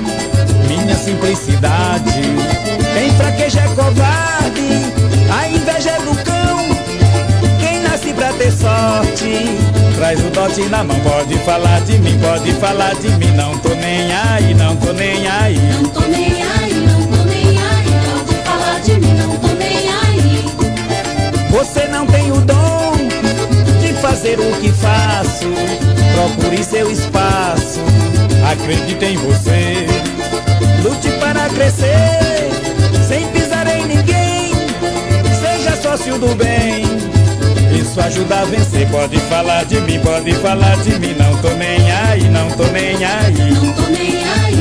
minha 0.84 0.96
simplicidade. 0.96 2.22
Quem 2.94 3.12
fraqueja 3.16 3.62
é 3.62 3.68
covarde, 3.70 4.68
a 5.32 5.48
inveja 5.48 5.92
é 5.92 6.00
do 6.00 6.16
cão. 6.24 6.68
Quem 7.60 7.80
nasce 7.82 8.14
pra 8.14 8.34
ter 8.34 8.52
sorte, 8.52 9.46
traz 9.96 10.20
o 10.20 10.30
dote 10.30 10.64
na 10.64 10.84
mão. 10.84 11.00
Pode 11.00 11.38
falar 11.40 11.82
de 11.82 11.98
mim, 12.00 12.20
pode 12.20 12.52
falar 12.54 12.96
de 12.96 13.10
mim. 13.10 13.32
Não 13.32 13.58
tô 13.60 13.70
nem 13.70 14.12
aí, 14.14 14.54
não 14.54 14.76
tô 14.76 14.94
nem 14.94 15.28
aí. 15.28 15.58
Não 15.82 15.90
tô 15.90 16.02
nem 16.02 16.44
aí, 16.44 16.74
não 16.74 17.08
tô 17.08 17.24
nem 17.26 17.58
aí, 17.58 17.88
pode 18.06 18.36
falar 18.44 18.80
de 18.82 18.94
mim, 19.00 19.14
não 19.14 19.38
tô 19.38 19.48
nem 19.48 19.90
aí. 19.90 20.46
Você 21.50 21.88
não 21.88 22.06
tem 22.06 22.32
o 22.32 22.42
dom 22.42 22.94
de 23.80 23.94
fazer 24.02 24.40
o 24.40 24.52
que 24.60 24.72
faço. 24.72 25.48
Procure 26.14 26.64
seu 26.64 26.92
espaço, 26.92 27.80
acredite 28.52 29.06
em 29.06 29.18
você. 29.18 29.88
Lute 30.84 31.10
para 31.14 31.48
crescer, 31.48 32.50
sem 33.08 33.26
pisar 33.30 33.66
em 33.68 33.86
ninguém. 33.86 34.52
Seja 35.40 35.82
sócio 35.82 36.18
do 36.20 36.36
bem, 36.36 36.84
isso 37.80 38.02
ajuda 38.02 38.42
a 38.42 38.44
vencer. 38.44 38.90
Pode 38.90 39.18
falar 39.22 39.64
de 39.64 39.80
mim, 39.80 39.98
pode 40.02 40.34
falar 40.34 40.76
de 40.84 41.00
mim. 41.00 41.16
Não 41.18 41.38
tô 41.38 41.52
nem 41.52 41.90
aí, 41.90 42.28
não 42.28 42.50
tô 42.52 42.66
nem 42.66 43.02
aí. 43.02 43.54
Não 43.54 43.72
tô 43.72 43.84
nem 43.84 44.24
aí, 44.26 44.53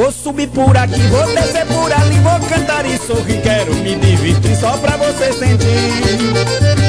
Vou 0.00 0.10
subir 0.10 0.48
por 0.48 0.74
aqui, 0.78 0.98
vou 1.08 1.26
descer 1.34 1.66
por 1.66 1.92
ali, 1.92 2.18
vou 2.20 2.40
cantar 2.48 2.86
e 2.86 2.96
sorrir. 2.96 3.42
Quero 3.42 3.74
me 3.74 3.96
divertir 3.96 4.56
só 4.56 4.74
pra 4.78 4.96
você 4.96 5.30
sentir. 5.30 5.68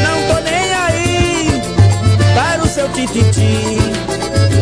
Não 0.02 0.34
tô 0.34 0.42
nem 0.42 0.74
aí 0.74 1.62
para 2.34 2.64
o 2.64 2.68
seu 2.70 2.88
tititi. 2.94 3.80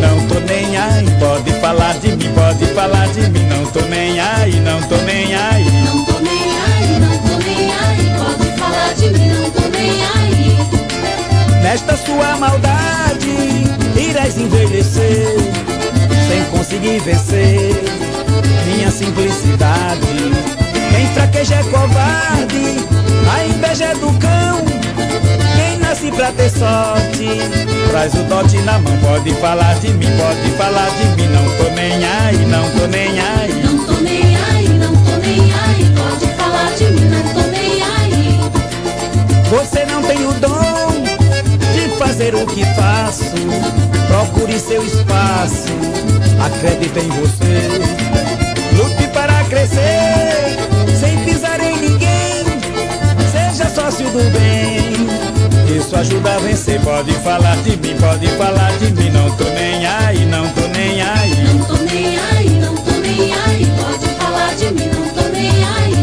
Não 0.01 0.25
tô 0.25 0.39
nem 0.51 0.75
aí, 0.75 1.05
pode 1.19 1.51
falar 1.61 1.93
de 1.99 2.07
mim, 2.15 2.33
pode 2.33 2.65
falar 2.73 3.07
de 3.09 3.29
mim. 3.29 3.47
Não 3.49 3.67
tô 3.67 3.81
nem 3.81 4.19
aí, 4.19 4.59
não 4.61 4.81
tô 4.81 4.97
nem 4.97 5.35
aí. 5.35 5.65
Não 5.85 6.05
tô 6.05 6.19
nem 6.19 6.33
aí, 6.33 6.99
não 7.01 7.17
tô 7.19 7.37
nem 7.45 7.71
aí, 7.71 8.15
pode 8.17 8.57
falar 8.57 8.93
de 8.95 9.09
mim, 9.11 9.29
não 9.29 9.49
tô 9.51 9.69
nem 9.69 9.91
aí. 10.15 11.61
Nesta 11.61 11.95
sua 11.97 12.35
maldade 12.37 13.29
irás 13.95 14.35
envelhecer 14.39 15.37
sem 16.27 16.43
conseguir 16.45 16.99
vencer 17.01 18.08
minha 18.65 18.91
simplicidade. 18.91 19.99
Quem 20.91 21.07
fraqueja 21.13 21.55
é 21.55 21.63
covarde, 21.63 22.85
a 23.33 23.45
inveja 23.45 23.85
é 23.85 23.93
do 23.95 24.11
cão. 24.19 24.61
Quem 25.55 25.77
nasce 25.79 26.11
pra 26.11 26.31
ter 26.31 26.49
sorte, 26.49 27.39
traz 27.89 28.13
o 28.13 28.23
dote 28.23 28.57
na 28.59 28.79
mão. 28.79 28.97
Pode 28.97 29.33
falar 29.35 29.75
de 29.79 29.89
mim, 29.89 30.07
pode 30.17 30.51
falar 30.57 30.89
de 30.91 31.05
mim. 31.21 31.27
Não 31.29 31.45
tô 31.57 31.71
nem 31.73 32.05
aí, 32.05 32.45
não 32.45 32.69
tô 32.71 32.87
nem 32.87 33.19
aí. 33.19 33.61
Não 33.63 33.85
tô 33.85 33.93
nem 34.01 34.35
aí, 34.35 34.69
não 34.69 34.95
tô 34.95 35.17
nem 35.21 35.53
aí, 35.53 35.93
pode 35.95 36.33
falar 36.33 36.71
de 36.75 36.85
mim, 36.85 37.09
não 37.09 37.33
tô 37.33 37.47
nem 37.49 37.83
aí. 37.83 38.39
Você 39.49 39.85
não 39.85 40.01
tem 40.03 40.25
o 40.25 40.33
dom 40.33 41.03
de 41.73 41.97
fazer 41.97 42.35
o 42.35 42.45
que 42.45 42.63
faço. 42.75 43.25
Procure 44.07 44.59
seu 44.59 44.83
espaço, 44.83 45.69
acredite 46.43 46.99
em 46.99 47.09
você. 47.09 47.98
Crescer, 49.59 50.55
sem 50.97 51.17
pisar 51.25 51.59
em 51.59 51.75
ninguém. 51.81 52.45
Seja 53.29 53.69
sócio 53.69 54.09
do 54.09 54.23
bem, 54.31 55.75
isso 55.75 55.97
ajuda 55.97 56.35
a 56.35 56.39
vencer. 56.39 56.79
Pode 56.79 57.11
falar 57.15 57.57
de 57.57 57.75
mim, 57.75 57.93
pode 57.99 58.25
falar 58.37 58.71
de 58.77 58.89
mim. 58.93 59.09
Não 59.09 59.29
tô 59.35 59.43
nem 59.43 59.85
aí, 59.85 60.25
não 60.27 60.47
tô 60.51 60.61
nem 60.61 61.01
aí. 61.01 61.43
Não 61.43 61.65
tô 61.65 61.75
nem 61.83 62.17
aí, 62.17 62.49
não 62.61 62.73
tô 62.73 62.91
nem 63.01 63.33
aí, 63.33 63.67
pode 63.81 64.07
falar 64.15 64.55
de 64.55 64.71
mim, 64.71 64.89
não 64.93 65.09
tô 65.09 65.27
nem 65.27 65.49
aí. 65.49 65.99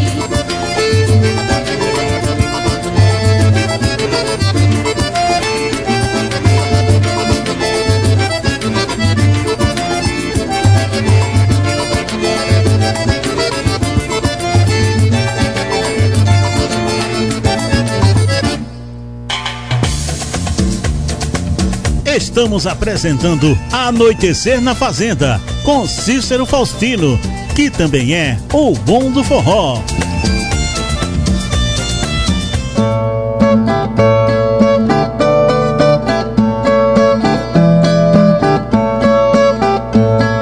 estamos 22.36 22.66
apresentando 22.66 23.58
Anoitecer 23.72 24.60
na 24.60 24.74
Fazenda 24.74 25.40
com 25.64 25.86
Cícero 25.86 26.44
Faustino, 26.44 27.18
que 27.54 27.70
também 27.70 28.14
é 28.14 28.38
o 28.52 28.74
bom 28.74 29.10
do 29.10 29.24
forró. 29.24 29.82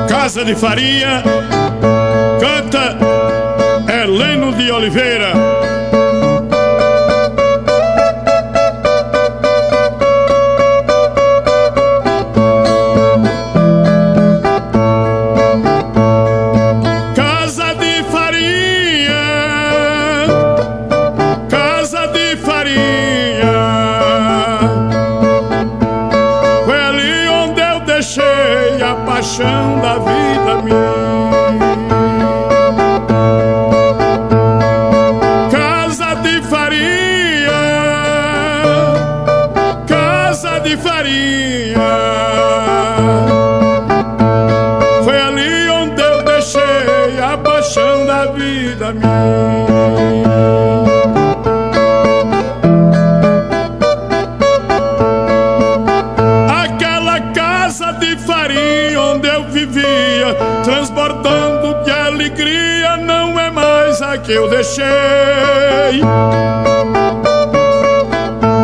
Casa 0.08 0.44
de 0.44 0.56
Faria 0.56 1.22
canta 2.40 2.98
Heleno 3.88 4.52
de 4.52 4.68
Oliveira. 4.72 5.32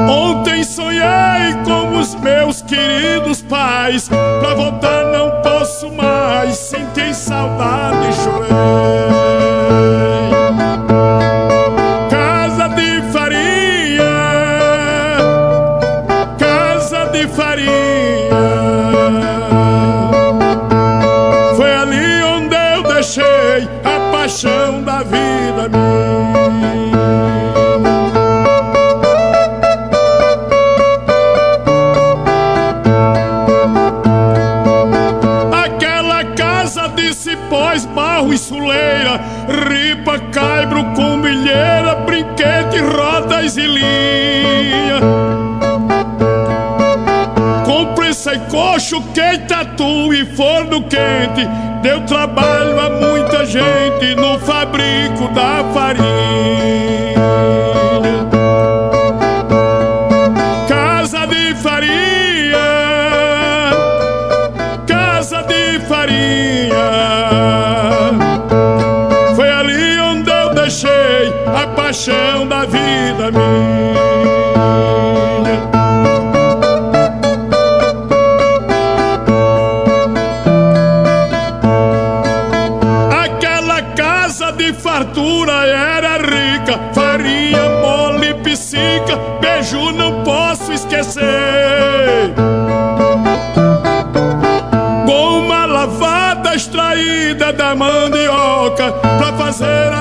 Ontem 0.09 0.65
sonhei 0.65 1.55
com 1.65 1.99
os 1.99 2.15
meus 2.17 2.63
queridos 2.63 3.43
pais. 3.43 4.09
Pra 4.09 4.55
voltar 4.55 5.05
não 5.07 5.43
posso 5.43 5.91
mais. 5.93 6.57
Senti 6.57 7.15
saudade 7.15 8.09
e 8.09 8.13
chorei. 8.13 8.80
Quente, 51.35 51.49
deu 51.83 52.01
trabalho 52.03 52.50
da 97.53 97.75
mandioca 97.75 98.93
pra 98.93 99.33
fazer 99.33 99.93
a 99.95 100.00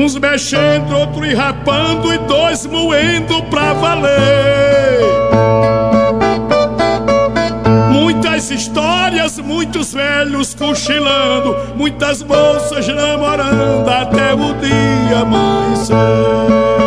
uns 0.00 0.16
mexendo, 0.16 0.96
outros 0.96 1.34
rapando 1.34 2.12
e 2.14 2.18
dois 2.18 2.64
moendo 2.64 3.42
pra 3.44 3.74
valer. 3.74 5.00
Muitas 7.92 8.50
histórias, 8.50 9.38
muitos 9.38 9.92
velhos 9.92 10.54
cochilando, 10.54 11.74
muitas 11.76 12.22
moças 12.22 12.88
namorando 12.88 13.88
até 13.88 14.32
o 14.32 14.54
dia 14.54 15.18
amanhecer. 15.20 16.79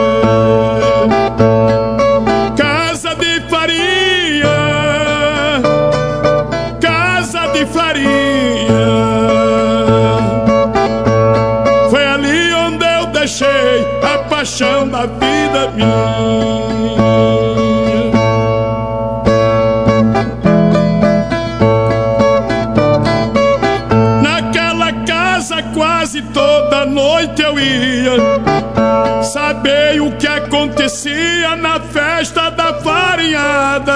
Naquela 24.21 24.93
casa 25.05 25.63
quase 25.73 26.21
toda 26.21 26.85
noite 26.85 27.41
eu 27.41 27.59
ia 27.59 29.23
saber 29.23 29.99
o 29.99 30.11
que 30.11 30.27
acontecia 30.27 31.55
na 31.55 31.79
festa 31.79 32.51
da 32.51 32.75
farinhada. 32.75 33.95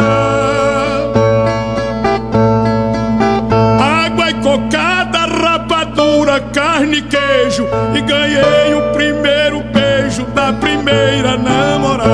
Água 3.80 4.30
e 4.32 4.34
cocada, 4.36 5.19
rapadura, 5.28 6.39
carne 6.39 6.97
e 6.97 7.01
queijo 7.03 7.67
e 7.93 8.01
ganhei 8.01 8.73
o 8.73 8.93
primeiro 8.93 9.76
da 10.38 10.53
primeira 10.53 11.35
namorada. 11.35 12.13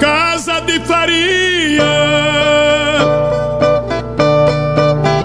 Casa 0.00 0.60
de 0.62 0.80
farinha, 0.80 1.84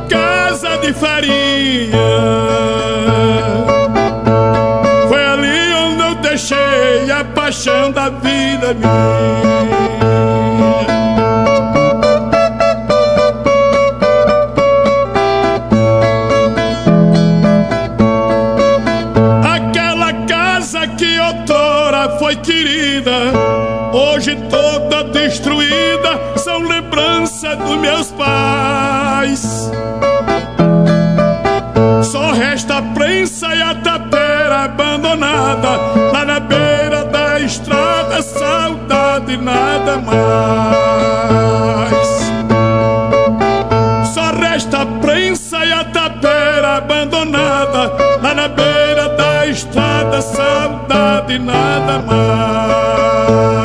casa 0.09 0.77
de 0.79 0.91
farinha. 0.91 2.09
Foi 5.07 5.25
ali 5.25 5.73
onde 5.85 6.01
eu 6.03 6.15
deixei 6.15 7.09
a 7.17 7.23
paixão 7.23 7.93
da 7.93 8.09
vida 8.09 8.73
minha. 8.73 9.30
A 32.81 32.93
prensa 32.93 33.53
e 33.53 33.61
a 33.61 33.75
tapera 33.75 34.63
abandonada 34.63 35.69
lá 36.11 36.25
na 36.25 36.39
beira 36.39 37.05
da 37.05 37.39
estrada, 37.39 38.21
saudade 38.23 39.37
nada 39.37 39.97
mais. 39.97 41.21
Só 44.13 44.31
resta 44.31 44.81
a 44.81 44.85
prensa 44.99 45.63
e 45.63 45.71
a 45.71 45.83
tapera 45.85 46.77
abandonada 46.77 47.93
lá 48.21 48.33
na 48.33 48.47
beira 48.47 49.09
da 49.09 49.45
estrada, 49.45 50.21
saudade 50.21 51.37
nada 51.37 51.99
mais. 51.99 53.60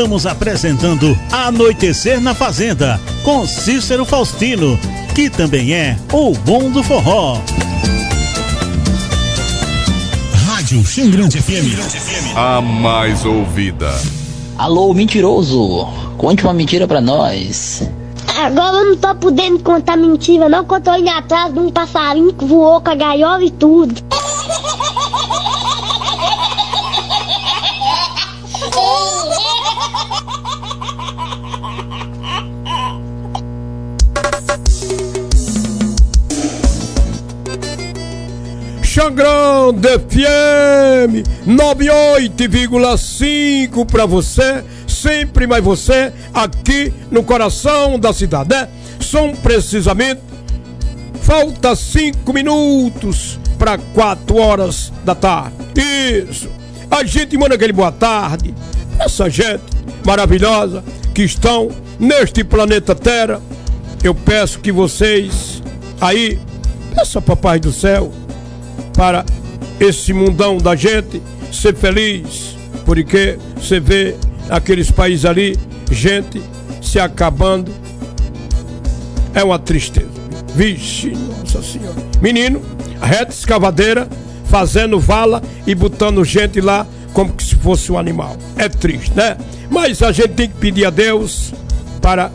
Estamos 0.00 0.24
apresentando 0.24 1.14
Anoitecer 1.30 2.22
na 2.22 2.34
Fazenda 2.34 2.98
com 3.22 3.46
Cícero 3.46 4.06
Faustino, 4.06 4.78
que 5.14 5.28
também 5.28 5.74
é 5.74 5.94
o 6.10 6.32
bom 6.32 6.70
do 6.70 6.82
forró. 6.82 7.38
Rádio 10.46 10.82
Xangrande 10.86 11.38
FM. 11.42 12.34
A 12.34 12.62
mais 12.62 13.26
ouvida. 13.26 13.90
Alô, 14.56 14.94
mentiroso! 14.94 15.86
Conte 16.16 16.44
uma 16.44 16.54
mentira 16.54 16.88
pra 16.88 17.02
nós. 17.02 17.86
Agora 18.38 18.78
eu 18.78 18.86
não 18.86 18.96
tô 18.96 19.14
podendo 19.16 19.58
contar 19.58 19.98
mentira, 19.98 20.48
não, 20.48 20.64
que 20.64 20.72
eu 20.72 20.80
tô 20.80 20.94
indo 20.94 21.10
atrás 21.10 21.52
de 21.52 21.58
um 21.58 21.70
passarinho 21.70 22.32
que 22.32 22.46
voou 22.46 22.80
com 22.80 22.90
a 22.90 22.94
gaiola 22.94 23.44
e 23.44 23.50
tudo. 23.50 24.09
Xangrande 39.80 39.88
FM 39.88 41.24
98,5 41.46 43.86
pra 43.86 44.04
você, 44.04 44.62
sempre 44.86 45.46
mais 45.46 45.64
você, 45.64 46.12
aqui 46.34 46.92
no 47.10 47.22
coração 47.22 47.98
da 47.98 48.12
cidade, 48.12 48.50
né? 48.50 48.68
São 49.00 49.34
precisamente, 49.34 50.20
falta 51.22 51.74
cinco 51.74 52.34
minutos 52.34 53.40
para 53.58 53.78
quatro 53.94 54.36
horas 54.36 54.92
da 55.04 55.14
tarde. 55.14 55.54
Isso. 55.74 56.50
A 56.90 57.02
gente 57.04 57.38
manda 57.38 57.54
aquele 57.54 57.72
boa 57.72 57.92
tarde. 57.92 58.54
Essa 58.98 59.30
gente 59.30 59.62
maravilhosa 60.04 60.84
que 61.14 61.22
estão 61.22 61.70
neste 61.98 62.44
planeta 62.44 62.94
Terra. 62.94 63.40
Eu 64.02 64.14
peço 64.14 64.60
que 64.60 64.72
vocês 64.72 65.62
aí, 66.00 66.38
peça 66.94 67.20
papai 67.20 67.60
do 67.60 67.70
céu, 67.72 68.10
para 68.94 69.24
esse 69.80 70.12
mundão 70.12 70.58
da 70.58 70.76
gente 70.76 71.22
ser 71.50 71.74
feliz, 71.74 72.56
porque 72.84 73.38
você 73.56 73.80
vê 73.80 74.14
aqueles 74.48 74.90
países 74.90 75.24
ali, 75.24 75.58
gente 75.90 76.40
se 76.82 77.00
acabando, 77.00 77.72
é 79.34 79.42
uma 79.42 79.58
tristeza. 79.58 80.08
Vixe, 80.54 81.12
nossa 81.38 81.62
senhora. 81.62 81.96
Menino, 82.20 82.60
reta 83.00 83.32
escavadeira, 83.32 84.08
fazendo 84.44 85.00
vala 85.00 85.42
e 85.66 85.74
botando 85.74 86.24
gente 86.24 86.60
lá 86.60 86.86
como 87.12 87.32
se 87.40 87.54
fosse 87.56 87.90
um 87.90 87.98
animal. 87.98 88.36
É 88.56 88.68
triste, 88.68 89.12
né? 89.14 89.36
Mas 89.70 90.02
a 90.02 90.12
gente 90.12 90.30
tem 90.30 90.48
que 90.48 90.56
pedir 90.56 90.84
a 90.84 90.90
Deus 90.90 91.52
para 92.00 92.30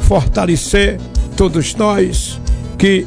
fortalecer 0.00 1.00
todos 1.36 1.74
nós 1.74 2.38
que 2.78 3.06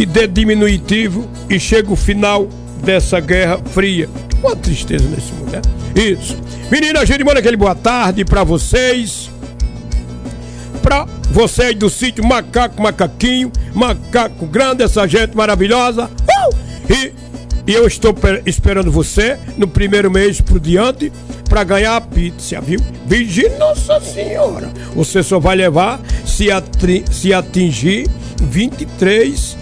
que 0.00 0.06
dê 0.06 0.26
diminutivo 0.26 1.28
e 1.50 1.60
chega 1.60 1.92
o 1.92 1.94
final 1.96 2.48
dessa 2.82 3.20
guerra 3.20 3.58
fria. 3.66 4.08
Uma 4.42 4.56
tristeza 4.56 5.06
nesse 5.06 5.30
mundo, 5.32 5.52
né? 5.52 5.60
Isso. 5.94 6.38
Menina, 6.70 7.00
a 7.00 7.04
gente 7.04 7.22
aquele 7.38 7.54
boa 7.58 7.74
tarde 7.74 8.24
pra 8.24 8.42
vocês. 8.42 9.28
Pra 10.82 11.04
vocês 11.30 11.74
do 11.76 11.90
sítio 11.90 12.24
Macaco 12.24 12.80
Macaquinho, 12.82 13.52
Macaco 13.74 14.46
Grande, 14.46 14.82
essa 14.82 15.06
gente 15.06 15.36
maravilhosa. 15.36 16.06
Uh! 16.06 16.56
E, 16.90 17.12
e 17.70 17.74
eu 17.74 17.86
estou 17.86 18.14
pe- 18.14 18.40
esperando 18.46 18.90
você 18.90 19.36
no 19.58 19.68
primeiro 19.68 20.10
mês 20.10 20.40
por 20.40 20.58
diante 20.58 21.12
pra 21.46 21.62
ganhar 21.62 21.96
a 21.96 22.00
pizza, 22.00 22.58
viu? 22.62 22.80
Virgem 23.06 23.50
Nossa 23.58 24.00
Senhora. 24.00 24.70
Você 24.96 25.22
só 25.22 25.38
vai 25.38 25.56
levar 25.56 26.00
se, 26.24 26.50
atri- 26.50 27.04
se 27.12 27.34
atingir 27.34 28.08
23 28.40 29.59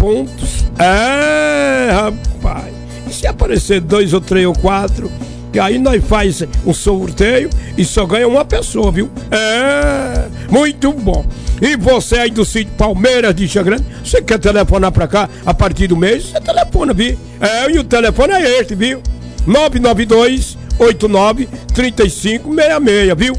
pontos. 0.00 0.64
É, 0.78 1.90
rapaz. 1.92 2.74
E 3.06 3.12
se 3.12 3.26
aparecer 3.26 3.80
dois 3.82 4.14
ou 4.14 4.20
três 4.20 4.46
ou 4.46 4.54
quatro, 4.54 5.12
que 5.52 5.58
aí 5.58 5.78
nós 5.78 6.02
faz 6.02 6.42
um 6.64 6.72
sorteio 6.72 7.50
e 7.76 7.84
só 7.84 8.06
ganha 8.06 8.26
uma 8.26 8.44
pessoa, 8.44 8.90
viu? 8.90 9.10
É, 9.30 10.26
muito 10.50 10.90
bom. 10.92 11.24
E 11.60 11.76
você 11.76 12.16
aí 12.16 12.30
do 12.30 12.44
sítio 12.44 12.72
Palmeiras 12.78 13.34
de 13.34 13.46
Xagrande, 13.46 13.84
você 14.02 14.22
quer 14.22 14.38
telefonar 14.38 14.90
pra 14.90 15.06
cá 15.06 15.28
a 15.44 15.52
partir 15.52 15.88
do 15.88 15.96
mês? 15.96 16.30
Você 16.30 16.40
telefona, 16.40 16.94
viu? 16.94 17.18
É, 17.38 17.70
e 17.70 17.78
o 17.78 17.84
telefone 17.84 18.32
é 18.32 18.60
este, 18.60 18.74
viu? 18.74 19.02
992 19.46 20.56
89 20.78 21.46
3566, 21.74 23.14
viu? 23.16 23.36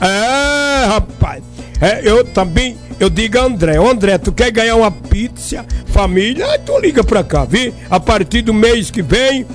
É, 0.00 0.86
rapaz. 0.86 1.49
É, 1.80 2.00
eu 2.04 2.24
também, 2.24 2.76
eu 2.98 3.08
digo 3.08 3.38
a 3.38 3.44
André, 3.44 3.76
André, 3.76 4.18
tu 4.18 4.32
quer 4.32 4.50
ganhar 4.50 4.76
uma 4.76 4.90
pizza, 4.90 5.64
família? 5.86 6.58
Tu 6.58 6.78
liga 6.78 7.02
pra 7.02 7.24
cá, 7.24 7.44
viu? 7.44 7.72
A 7.90 7.98
partir 7.98 8.42
do 8.42 8.52
mês 8.52 8.90
que 8.90 9.00
vem, 9.02 9.46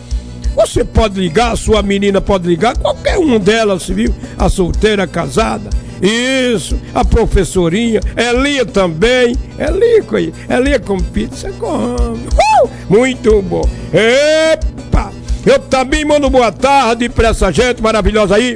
você 0.56 0.84
pode 0.84 1.20
ligar, 1.20 1.52
a 1.52 1.56
sua 1.56 1.84
menina 1.84 2.20
pode 2.20 2.48
ligar, 2.48 2.76
qualquer 2.78 3.18
um 3.20 3.38
delas, 3.38 3.88
viu? 3.88 4.14
A 4.38 4.50
solteira, 4.50 5.04
a 5.04 5.08
casada. 5.08 5.70
Isso, 6.02 6.78
a 6.94 7.06
professorinha, 7.06 8.02
Elia 8.18 8.66
também. 8.66 9.36
Elia, 9.58 10.04
coi- 10.04 10.34
Elia 10.50 10.80
com 10.80 10.98
pizza, 10.98 11.52
come. 11.54 12.28
Uh! 12.64 12.70
Muito 12.90 13.42
bom. 13.44 13.64
Epa! 13.94 15.12
Eu 15.46 15.60
também 15.60 16.04
mando 16.04 16.30
boa 16.30 16.52
tarde 16.52 17.08
pra 17.08 17.30
essa 17.30 17.52
gente 17.52 17.82
maravilhosa 17.82 18.36
aí. 18.36 18.56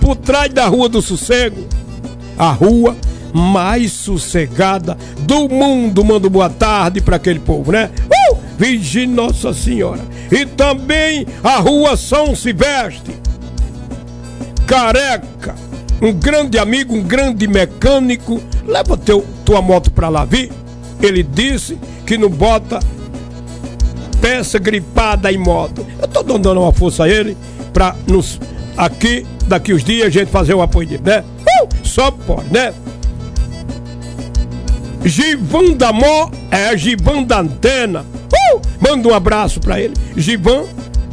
Por 0.00 0.16
trás 0.16 0.52
da 0.52 0.66
Rua 0.66 0.88
do 0.88 1.00
Sossego, 1.00 1.64
a 2.38 2.50
rua 2.50 2.96
mais 3.32 3.92
sossegada 3.92 4.96
do 5.20 5.48
mundo. 5.48 6.04
Mando 6.04 6.28
boa 6.28 6.50
tarde 6.50 7.00
pra 7.00 7.16
aquele 7.16 7.40
povo, 7.40 7.72
né? 7.72 7.90
Uh! 8.30 8.36
Virgem 8.58 9.06
Nossa 9.06 9.52
Senhora. 9.52 10.00
E 10.30 10.46
também 10.46 11.26
a 11.42 11.58
Rua 11.58 11.96
São 11.96 12.36
Silvestre. 12.36 13.14
Careca, 14.66 15.54
um 16.00 16.12
grande 16.12 16.58
amigo, 16.58 16.94
um 16.94 17.02
grande 17.02 17.46
mecânico, 17.46 18.40
leva 18.66 18.96
teu, 18.96 19.24
tua 19.44 19.60
moto 19.60 19.90
pra 19.90 20.08
lá, 20.08 20.24
vi? 20.24 20.50
Ele 21.00 21.22
disse 21.22 21.76
que 22.06 22.16
não 22.16 22.28
bota 22.28 22.78
peça 24.20 24.58
gripada 24.58 25.32
em 25.32 25.36
moto. 25.36 25.84
Eu 26.00 26.06
tô 26.06 26.22
dando 26.22 26.52
uma 26.52 26.72
força 26.72 27.04
a 27.04 27.08
ele 27.08 27.36
pra 27.72 27.96
nos 28.06 28.40
aqui, 28.76 29.26
daqui 29.46 29.72
os 29.72 29.82
dias, 29.82 30.06
a 30.06 30.10
gente 30.10 30.30
fazer 30.30 30.54
o 30.54 30.62
apoio 30.62 30.88
dele, 30.88 31.02
né? 31.04 31.24
Só 31.92 32.10
pode, 32.10 32.50
né? 32.50 32.72
Givan 35.04 35.74
da 35.76 35.92
Mó 35.92 36.30
é 36.50 36.74
Givan 36.74 37.22
da 37.22 37.40
Antena. 37.40 38.00
Uh, 38.00 38.62
manda 38.80 39.06
um 39.10 39.14
abraço 39.14 39.60
pra 39.60 39.78
ele. 39.78 39.92
Givan 40.16 40.64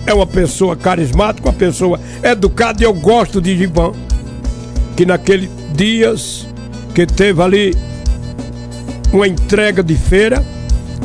é 0.05 0.13
uma 0.13 0.25
pessoa 0.25 0.77
carismática, 0.77 1.49
uma 1.49 1.53
pessoa 1.53 1.99
educada 2.23 2.81
e 2.81 2.85
eu 2.85 2.93
gosto 2.93 3.41
de 3.41 3.57
Givan. 3.57 3.91
Que 4.95 5.05
naquele 5.05 5.51
dias 5.75 6.47
que 6.95 7.05
teve 7.05 7.41
ali 7.41 7.75
uma 9.11 9.27
entrega 9.27 9.83
de 9.83 9.95
feira 9.95 10.41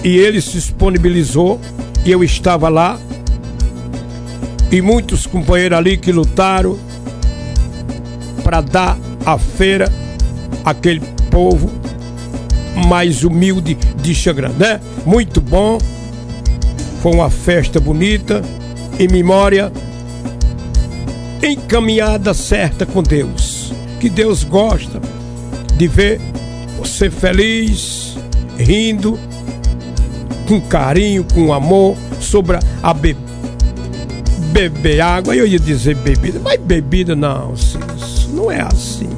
e 0.05 0.17
ele 0.17 0.41
se 0.41 0.53
disponibilizou 0.53 1.61
e 2.05 2.13
eu 2.13 2.23
estava 2.23 2.69
lá 2.69 2.97
e 4.71 4.81
muitos 4.81 5.27
companheiros 5.27 5.77
ali 5.77 5.97
que 5.97 6.13
lutaram 6.13 6.79
para 8.45 8.61
dar 8.61 9.04
a 9.25 9.39
feira 9.39 9.91
àquele 10.65 11.01
povo 11.31 11.71
mais 12.87 13.23
humilde 13.25 13.75
de 13.75 14.15
Xangrã, 14.15 14.49
né? 14.51 14.81
Muito 15.07 15.41
bom. 15.41 15.79
Foi 17.01 17.13
uma 17.13 17.31
festa 17.31 17.79
bonita, 17.79 18.43
em 18.99 19.09
memória, 19.09 19.73
encaminhada 21.43 22.33
certa 22.35 22.87
com 22.87 23.03
Deus. 23.03 23.73
Que 24.01 24.09
Deus 24.09 24.43
gosta 24.43 25.01
de 25.77 25.87
ver 25.87 26.21
você 26.79 27.11
feliz, 27.11 28.17
rindo, 28.59 29.19
com 30.47 30.61
carinho, 30.61 31.25
com 31.33 31.53
amor, 31.53 31.97
sobre 32.21 32.59
a 32.83 32.95
be 32.95 33.17
beber 34.53 35.01
água. 35.01 35.35
Eu 35.35 35.47
ia 35.47 35.59
dizer 35.59 35.97
bebida, 35.97 36.41
mas 36.43 36.61
bebida 36.61 37.17
não, 37.17 37.55
isso 37.55 37.79
não 38.35 38.51
é 38.51 38.61
assim. 38.61 39.09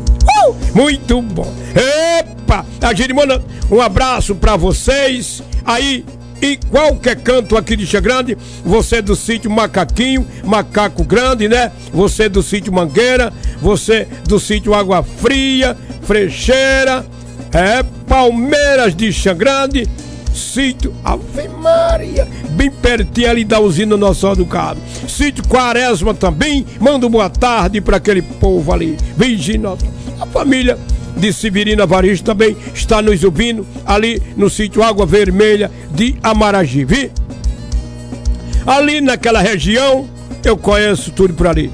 Uh, 0.47 0.55
muito 0.75 1.21
bom. 1.23 1.53
Epa, 1.75 2.65
a 2.81 2.95
Girimona, 2.95 3.43
um 3.71 3.81
abraço 3.81 4.35
para 4.35 4.57
vocês 4.57 5.43
aí 5.65 6.05
em 6.41 6.59
qualquer 6.71 7.17
canto 7.17 7.57
aqui 7.57 7.77
de 7.77 7.87
Chia 7.87 8.01
Grande, 8.01 8.37
você 8.65 9.01
do 9.01 9.17
sítio 9.17 9.51
Macaquinho, 9.51 10.27
Macaco 10.45 11.03
Grande, 11.03 11.49
né? 11.49 11.73
Você 11.93 12.29
do 12.29 12.43
sítio 12.43 12.73
Mangueira, 12.73 13.33
você 13.61 14.07
do 14.29 14.39
sítio 14.39 14.75
Água 14.75 15.03
Fria, 15.03 15.77
Frecheira, 16.03 17.07
é 17.53 17.83
Palmeiras 18.07 18.95
de 18.95 19.13
Chia 19.13 19.33
Grande, 19.33 19.89
sítio 20.37 20.95
Ave 21.05 21.49
Maria, 21.49 22.29
bem 22.51 22.71
pertinho 22.71 23.31
ali 23.31 23.45
da 23.45 23.59
usina 23.59 23.97
Nossa 23.97 24.35
do 24.35 24.47
Cabo. 24.47 24.81
Sítio 25.09 25.43
Quaresma 25.49 26.15
também, 26.15 26.65
manda 26.79 27.09
boa 27.09 27.31
tarde 27.31 27.81
para 27.81 27.97
aquele 27.97 28.23
povo 28.23 28.73
ali. 28.73 28.97
Virgem. 29.17 29.63
A 30.21 30.27
família 30.27 30.79
de 31.17 31.33
Severina 31.33 31.87
Varisto 31.87 32.27
também 32.27 32.57
está 32.75 33.01
nos 33.01 33.25
ouvindo 33.25 33.67
ali 33.87 34.23
no 34.37 34.51
sítio 34.51 34.83
Água 34.83 35.07
Vermelha 35.07 35.71
de 35.91 36.17
Amaragibi. 36.23 37.11
Ali 38.67 39.01
naquela 39.01 39.41
região, 39.41 40.07
eu 40.45 40.57
conheço 40.57 41.11
tudo 41.13 41.33
por 41.35 41.47
ali. 41.47 41.73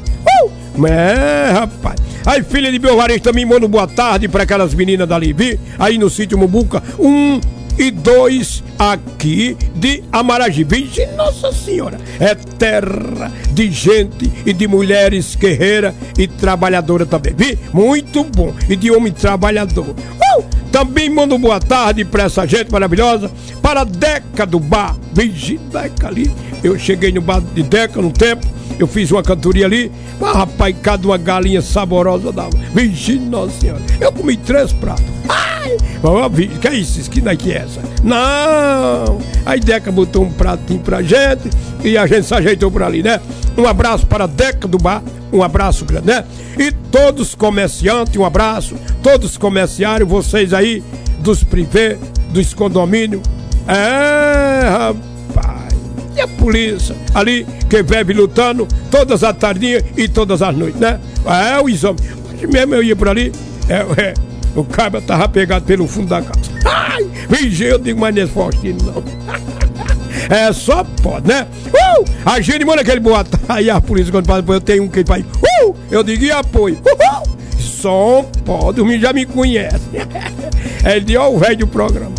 Uh! 0.77 0.87
É, 0.87 1.51
rapaz. 1.51 1.97
Aí, 2.25 2.43
filha 2.43 2.71
de 2.71 2.79
Belvarejo 2.79 3.21
também 3.21 3.45
manda 3.45 3.67
boa 3.67 3.87
tarde 3.87 4.29
para 4.29 4.45
aquelas 4.45 4.75
meninas 4.75 5.09
dali, 5.09 5.33
vi? 5.33 5.59
Aí 5.79 5.99
no 5.99 6.09
sítio 6.09 6.39
Mumbuca, 6.39 6.83
um 6.99 7.41
e 7.79 7.91
dois 7.91 8.63
aqui 8.79 9.57
de 9.75 10.03
Amaragibi. 10.13 10.91
Nossa 11.17 11.53
Senhora, 11.53 11.99
é 12.19 12.35
terra 12.35 13.33
de 13.51 13.71
gente 13.71 14.31
e 14.45 14.53
de 14.53 14.67
mulheres 14.67 15.35
guerreiras 15.35 15.95
e 16.19 16.27
trabalhadoras 16.27 17.09
também. 17.09 17.35
Vi? 17.37 17.59
Muito 17.73 18.25
bom. 18.25 18.55
E 18.69 18.77
de 18.77 18.91
homem 18.91 19.13
trabalhador. 19.13 19.91
Uh! 19.91 20.63
Também 20.71 21.11
mando 21.11 21.37
boa 21.37 21.61
tarde 21.61 22.03
para 22.03 22.25
essa 22.25 22.47
gente 22.47 22.73
maravilhosa, 22.73 23.31
para 23.61 23.83
a 23.83 23.85
Deca 23.85 24.47
do 24.47 24.59
Bar. 24.59 24.97
Vigi 25.13 25.59
Deca 25.59 26.09
ali. 26.09 26.31
Eu 26.65 26.79
cheguei 26.79 27.13
no 27.13 27.21
bar 27.21 27.41
de 27.41 27.63
Deca 27.63 28.01
no 28.01 28.11
tempo. 28.11 28.47
Eu 28.79 28.87
fiz 28.87 29.11
uma 29.11 29.23
cantoria 29.23 29.67
ali, 29.67 29.93
mas 30.19 30.35
rapaz, 30.35 30.75
cada 30.83 31.07
uma 31.07 31.19
galinha 31.19 31.61
saborosa 31.61 32.33
dava. 32.33 32.57
Vixe, 32.75 33.19
nossa 33.19 33.53
senhora. 33.61 33.83
Eu 34.01 34.11
comi 34.13 34.37
três 34.37 34.73
pratos. 34.73 35.05
Ai! 35.29 35.42
Que 36.61 36.69
é 36.69 36.75
isso? 36.75 37.11
Que 37.11 37.21
daqui 37.21 37.53
é 37.53 37.59
essa? 37.59 37.81
Não! 38.03 39.19
Aí 39.47 39.61
Deca 39.61 39.91
botou 39.93 40.25
um 40.25 40.33
pratinho 40.33 40.81
pra 40.81 41.03
gente 41.03 41.51
e 41.85 41.97
a 41.97 42.07
gente 42.07 42.27
se 42.27 42.35
ajeitou 42.35 42.71
por 42.71 42.83
ali, 42.83 43.03
né? 43.03 43.21
Um 43.57 43.67
abraço 43.67 44.07
para 44.07 44.27
Deca 44.27 44.67
do 44.67 44.79
Bar, 44.79 45.03
um 45.33 45.43
abraço 45.43 45.85
grande, 45.85 46.07
né? 46.07 46.25
E 46.59 46.73
todos 46.73 47.29
os 47.29 47.35
comerciantes, 47.35 48.17
um 48.17 48.25
abraço. 48.25 48.75
Todos 49.03 49.33
os 49.33 49.39
comerciários, 49.39 50.09
vocês 50.09 50.53
aí, 50.53 50.83
dos 51.21 51.45
privê, 51.45 51.97
dos 52.31 52.55
condomínios. 52.55 53.23
É, 53.67 54.69
rapaz. 54.69 55.73
E 56.17 56.21
a 56.21 56.29
polícia 56.29 56.95
ali 57.15 57.47
que 57.71 57.83
vive 57.83 58.13
lutando 58.13 58.67
todas 58.91 59.25
as 59.25 59.37
tardinhas 59.37 59.83
e 59.97 60.09
todas 60.09 60.43
as 60.43 60.57
noites, 60.57 60.81
né? 60.81 61.01
É 61.27 61.61
o 61.61 61.69
exame. 61.69 61.99
Hoje 62.35 62.47
mesmo 62.47 62.75
eu 62.75 62.83
ia 62.83 62.97
por 62.97 63.09
ali, 63.09 63.33
é, 63.69 64.03
é, 64.03 64.15
o 64.55 64.65
cabra 64.65 65.01
tava 65.01 65.29
pegado 65.29 65.65
pelo 65.65 65.87
fundo 65.87 66.09
da 66.09 66.23
casa. 66.23 66.41
Ai, 66.65 67.05
vigia, 67.29 67.69
eu 67.69 67.79
digo, 67.79 68.01
não 68.01 68.07
é 68.07 68.27
Faustino, 68.27 68.79
não. 68.83 69.03
É 70.29 70.53
só 70.53 70.85
pode, 71.03 71.27
né? 71.27 71.47
Uh! 71.69 72.05
A 72.25 72.41
gente 72.41 72.65
manda 72.65 72.83
aquele 72.83 73.01
boa 73.01 73.27
Aí 73.49 73.69
a 73.69 73.81
polícia 73.81 74.13
quando 74.13 74.27
passa, 74.27 74.45
eu 74.47 74.61
tenho 74.61 74.85
um 74.85 74.89
que 74.89 75.05
faz. 75.05 75.25
Uh! 75.25 75.75
Eu 75.91 76.03
digo, 76.05 76.25
e 76.25 76.31
apoio? 76.31 76.79
Uhul! 76.85 77.37
Só 77.59 78.25
pode, 78.45 78.81
o 78.81 79.01
já 79.01 79.13
me 79.13 79.27
conhece. 79.27 79.81
É 80.85 80.99
de 80.99 81.17
ó 81.17 81.29
o 81.31 81.39
velho 81.39 81.59
do 81.59 81.67
programa. 81.67 82.13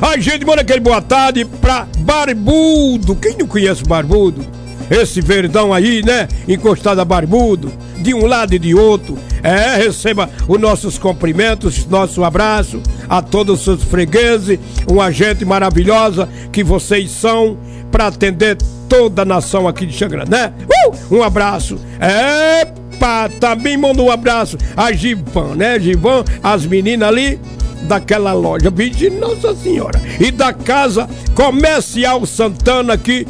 A 0.00 0.18
gente 0.18 0.46
manda 0.46 0.62
aquele 0.62 0.80
boa 0.80 1.02
tarde 1.02 1.44
pra 1.44 1.86
Barbudo. 1.98 3.14
Quem 3.16 3.36
não 3.36 3.46
conhece 3.46 3.84
Barbudo? 3.84 4.42
Esse 4.90 5.20
verdão 5.20 5.72
aí, 5.72 6.02
né? 6.04 6.26
Encostado 6.48 7.00
a 7.00 7.04
Barbudo, 7.04 7.72
de 7.98 8.12
um 8.12 8.26
lado 8.26 8.54
e 8.54 8.58
de 8.58 8.74
outro. 8.74 9.16
É, 9.42 9.76
receba 9.76 10.28
os 10.48 10.60
nossos 10.60 10.98
cumprimentos, 10.98 11.86
nosso 11.86 12.24
abraço 12.24 12.82
a 13.08 13.22
todos 13.22 13.60
os 13.60 13.64
seus 13.64 13.84
fregueses, 13.84 14.58
uma 14.86 15.10
gente 15.10 15.44
maravilhosa 15.44 16.28
que 16.52 16.62
vocês 16.64 17.10
são 17.10 17.56
para 17.90 18.08
atender 18.08 18.58
toda 18.88 19.22
a 19.22 19.24
nação 19.24 19.68
aqui 19.68 19.86
de 19.86 19.96
Xangrã, 19.96 20.24
né? 20.28 20.52
Uh! 20.68 21.16
Um 21.18 21.22
abraço. 21.22 21.78
Epa, 22.00 23.30
também 23.40 23.76
manda 23.76 24.02
um 24.02 24.10
abraço 24.10 24.58
a 24.76 24.92
Givan, 24.92 25.54
né? 25.54 25.78
Givan, 25.78 26.24
as 26.42 26.66
meninas 26.66 27.08
ali 27.08 27.40
daquela 27.82 28.32
loja, 28.32 28.70
de 28.70 29.10
Nossa 29.10 29.54
Senhora, 29.54 30.00
e 30.18 30.30
da 30.30 30.52
Casa 30.52 31.08
Comercial 31.34 32.24
Santana 32.26 32.92
aqui, 32.92 33.26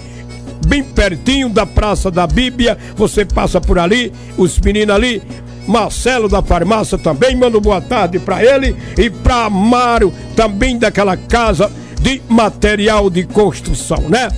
bem 0.71 0.85
pertinho 0.85 1.49
da 1.49 1.67
Praça 1.67 2.13
da 2.13 2.29
Bíblia, 2.29 2.79
você 2.95 3.25
passa 3.25 3.61
por 3.61 3.77
ali, 3.77 4.13
os 4.39 4.57
meninos 4.61 4.95
ali, 4.95 5.21
Marcelo 5.67 6.29
da 6.29 6.41
farmácia 6.41 6.97
também, 6.97 7.35
manda 7.35 7.59
boa 7.59 7.81
tarde 7.81 8.21
pra 8.21 8.45
ele 8.45 8.77
e 8.97 9.11
pra 9.11 9.47
Amaro, 9.47 10.15
também 10.37 10.79
daquela 10.79 11.17
casa 11.17 11.71
de 12.01 12.23
material 12.29 13.11
de 13.11 13.25
construção, 13.25 14.09
né? 14.09 14.29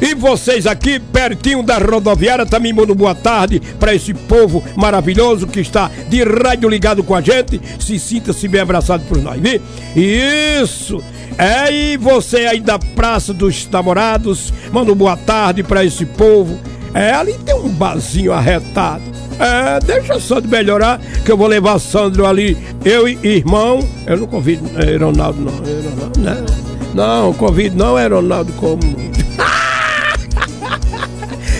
E 0.00 0.14
vocês 0.14 0.66
aqui, 0.66 0.98
pertinho 0.98 1.62
da 1.62 1.76
rodoviária, 1.76 2.46
também 2.46 2.72
mandam 2.72 2.94
boa 2.94 3.14
tarde 3.14 3.60
para 3.78 3.94
esse 3.94 4.14
povo 4.14 4.64
maravilhoso 4.76 5.46
que 5.46 5.60
está 5.60 5.90
de 6.08 6.22
rádio 6.22 6.68
ligado 6.68 7.02
com 7.02 7.14
a 7.14 7.20
gente. 7.20 7.60
Se 7.80 7.98
sinta-se 7.98 8.46
bem 8.46 8.60
abraçado 8.60 9.02
por 9.04 9.18
nós, 9.18 9.40
viu? 9.40 9.60
Isso! 9.96 11.02
É, 11.38 11.72
e 11.72 11.96
você 11.96 12.38
aí 12.38 12.60
da 12.60 12.80
Praça 12.80 13.32
dos 13.32 13.68
Namorados, 13.70 14.52
manda 14.72 14.92
boa 14.92 15.16
tarde 15.16 15.62
para 15.62 15.84
esse 15.84 16.04
povo. 16.04 16.58
É, 16.92 17.12
ali 17.12 17.34
tem 17.34 17.54
um 17.54 17.68
barzinho 17.68 18.32
arretado. 18.32 19.04
É, 19.38 19.78
deixa 19.78 20.40
de 20.40 20.48
melhorar, 20.48 21.00
que 21.24 21.30
eu 21.30 21.36
vou 21.36 21.46
levar 21.46 21.78
Sandro 21.78 22.26
ali, 22.26 22.58
eu 22.84 23.08
e 23.08 23.16
irmão. 23.22 23.78
Eu 24.04 24.16
não 24.16 24.26
convido 24.26 24.68
é, 24.76 24.96
Ronaldo, 24.96 25.40
não. 25.40 25.52
Ronaldo, 25.52 26.20
né? 26.20 26.44
Não, 26.92 27.32
convido 27.34 27.76
não 27.76 27.96
é 27.96 28.08
Ronaldo 28.08 28.52
como. 28.54 28.82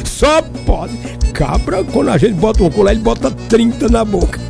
Só 0.04 0.42
pode. 0.66 0.98
Cabra, 1.32 1.84
quando 1.84 2.08
a 2.08 2.18
gente 2.18 2.34
bota 2.34 2.64
um 2.64 2.70
colher, 2.70 2.94
ele 2.94 3.00
bota 3.00 3.30
30 3.30 3.88
na 3.88 4.04
boca. 4.04 4.40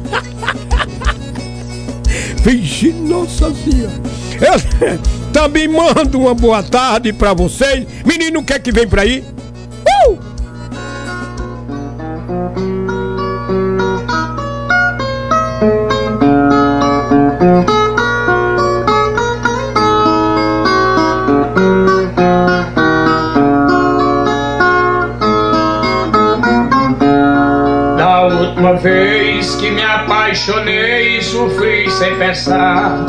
Vixe, 2.42 2.92
nossa 2.92 3.52
senhora. 3.52 3.92
Eu 4.40 4.98
também 5.32 5.68
mando 5.68 6.20
uma 6.20 6.34
boa 6.34 6.62
tarde 6.62 7.12
pra 7.12 7.32
vocês. 7.34 7.86
Menino, 8.04 8.40
o 8.40 8.44
que 8.44 8.52
é 8.52 8.58
que 8.58 8.72
vem 8.72 8.88
por 8.88 8.98
aí? 8.98 9.24
Uh! 10.06 10.18
Da 27.96 28.22
última 28.26 28.74
vez 28.74 29.54
que 29.56 29.70
me 29.70 29.82
apaixonei, 29.82 31.20
sofri 31.22 31.90
sem 31.90 32.16
pensar. 32.16 33.04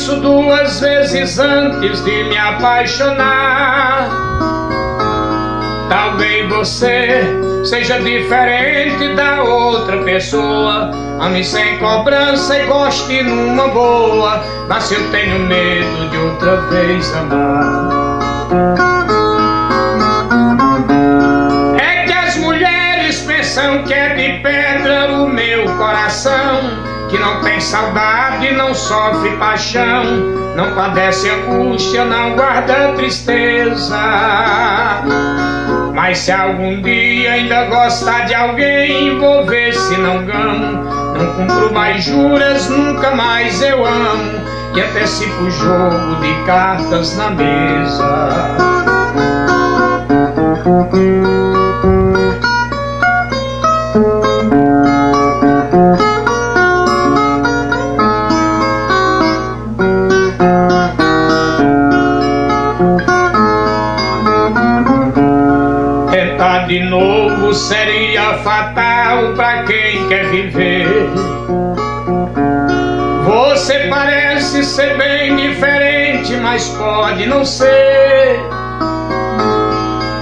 Isso 0.00 0.16
duas 0.16 0.80
vezes 0.80 1.38
antes 1.38 2.02
de 2.02 2.24
me 2.24 2.38
apaixonar. 2.38 4.08
Talvez 5.90 6.48
você 6.48 7.20
seja 7.62 8.00
diferente 8.00 9.14
da 9.14 9.42
outra 9.42 9.98
pessoa. 9.98 10.90
Ame 11.20 11.44
sem 11.44 11.76
cobrança 11.76 12.56
e 12.56 12.64
goste 12.64 13.22
numa 13.22 13.68
boa. 13.68 14.42
Mas 14.70 14.90
eu 14.90 15.06
tenho 15.10 15.38
medo 15.40 16.08
de 16.08 16.16
outra 16.16 16.56
vez 16.70 17.14
amar. 17.14 18.20
É 21.78 22.06
que 22.06 22.12
as 22.14 22.36
mulheres 22.38 23.20
pensam 23.20 23.82
que 23.82 23.92
é 23.92 24.14
de 24.14 24.42
pedra 24.42 25.12
o 25.12 25.28
meu 25.28 25.66
coração. 25.76 26.89
Que 27.10 27.18
não 27.18 27.40
tem 27.40 27.60
saudade, 27.60 28.52
não 28.52 28.72
sofre 28.72 29.30
paixão, 29.36 30.04
não 30.54 30.74
padece 30.74 31.28
angústia, 31.28 32.04
não 32.04 32.36
guarda 32.36 32.92
tristeza. 32.94 33.98
Mas 35.94 36.18
se 36.18 36.32
algum 36.32 36.80
dia 36.82 37.32
ainda 37.32 37.64
gostar 37.64 38.26
de 38.26 38.34
alguém, 38.34 39.18
vou 39.18 39.44
ver 39.44 39.74
se 39.74 39.96
não 39.96 40.24
gamo. 40.24 40.84
Não 41.18 41.34
cumpro 41.34 41.74
mais 41.74 42.04
juras, 42.04 42.68
nunca 42.70 43.10
mais 43.14 43.60
eu 43.60 43.84
amo. 43.84 44.40
E 44.74 44.80
antecipo 44.80 45.42
o 45.42 45.50
jogo 45.50 46.14
de 46.20 46.32
cartas 46.46 47.16
na 47.16 47.30
mesa. 47.30 48.56
Seria 67.54 68.34
fatal 68.38 69.32
pra 69.34 69.64
quem 69.64 70.08
quer 70.08 70.26
viver. 70.30 70.86
Você 73.24 73.86
parece 73.88 74.64
ser 74.64 74.96
bem 74.96 75.36
diferente, 75.36 76.34
mas 76.36 76.68
pode 76.68 77.26
não 77.26 77.44
ser. 77.44 78.40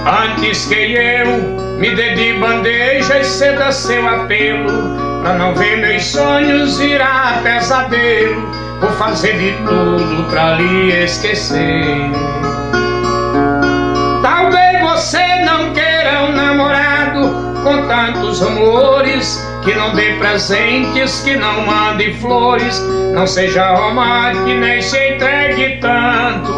Antes 0.05 0.65
que 0.65 0.93
eu 0.93 1.77
me 1.79 1.95
dê 1.95 2.13
de 2.15 2.33
bandeja 2.33 3.19
e 3.19 3.23
ceda 3.23 3.71
seu 3.71 4.07
apelo, 4.07 5.21
pra 5.21 5.33
não 5.35 5.53
ver 5.55 5.77
meus 5.77 6.03
sonhos 6.05 6.77
virar 6.77 7.41
pesadelo, 7.43 8.49
vou 8.81 8.91
fazer 8.91 9.37
de 9.37 9.51
tudo 9.65 10.29
pra 10.29 10.55
lhe 10.55 11.03
esquecer. 11.03 12.11
Com 17.63 17.87
tantos 17.87 18.41
amores, 18.41 19.45
que 19.63 19.73
não 19.75 19.93
dê 19.93 20.13
presentes, 20.13 21.21
que 21.21 21.35
não 21.35 21.65
mande 21.65 22.13
flores, 22.15 22.81
não 23.13 23.27
seja 23.27 23.75
romântico 23.75 24.47
nem 24.47 24.81
se 24.81 24.97
entregue 25.13 25.77
tanto. 25.81 26.53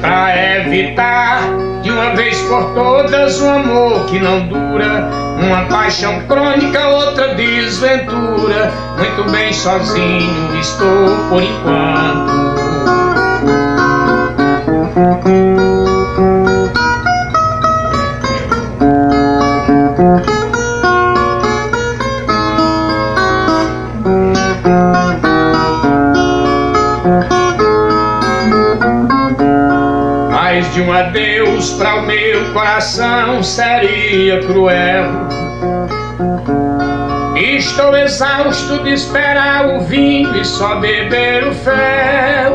Pra 0.00 0.58
evitar 0.58 1.40
de 1.82 1.90
uma 1.90 2.14
vez 2.14 2.40
por 2.42 2.74
todas 2.74 3.40
um 3.40 3.50
amor 3.50 4.04
que 4.06 4.18
não 4.18 4.46
dura, 4.48 5.08
uma 5.42 5.64
paixão 5.66 6.20
crônica, 6.22 6.86
outra 6.88 7.34
desventura. 7.34 8.72
Muito 8.98 9.30
bem 9.30 9.52
sozinho 9.52 10.58
estou 10.58 11.16
por 11.28 11.42
enquanto. 11.42 12.58
Para 31.72 31.96
o 31.96 32.02
meu 32.02 32.52
coração 32.52 33.42
seria 33.42 34.40
cruel. 34.46 35.28
Estou 37.36 37.96
exausto 37.96 38.82
de 38.82 38.92
esperar 38.92 39.66
o 39.68 39.80
vinho 39.80 40.36
e 40.36 40.44
só 40.44 40.76
beber 40.76 41.46
o 41.46 41.54
fel. 41.54 42.54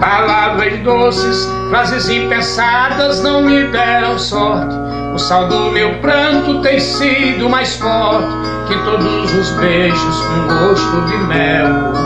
Palavras 0.00 0.78
doces, 0.80 1.48
frases 1.70 2.08
impensadas 2.08 3.22
não 3.22 3.42
me 3.42 3.64
deram 3.68 4.18
sorte. 4.18 4.74
O 5.14 5.18
sal 5.18 5.48
do 5.48 5.70
meu 5.70 5.98
pranto 6.00 6.60
tem 6.62 6.80
sido 6.80 7.48
mais 7.48 7.76
forte 7.76 8.32
que 8.66 8.74
todos 8.84 9.34
os 9.34 9.50
beijos 9.52 10.20
com 10.20 10.54
gosto 10.54 11.00
de 11.06 11.16
mel. 11.18 12.01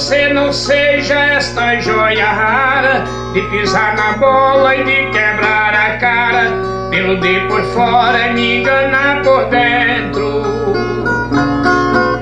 Você 0.00 0.32
não 0.32 0.50
seja 0.50 1.14
esta 1.14 1.78
joia 1.78 2.24
rara 2.24 3.04
de 3.34 3.42
pisar 3.50 3.94
na 3.94 4.14
bola 4.14 4.74
e 4.74 4.82
de 4.82 5.10
quebrar 5.10 5.74
a 5.74 5.98
cara, 5.98 6.48
de 6.90 7.40
por 7.48 7.62
fora 7.74 8.28
e 8.28 8.32
me 8.32 8.60
enganar 8.60 9.20
por 9.20 9.50
dentro. 9.50 10.42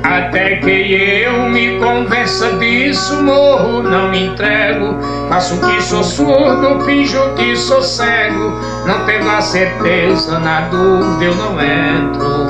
Até 0.02 0.56
que 0.56 1.22
eu 1.22 1.48
me 1.50 1.78
convença 1.78 2.50
disso, 2.56 3.22
morro, 3.22 3.84
não 3.84 4.08
me 4.10 4.26
entrego. 4.26 4.98
Faço 5.28 5.60
que 5.60 5.80
sou 5.80 6.02
surdo, 6.02 6.84
finjo 6.84 7.32
que 7.36 7.54
sou 7.54 7.80
cego. 7.80 8.60
Não 8.86 9.04
tenho 9.06 9.30
a 9.30 9.40
certeza, 9.40 10.40
na 10.40 10.62
dúvida 10.62 11.26
eu 11.26 11.34
não 11.36 11.60
entro. 11.62 12.48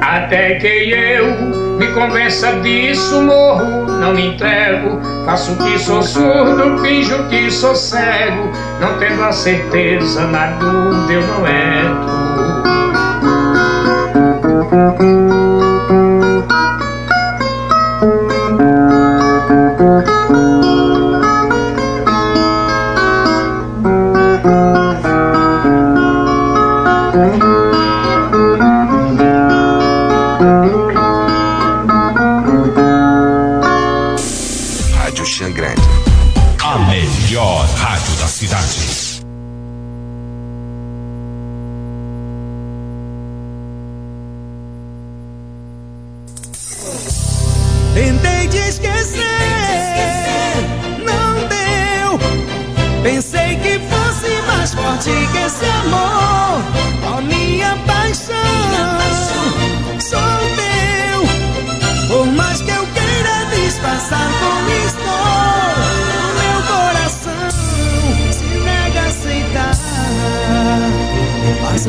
Até 0.00 0.54
que 0.54 0.90
eu 0.90 1.71
me 1.82 1.92
convença 1.94 2.60
disso, 2.60 3.20
morro, 3.22 3.86
não 3.86 4.14
me 4.14 4.28
entrego. 4.28 5.00
Faço 5.24 5.56
que 5.56 5.76
sou 5.80 6.00
surdo, 6.02 6.78
finjo 6.78 7.26
que 7.28 7.50
sou 7.50 7.74
cego. 7.74 8.52
Não 8.80 8.98
tenho 8.98 9.24
a 9.24 9.32
certeza, 9.32 10.26
na 10.28 10.52
dúvida 10.52 11.12
eu 11.12 11.26
não 11.26 11.44
entro. 11.48 12.22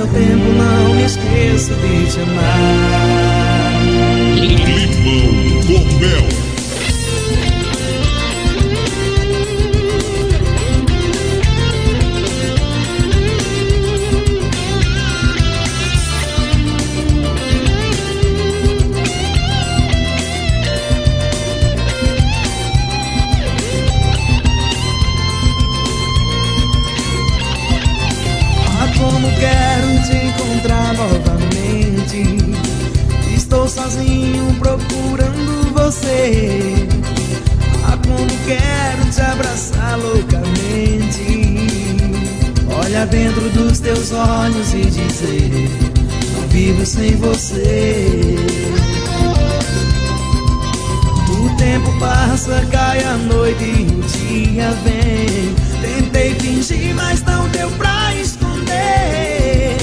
O 0.03 0.07
tempo, 0.07 0.51
não 0.57 0.95
me 0.95 1.05
esqueço 1.05 1.73
de 1.75 2.11
te 2.11 2.19
amar. 2.19 3.83
Limão 4.35 5.61
com 5.61 5.97
mel. 5.97 6.42
Você. 35.93 36.87
Ah, 37.85 37.97
como 38.05 38.27
quero 38.45 39.11
te 39.11 39.21
abraçar 39.21 39.99
loucamente. 39.99 41.67
Olhar 42.85 43.05
dentro 43.07 43.49
dos 43.49 43.79
teus 43.79 44.11
olhos 44.11 44.73
e 44.73 44.81
dizer: 44.85 45.69
Não 46.33 46.47
vivo 46.47 46.85
sem 46.85 47.15
você. 47.15 48.35
O 51.29 51.57
tempo 51.57 51.99
passa, 51.99 52.65
cai 52.71 53.03
a 53.03 53.17
noite 53.17 53.63
e 53.63 53.83
o 53.83 54.01
dia 54.01 54.71
vem. 54.83 55.53
Tentei 55.81 56.35
fingir, 56.35 56.95
mas 56.95 57.21
não 57.23 57.47
deu 57.49 57.69
pra 57.71 58.15
esconder. 58.15 59.77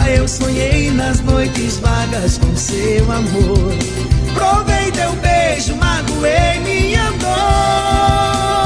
Ah, 0.00 0.10
eu 0.10 0.28
sonhei 0.28 0.90
nas 0.90 1.20
noites 1.20 1.78
vagas 1.78 2.38
com 2.38 2.54
seu 2.56 3.10
amor. 3.10 4.11
Provei 4.42 4.90
teu 4.90 5.12
beijo, 5.12 5.76
magoei 5.76 6.58
minha 6.64 7.12
dor. 7.12 8.61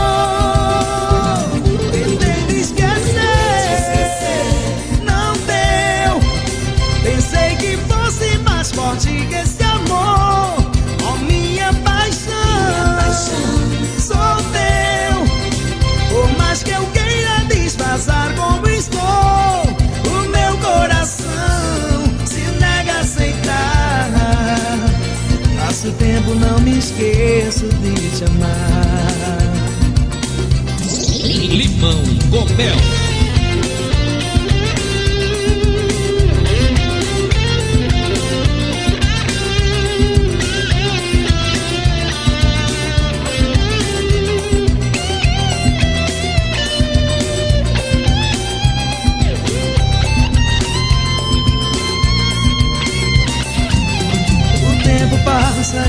Passo 25.86 25.90
o 25.90 25.98
tempo, 25.98 26.34
não 26.34 26.58
me 26.60 26.78
esqueço 26.78 27.68
de 27.68 27.94
te 28.16 28.24
amar. 28.24 29.52
Limão 31.22 32.02
com 32.30 32.44
mel. 32.54 33.05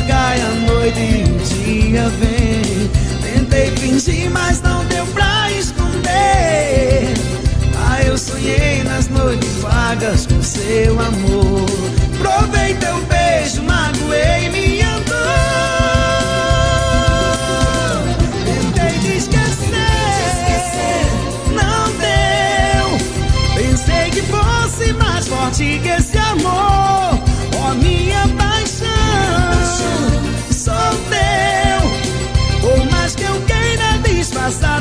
Cai 0.07 0.41
a 0.41 0.49
noite 0.65 0.99
e 0.99 1.23
o 1.23 1.38
dia 1.45 2.09
vem. 2.19 2.89
Tentei 3.21 3.71
fingir, 3.77 4.29
mas 4.31 4.61
não 4.61 4.83
deu 4.85 5.05
pra 5.07 5.51
esconder. 5.51 7.13
Ah, 7.89 8.01
eu 8.03 8.17
sonhei 8.17 8.83
nas 8.83 9.07
noites 9.07 9.55
vagas 9.61 10.25
com 10.25 10.41
seu 10.41 10.99
amor. 10.99 11.65
Provei 12.17 12.73
teu 12.75 12.99
beijo, 13.05 13.61
magoei 13.63 14.49
minha 14.49 14.99
dor. 14.99 15.17
Tentei 18.45 18.99
te 18.99 19.17
esquecer, 19.17 21.05
não 21.51 21.91
deu. 21.97 22.97
Pensei 23.55 24.09
que 24.11 24.21
fosse 24.23 24.93
mais 24.93 25.27
forte 25.27 25.79
que 25.81 25.89
esse 25.89 26.17
amor. 26.17 27.19
Oh, 27.59 27.73
minha 27.75 28.27
paixão, 28.38 28.56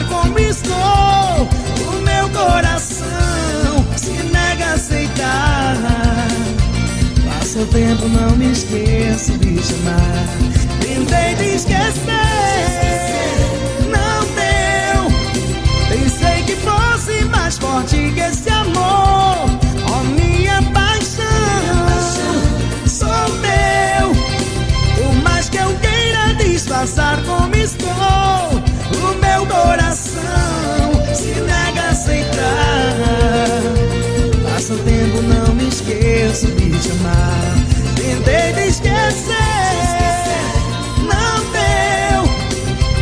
como 0.09 0.39
estou, 0.39 1.49
o 1.89 2.03
meu 2.03 2.29
coração 2.29 3.85
se 3.97 4.11
nega 4.11 4.65
a 4.65 4.75
aceitar. 4.75 5.77
Passa 7.27 7.59
o 7.59 7.67
tempo, 7.67 8.07
não 8.09 8.37
me 8.37 8.53
esqueço 8.53 9.33
de 9.39 9.61
chamar. 9.61 10.29
Tentei 10.81 11.35
te 11.35 11.57
esquecer, 11.57 12.07
não 13.91 14.21
deu. 14.37 15.11
Pensei 15.89 16.43
que 16.45 16.55
fosse 16.57 17.25
mais 17.25 17.59
forte 17.59 18.13
que 18.15 18.21
esse 18.21 18.49
amor. 18.51 19.51
Oh, 19.91 20.05
minha 20.05 20.63
paixão, 20.73 21.27
sou 22.87 23.09
teu. 23.41 24.15
Por 24.95 25.15
mais 25.25 25.49
que 25.49 25.57
eu 25.57 25.75
queira 25.81 26.35
disfarçar 26.35 27.21
como 27.25 27.53
estou, 27.57 28.47
meu 28.49 28.56
coração 29.57 31.15
se 31.15 31.41
nega 31.41 31.83
a 31.83 31.91
aceitar. 31.91 32.97
Passa 34.45 34.75
o 34.75 34.79
tempo, 34.79 35.23
não 35.23 35.55
me 35.55 35.69
esqueço 35.69 36.47
de 36.49 36.71
te 36.79 36.91
amar. 36.93 37.55
Tentei 37.97 38.53
te 38.53 38.69
esquecer, 38.69 39.35
não 41.03 41.35
deu. 41.57 42.23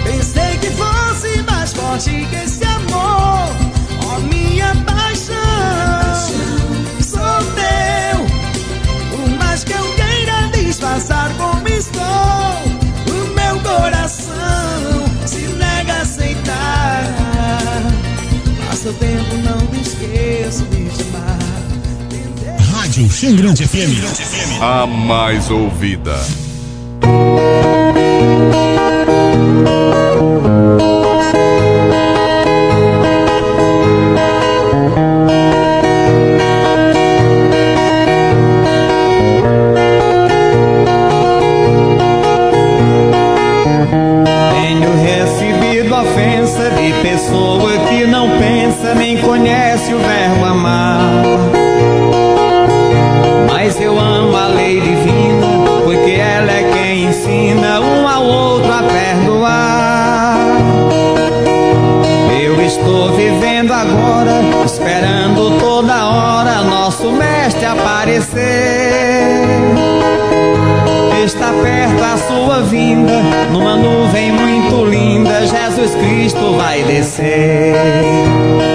Pensei 0.05 0.59
que 0.59 0.71
fosse 0.71 1.43
mais 1.43 1.73
forte 1.73 2.27
que 2.31 2.37
esse 2.37 2.65
amor. 2.65 3.49
Oh, 4.07 4.21
minha 4.21 4.75
paixão, 4.87 5.35
sou 7.01 7.39
teu. 7.55 8.19
Por 9.11 9.29
mais 9.39 9.65
que 9.65 9.73
eu 9.73 9.95
queira 9.95 10.51
disfarçar 10.53 11.31
como 11.37 11.64
O 18.87 18.93
tempo, 18.93 19.35
não 19.39 19.59
me 19.71 19.81
esqueço 19.81 20.65
de 20.67 20.85
te 20.91 21.03
amar. 21.09 21.39
Rádio 22.71 23.11
Xangrande 23.11 23.67
FM. 23.67 24.61
A 24.61 24.87
mais 24.87 25.51
ouvida. 25.51 26.15
O 49.95 49.99
verbo 49.99 50.45
amar. 50.45 50.99
Mas 53.49 53.81
eu 53.81 53.99
amo 53.99 54.37
a 54.37 54.47
lei 54.49 54.81
divina, 54.81 55.47
porque 55.85 56.13
ela 56.13 56.51
é 56.51 56.71
quem 56.73 57.05
ensina 57.07 57.81
um 57.81 58.09
ao 58.09 58.25
outro 58.25 58.73
a 58.73 58.83
perdoar. 58.83 60.37
Eu 62.43 62.61
estou 62.61 63.13
vivendo 63.13 63.73
agora, 63.73 64.43
esperando 64.65 65.59
toda 65.59 66.05
hora 66.07 66.63
nosso 66.63 67.11
mestre 67.13 67.65
aparecer. 67.65 69.45
Está 71.25 71.53
perto 71.53 72.03
a 72.03 72.19
sua 72.19 72.61
vinda, 72.63 73.23
numa 73.51 73.77
nuvem 73.77 74.31
muito 74.31 74.85
linda, 74.85 75.47
Jesus 75.47 75.95
Cristo 75.95 76.55
vai 76.57 76.83
descer. 76.83 78.74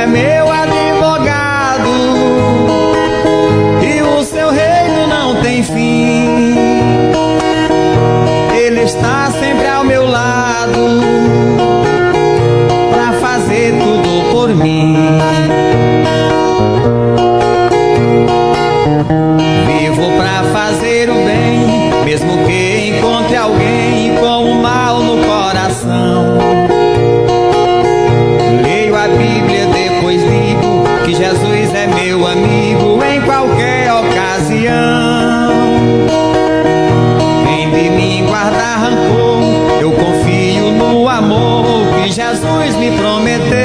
É 0.00 0.06
meu 0.06 0.48
advogado, 0.48 1.90
e 3.82 4.00
o 4.00 4.22
seu 4.22 4.48
reino 4.50 5.08
não 5.08 5.42
tem 5.42 5.60
fim. 5.64 6.54
Ele 8.56 8.82
está 8.82 9.28
sempre 9.32 9.66
ao 9.66 9.82
meu 9.82 9.97
meu 32.18 32.26
amigo 32.26 33.00
em 33.04 33.20
qualquer 33.22 33.92
ocasião. 33.92 35.52
Quem 37.46 37.70
de 37.70 37.90
mim 37.90 38.26
guardar 38.26 38.80
rancor, 38.80 39.80
eu 39.80 39.92
confio 39.92 40.72
no 40.72 41.08
amor 41.08 41.86
que 41.94 42.10
Jesus 42.10 42.74
me 42.76 42.90
prometeu. 42.98 43.57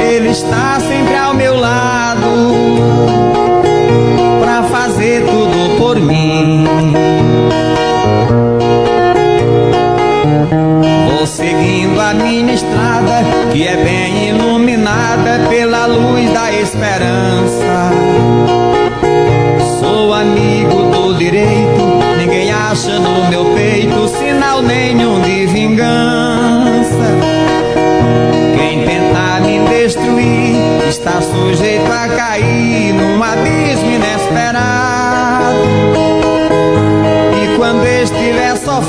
Ele 0.00 0.30
está 0.30 0.78
sempre 0.80 1.16
ao 1.16 1.34
meu 1.34 1.56
lado 1.58 2.28
pra 4.40 4.62
fazer 4.64 5.24
tudo 5.24 5.78
por 5.78 6.00
mim. 6.00 6.83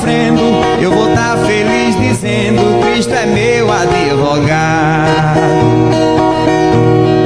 Sofrendo, 0.05 0.41
eu 0.79 0.91
vou 0.91 1.09
estar 1.09 1.35
feliz 1.37 1.95
dizendo: 1.99 2.79
Cristo 2.81 3.13
é 3.13 3.25
meu 3.25 3.71
advogado. 3.71 5.39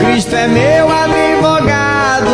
Cristo 0.06 0.36
é 0.36 0.48
meu 0.48 0.88
advogado. 0.90 2.30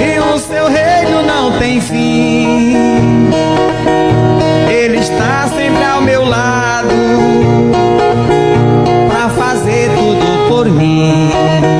E 0.00 0.18
o 0.20 0.38
seu 0.38 0.68
reino 0.68 1.22
não 1.26 1.58
tem 1.58 1.80
fim. 1.80 3.28
Ele 4.70 4.98
está 4.98 5.48
sempre 5.48 5.84
ao 5.84 6.00
meu 6.00 6.24
lado 6.24 6.94
pra 9.08 9.28
fazer 9.30 9.90
tudo 9.96 10.48
por 10.48 10.66
mim. 10.66 11.73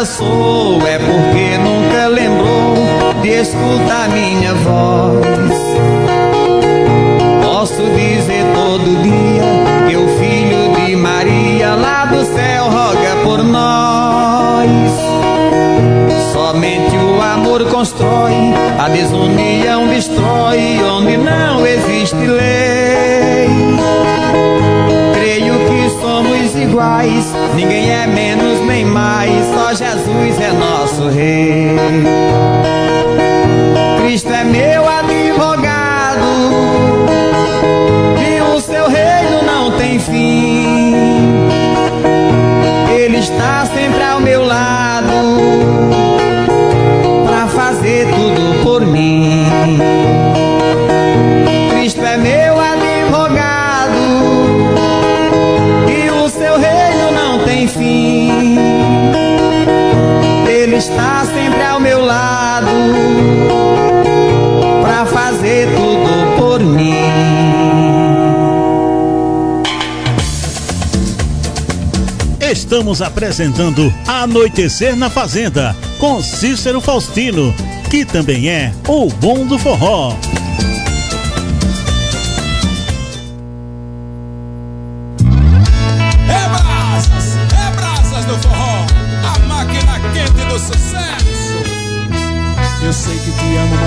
É 0.00 0.96
porque 0.96 1.58
nunca 1.58 2.06
lembrou 2.06 2.76
de 3.20 3.30
escutar 3.30 4.08
minha 4.10 4.54
voz. 4.54 5.50
Posso 7.42 7.82
dizer 7.96 8.44
todo 8.54 9.02
dia 9.02 9.88
que 9.88 9.96
o 9.96 10.06
filho 10.20 10.72
de 10.76 10.94
Maria 10.94 11.74
lá 11.74 12.04
do 12.04 12.24
céu 12.24 12.66
roga 12.70 13.16
por 13.24 13.42
nós. 13.42 14.70
Somente 16.32 16.96
o 16.96 17.20
amor 17.20 17.64
constrói, 17.64 18.54
a 18.78 18.88
desunião 18.88 19.88
destrói 19.88 20.80
onde 20.84 21.16
não 21.16 21.66
existe 21.66 22.14
lei. 22.14 23.48
Iguais, 26.60 27.32
ninguém 27.54 27.90
é 27.90 28.06
menos 28.06 28.60
nem 28.66 28.84
mais, 28.84 29.46
só 29.54 29.72
Jesus 29.72 30.40
é 30.40 30.52
nosso 30.52 31.08
rei. 31.08 31.76
Cristo 34.00 34.32
é 34.32 34.42
meu 34.42 34.88
advogado, 34.88 36.26
e 38.18 38.40
o 38.42 38.60
seu 38.60 38.88
reino 38.88 39.42
não 39.46 39.70
tem 39.78 40.00
fim. 40.00 40.94
Ele 42.90 43.18
está 43.18 43.64
sempre 43.66 44.02
ao 44.02 44.20
meu 44.20 44.44
lado 44.44 45.12
pra 47.24 47.46
fazer 47.46 48.08
tudo 48.08 48.62
por 48.64 48.84
mim. 48.84 49.27
Estamos 72.68 73.00
apresentando 73.00 73.90
Anoitecer 74.06 74.94
na 74.94 75.08
Fazenda 75.08 75.74
com 75.98 76.22
Cícero 76.22 76.82
Faustino, 76.82 77.54
que 77.88 78.04
também 78.04 78.50
é 78.50 78.74
o 78.86 79.08
bom 79.08 79.46
do 79.46 79.58
forró. 79.58 80.14
É 86.28 86.48
brasas, 86.50 87.38
é 87.38 87.74
brasas 87.74 88.24
do 88.26 88.36
forró, 88.46 88.84
a 89.24 89.38
máquina 89.46 89.98
quente 90.12 90.44
do 90.44 90.58
sucesso. 90.58 91.54
Eu 92.84 92.92
sei 92.92 93.16
que 93.16 93.30
te 93.30 93.56
amo, 93.56 93.78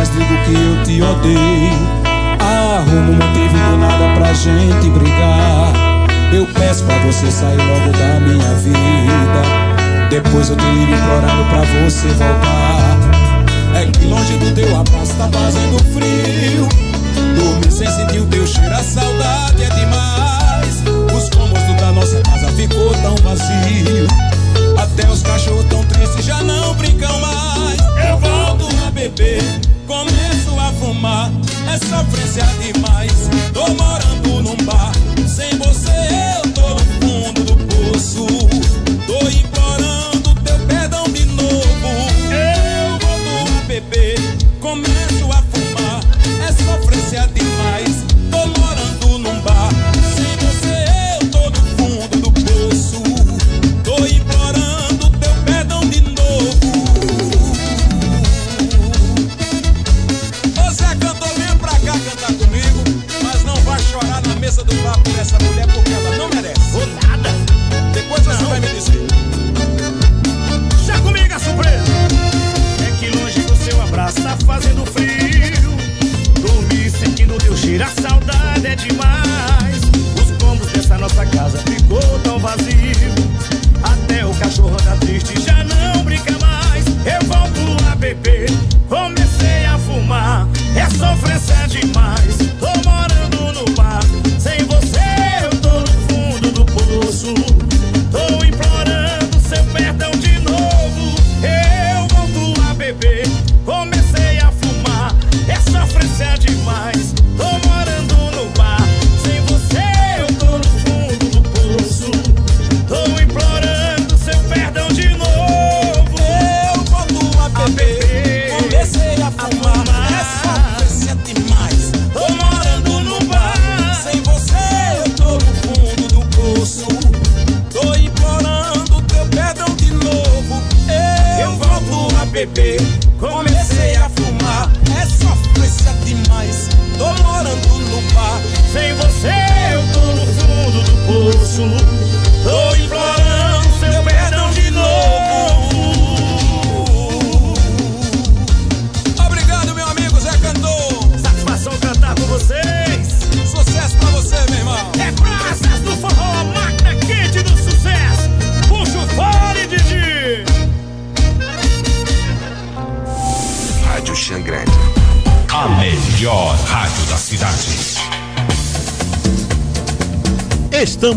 que 0.43 0.53
eu 0.55 0.83
te 0.83 1.01
odeio. 1.03 2.01
Arrumo 2.39 3.11
um 3.11 3.15
motivo 3.15 3.57
do 3.69 3.77
nada 3.77 4.15
pra 4.15 4.33
gente 4.33 4.89
brigar. 4.89 5.90
Eu 6.31 6.47
peço 6.47 6.85
pra 6.85 6.97
você 6.99 7.29
sair 7.29 7.57
logo 7.57 7.91
da 7.91 8.19
minha 8.21 8.53
vida. 8.55 10.09
Depois 10.09 10.49
eu 10.49 10.55
te 10.55 10.63
ligo 10.63 10.93
implorando 10.93 11.43
pra 11.49 11.61
você 11.83 12.07
voltar. 12.07 12.97
É 13.75 13.85
que 13.85 14.05
longe 14.05 14.37
do 14.37 14.55
teu 14.55 14.79
abraço 14.79 15.13
tá 15.15 15.29
fazendo 15.29 15.77
frio. 15.93 16.69
Dormir 17.35 17.71
sem 17.71 17.89
sentir 17.89 18.19
o 18.19 18.25
teu 18.27 18.47
cheiro, 18.47 18.73
a 18.73 18.81
saudade 18.81 19.63
é 19.63 19.69
demais. 19.69 20.83
Os 21.13 21.29
cômodos 21.29 21.81
da 21.81 21.91
nossa 21.91 22.21
casa 22.21 22.47
ficou 22.53 22.93
tão 23.01 23.15
vazio. 23.17 24.07
Até 24.81 25.07
os 25.09 25.21
cachorros 25.23 25.65
tão 25.65 25.83
tristes 25.83 26.23
já 26.23 26.41
não 26.43 26.73
brincam 26.75 27.19
mais. 27.19 27.77
Eu 28.09 28.17
volto 28.17 28.67
a 28.87 28.91
beber, 28.91 29.43
começo 29.85 30.57
a 30.57 30.71
fumar. 30.79 31.29
É 31.69 31.77
sofrência 31.77 32.45
demais. 32.61 33.29
Tô 33.53 33.67
morando 33.73 34.43
num 34.43 34.65
bar. 34.65 34.91
Sem 35.33 35.57
você 35.59 35.91
eu 36.35 36.51
tô 36.51 36.61
no 36.61 36.79
fundo 36.99 37.45
do 37.45 37.55
poço. 37.67 38.50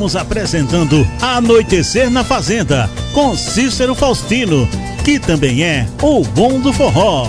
Estamos 0.05 0.17
apresentando 0.17 1.09
Anoitecer 1.19 2.11
na 2.11 2.23
Fazenda 2.23 2.91
com 3.15 3.35
Cícero 3.35 3.95
Faustino, 3.95 4.69
que 5.03 5.19
também 5.19 5.65
é 5.65 5.89
o 6.03 6.23
bom 6.23 6.61
do 6.61 6.75
forró. 6.75 7.27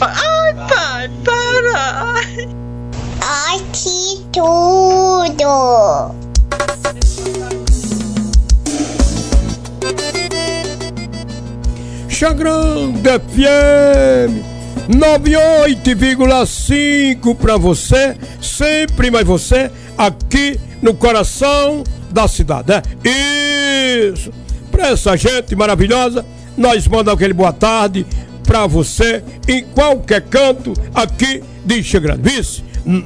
Ai, 0.00 0.54
pai, 0.68 1.10
para! 1.24 2.14
Que 3.72 4.24
tudo! 4.32 6.14
Xangrande 12.08 13.02
FM 13.02 14.58
98,5 14.88 17.36
pra 17.36 17.58
você, 17.58 18.16
sempre 18.58 19.08
mais 19.08 19.24
você, 19.24 19.70
aqui 19.96 20.58
no 20.82 20.92
coração 20.92 21.84
da 22.10 22.26
cidade, 22.26 22.72
né? 22.72 22.82
Isso! 23.04 24.32
Pra 24.68 24.88
essa 24.88 25.16
gente 25.16 25.54
maravilhosa, 25.54 26.26
nós 26.56 26.88
mandamos 26.88 27.20
aquele 27.20 27.32
boa 27.32 27.52
tarde 27.52 28.04
pra 28.42 28.66
você 28.66 29.22
em 29.46 29.62
qualquer 29.62 30.22
canto 30.22 30.72
aqui 30.92 31.42
de 31.64 31.82
Xangrande. 31.84 32.22
Vice? 32.22 32.64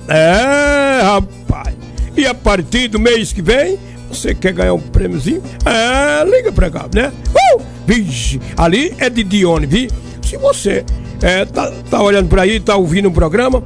É, 0.09 1.03
rapaz! 1.03 1.74
E 2.16 2.27
a 2.27 2.35
partir 2.35 2.89
do 2.89 2.99
mês 2.99 3.33
que 3.33 3.43
vem, 3.43 3.79
você 4.09 4.35
quer 4.35 4.53
ganhar 4.53 4.73
um 4.73 4.81
prêmiozinho? 4.81 5.43
É, 5.66 6.24
liga 6.24 6.51
pra 6.51 6.70
cá, 6.70 6.87
né? 6.95 7.12
Uh! 7.35 7.62
Vixe, 7.87 8.41
ali 8.57 8.95
é 8.99 9.11
de 9.11 9.23
Dione, 9.23 9.66
vi? 9.66 9.91
Se 10.23 10.39
você 10.39 10.85
é, 11.20 11.45
tá, 11.45 11.70
tá 11.91 12.03
olhando 12.03 12.29
por 12.29 12.39
aí, 12.39 12.59
tá 12.59 12.74
ouvindo 12.77 13.09
o 13.09 13.12
programa, 13.12 13.62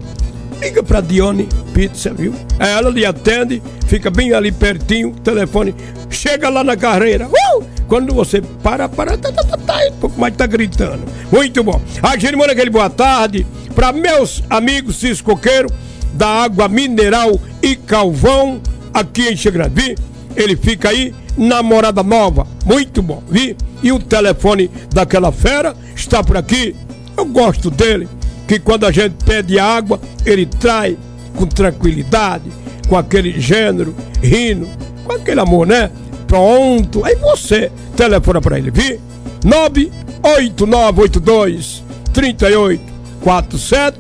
liga 0.60 0.82
pra 0.82 1.00
Dione 1.00 1.48
Pizza, 1.72 2.12
viu? 2.12 2.34
Ela 2.58 2.90
lhe 2.90 3.04
atende, 3.04 3.62
fica 3.86 4.10
bem 4.10 4.32
ali 4.32 4.50
pertinho, 4.50 5.12
telefone, 5.22 5.74
chega 6.10 6.48
lá 6.48 6.64
na 6.64 6.76
carreira. 6.76 7.28
Uh! 7.28 7.64
Quando 7.88 8.12
você 8.12 8.40
para, 8.40 8.88
para, 8.88 9.16
tá, 9.16 9.30
tá, 9.30 9.44
tá, 9.44 9.56
tá, 9.56 9.78
um 9.92 9.96
pouco 10.00 10.20
mais 10.20 10.34
tá 10.34 10.46
gritando. 10.46 11.02
Muito 11.30 11.62
bom. 11.62 11.80
A 12.02 12.16
gente 12.16 12.34
manda 12.36 12.52
aquele 12.52 12.70
boa 12.70 12.90
tarde 12.90 13.46
para 13.74 13.92
meus 13.92 14.42
amigos 14.50 14.96
ciscoqueiros 14.96 15.72
da 16.12 16.26
água 16.26 16.68
mineral 16.68 17.38
e 17.62 17.76
calvão 17.76 18.60
aqui 18.92 19.28
em 19.28 19.36
Xegrande. 19.36 19.94
Ele 20.34 20.56
fica 20.56 20.88
aí 20.88 21.14
na 21.36 21.62
Morada 21.62 22.02
Nova. 22.02 22.46
Muito 22.64 23.02
bom, 23.02 23.22
vi? 23.28 23.56
E 23.82 23.92
o 23.92 24.00
telefone 24.00 24.70
daquela 24.92 25.30
fera 25.30 25.74
está 25.94 26.24
por 26.24 26.36
aqui. 26.36 26.74
Eu 27.16 27.26
gosto 27.26 27.70
dele, 27.70 28.08
que 28.46 28.58
quando 28.58 28.84
a 28.86 28.92
gente 28.92 29.14
pede 29.24 29.58
água, 29.58 30.00
ele 30.24 30.46
traz 30.46 30.96
com 31.34 31.46
tranquilidade, 31.46 32.50
com 32.88 32.96
aquele 32.96 33.38
gênero, 33.40 33.94
rindo, 34.22 34.66
com 35.04 35.12
aquele 35.12 35.40
amor, 35.40 35.66
né? 35.66 35.90
Pronto. 36.26 37.04
Aí 37.04 37.14
você 37.16 37.70
telefona 37.96 38.40
para 38.40 38.58
ele, 38.58 38.70
vi? 38.70 38.98
98982 39.44 41.84
3847 42.12 43.98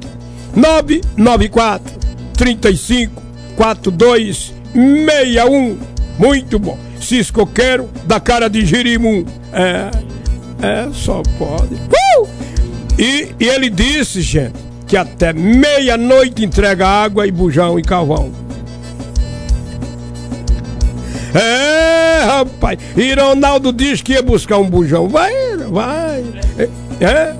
994 0.54 1.96
35 2.36 3.22
4261 3.56 5.78
Muito 6.18 6.58
bom. 6.58 6.76
Ciscoqueiro 7.00 7.88
da 8.04 8.18
cara 8.18 8.48
de 8.48 8.66
Girimum. 8.66 9.24
É, 9.52 9.90
é, 10.62 10.88
só 10.92 11.22
pode. 11.38 11.74
Uh! 11.74 12.35
E, 12.98 13.34
e 13.38 13.48
ele 13.48 13.68
disse, 13.68 14.22
gente, 14.22 14.54
que 14.86 14.96
até 14.96 15.32
meia-noite 15.32 16.44
entrega 16.44 16.86
água 16.86 17.26
e 17.26 17.30
bujão 17.30 17.78
e 17.78 17.82
carvão. 17.82 18.32
É, 21.34 22.24
rapaz. 22.24 22.78
E 22.96 23.12
Ronaldo 23.12 23.72
disse 23.72 24.02
que 24.02 24.12
ia 24.12 24.22
buscar 24.22 24.58
um 24.58 24.68
bujão. 24.68 25.08
Vai, 25.08 25.32
vai. 25.70 26.24
É, 27.00 27.34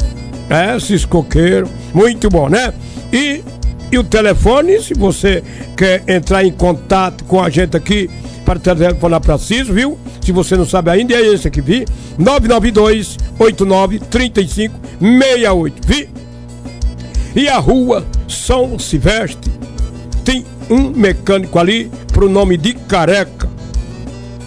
é, 0.50 0.78
ciscoqueiro. 0.78 1.68
Muito 1.94 2.28
bom, 2.28 2.48
né? 2.48 2.74
E, 3.10 3.42
e 3.90 3.98
o 3.98 4.04
telefone, 4.04 4.82
se 4.82 4.92
você 4.92 5.42
quer 5.76 6.02
entrar 6.06 6.44
em 6.44 6.52
contato 6.52 7.24
com 7.24 7.42
a 7.42 7.48
gente 7.48 7.76
aqui, 7.76 8.10
para 8.46 8.60
telefonar 8.60 9.20
para 9.20 9.36
Ciso, 9.36 9.74
viu? 9.74 9.98
Se 10.24 10.30
você 10.30 10.56
não 10.56 10.64
sabe 10.64 10.88
ainda, 10.90 11.14
é 11.14 11.34
esse 11.34 11.48
aqui, 11.48 11.60
vi? 11.60 11.84
992 12.16 13.18
89 13.38 13.98
35 13.98 14.80
68, 15.00 15.86
vi? 15.86 16.08
E 17.34 17.48
a 17.48 17.58
rua 17.58 18.06
São 18.28 18.78
Silvestre 18.78 19.50
tem 20.24 20.46
um 20.70 20.90
mecânico 20.90 21.58
ali 21.58 21.90
pro 22.12 22.28
nome 22.28 22.56
de 22.56 22.72
Careca. 22.72 23.48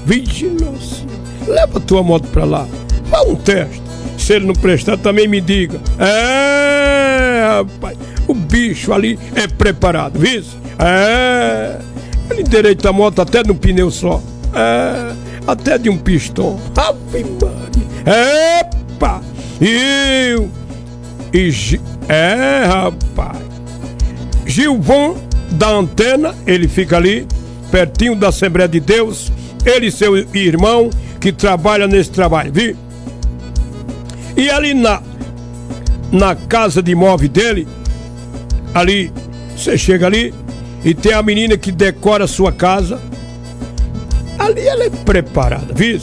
Vigilância. 0.06 1.06
Leva 1.46 1.80
tua 1.82 2.02
moto 2.02 2.28
pra 2.30 2.46
lá. 2.46 2.68
Faz 3.10 3.28
um 3.28 3.36
teste. 3.36 3.82
Se 4.18 4.34
ele 4.34 4.46
não 4.46 4.56
prestar, 4.56 4.98
também 4.98 5.28
me 5.28 5.42
diga. 5.42 5.80
É, 6.00 7.58
rapaz. 7.58 7.98
O 8.28 8.34
bicho 8.34 8.94
ali 8.94 9.20
é 9.36 9.48
preparado, 9.48 10.18
viu? 10.18 10.44
É. 10.80 11.80
Ele 12.30 12.42
endireita 12.42 12.90
a 12.90 12.94
moto 12.94 13.22
até 13.22 13.44
no 13.44 13.56
pneu 13.56 13.90
só. 13.92 14.22
É. 14.54 15.14
Até 15.48 15.78
de 15.78 15.90
um 15.90 15.98
pistão. 15.98 16.60
Ave 16.76 17.26
Maria. 17.26 18.62
Epa! 18.62 19.22
E. 19.62 20.48
E. 21.34 21.80
É, 22.08 22.66
rapaz. 22.66 23.38
Gilvão 24.46 25.16
da 25.52 25.70
antena, 25.70 26.34
ele 26.46 26.68
fica 26.68 26.98
ali, 26.98 27.28
pertinho 27.72 28.16
da 28.16 28.30
Assembleia 28.30 28.68
de 28.68 28.80
Deus. 28.80 29.32
Ele 29.66 29.88
e 29.88 29.92
seu 29.92 30.18
irmão 30.36 30.90
que 31.20 31.32
trabalha 31.32 31.88
nesse 31.88 32.12
trabalho, 32.12 32.52
viu? 32.52 32.76
E 34.38 34.50
ali 34.50 34.74
na, 34.74 35.02
na 36.12 36.36
casa 36.36 36.82
de 36.82 36.92
imóvel 36.92 37.30
dele, 37.30 37.68
ali, 38.74 39.12
você 39.56 39.78
chega 39.78 40.08
ali 40.08 40.34
e 40.84 40.94
tem 40.94 41.14
a 41.14 41.22
menina 41.22 41.58
que 41.58 41.72
decora 41.72 42.24
a 42.24 42.28
sua 42.28 42.52
casa. 42.52 43.00
Ali 44.38 44.68
ela 44.68 44.86
é 44.86 44.90
preparada, 44.90 45.74
viu? 45.74 46.00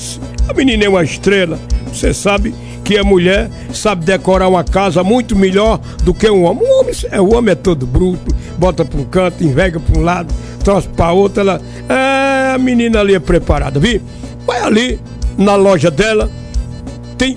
A 0.48 0.52
menina 0.52 0.84
é 0.84 0.88
uma 0.88 1.02
estrela. 1.02 1.58
Você 1.92 2.12
sabe 2.12 2.54
que 2.84 2.96
a 2.96 3.02
mulher 3.02 3.50
sabe 3.72 4.04
decorar 4.04 4.48
uma 4.48 4.62
casa 4.62 5.02
muito 5.02 5.34
melhor 5.34 5.80
do 6.04 6.14
que 6.14 6.30
um 6.30 6.44
homem. 6.44 6.62
O 6.64 6.80
homem 6.80 6.94
é, 7.10 7.20
o 7.20 7.34
homem 7.34 7.52
é 7.52 7.54
todo 7.54 7.86
bruto, 7.86 8.34
bota 8.58 8.84
para 8.84 9.00
um 9.00 9.04
canto, 9.04 9.42
envega 9.42 9.80
para 9.80 9.98
um 9.98 10.02
lado, 10.02 10.32
trouxe 10.62 10.88
para 10.88 11.12
outro. 11.12 11.40
Ela, 11.40 11.60
é, 11.88 12.54
a 12.54 12.58
menina 12.58 13.00
ali 13.00 13.14
é 13.14 13.18
preparada, 13.18 13.80
viu? 13.80 14.00
Vai 14.46 14.60
ali 14.60 15.00
na 15.36 15.56
loja 15.56 15.90
dela, 15.90 16.30
tem 17.18 17.36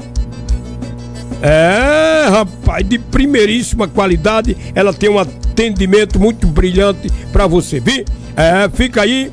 é, 1.41 2.27
rapaz, 2.29 2.87
de 2.87 2.99
primeiríssima 2.99 3.87
qualidade. 3.87 4.55
Ela 4.75 4.93
tem 4.93 5.09
um 5.09 5.19
atendimento 5.19 6.19
muito 6.19 6.47
brilhante 6.47 7.09
pra 7.31 7.47
você, 7.47 7.79
viu? 7.79 8.03
É, 8.35 8.69
fica 8.73 9.01
aí 9.01 9.31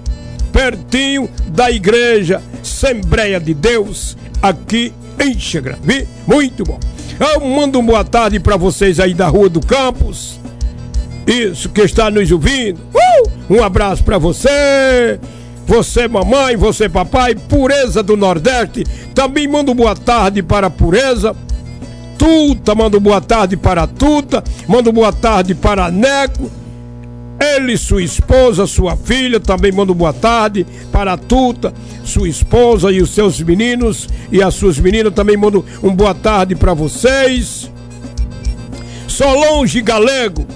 pertinho 0.52 1.28
da 1.48 1.70
igreja 1.70 2.40
Assembleia 2.62 3.38
de 3.38 3.54
Deus, 3.54 4.16
aqui 4.42 4.92
em 5.18 5.38
Xagrã, 5.38 5.76
viu? 5.82 6.06
Muito 6.26 6.64
bom. 6.64 6.78
Eu 7.18 7.40
mando 7.40 7.78
uma 7.78 7.86
boa 7.86 8.04
tarde 8.04 8.38
pra 8.40 8.56
vocês 8.56 9.00
aí 9.00 9.14
da 9.14 9.28
Rua 9.28 9.48
do 9.48 9.60
Campos. 9.60 10.38
Isso, 11.26 11.68
que 11.70 11.80
está 11.80 12.10
nos 12.10 12.30
ouvindo. 12.30 12.78
Uh! 12.94 13.54
Um 13.54 13.62
abraço 13.62 14.04
pra 14.04 14.18
você. 14.18 15.18
Você, 15.66 16.06
mamãe, 16.06 16.56
você, 16.56 16.88
papai, 16.88 17.34
Pureza 17.34 18.02
do 18.02 18.16
Nordeste. 18.16 18.84
Também 19.14 19.48
mando 19.48 19.74
boa 19.74 19.96
tarde 19.96 20.42
para 20.42 20.70
Pureza. 20.70 21.34
Tuta, 22.18 22.74
mando 22.74 22.98
boa 22.98 23.20
tarde 23.20 23.56
para 23.56 23.86
Tuta, 23.86 24.42
mando 24.66 24.92
boa 24.92 25.12
tarde 25.12 25.54
para 25.54 25.90
Neco, 25.90 26.50
ele, 27.38 27.76
sua 27.76 28.02
esposa, 28.02 28.66
sua 28.66 28.96
filha, 28.96 29.38
também 29.38 29.70
mando 29.70 29.94
boa 29.94 30.12
tarde 30.12 30.66
para 30.90 31.16
Tuta, 31.16 31.72
sua 32.04 32.28
esposa 32.28 32.90
e 32.90 33.02
os 33.02 33.10
seus 33.10 33.40
meninos 33.40 34.08
e 34.32 34.42
as 34.42 34.54
suas 34.54 34.78
meninas, 34.78 35.12
também 35.12 35.36
mando 35.36 35.64
um 35.82 35.94
boa 35.94 36.14
tarde 36.14 36.54
para 36.54 36.72
vocês. 36.72 37.70
Solange 39.06 39.80
Galego, 39.82 40.46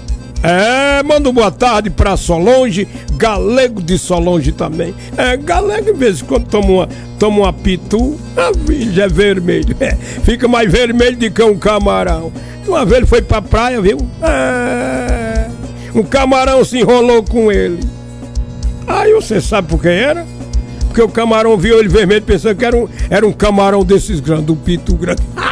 É, 0.43 1.03
manda 1.03 1.29
uma 1.29 1.33
boa 1.33 1.51
tarde 1.51 1.89
pra 1.89 2.17
Solange, 2.17 2.87
Galego 3.13 3.81
de 3.81 3.97
Solange 3.97 4.51
também. 4.51 4.93
É, 5.15 5.37
Galego, 5.37 5.93
de 5.93 5.93
vez 5.93 6.21
em 6.21 6.25
quando 6.25 6.47
toma 6.47 6.67
uma, 6.67 6.89
toma 7.19 7.37
uma 7.41 7.53
pitu, 7.53 8.17
a 8.35 8.51
já 8.91 9.03
é 9.03 9.07
vermelho. 9.07 9.75
É, 9.79 9.95
fica 9.95 10.47
mais 10.47 10.71
vermelho 10.71 11.17
do 11.17 11.29
que 11.29 11.43
um 11.43 11.57
camarão. 11.57 12.31
Uma 12.67 12.85
vez 12.85 12.97
ele 12.97 13.05
foi 13.05 13.21
pra 13.21 13.41
praia, 13.41 13.79
viu? 13.81 13.97
É, 14.23 15.47
um 15.93 16.03
camarão 16.03 16.63
se 16.65 16.79
enrolou 16.79 17.23
com 17.23 17.51
ele. 17.51 17.79
Aí 18.87 19.13
você 19.13 19.39
sabe 19.39 19.67
por 19.67 19.81
que 19.81 19.87
era? 19.87 20.25
Porque 20.87 21.01
o 21.01 21.09
camarão 21.09 21.55
viu 21.57 21.79
ele 21.79 21.87
vermelho 21.87 22.23
pensando 22.23 22.55
que 22.57 22.65
era 22.65 22.75
um, 22.75 22.87
era 23.09 23.25
um 23.25 23.31
camarão 23.31 23.85
desses 23.85 24.19
grandes, 24.19 24.49
um 24.49 24.55
pitu 24.55 24.95
grande. 24.95 25.21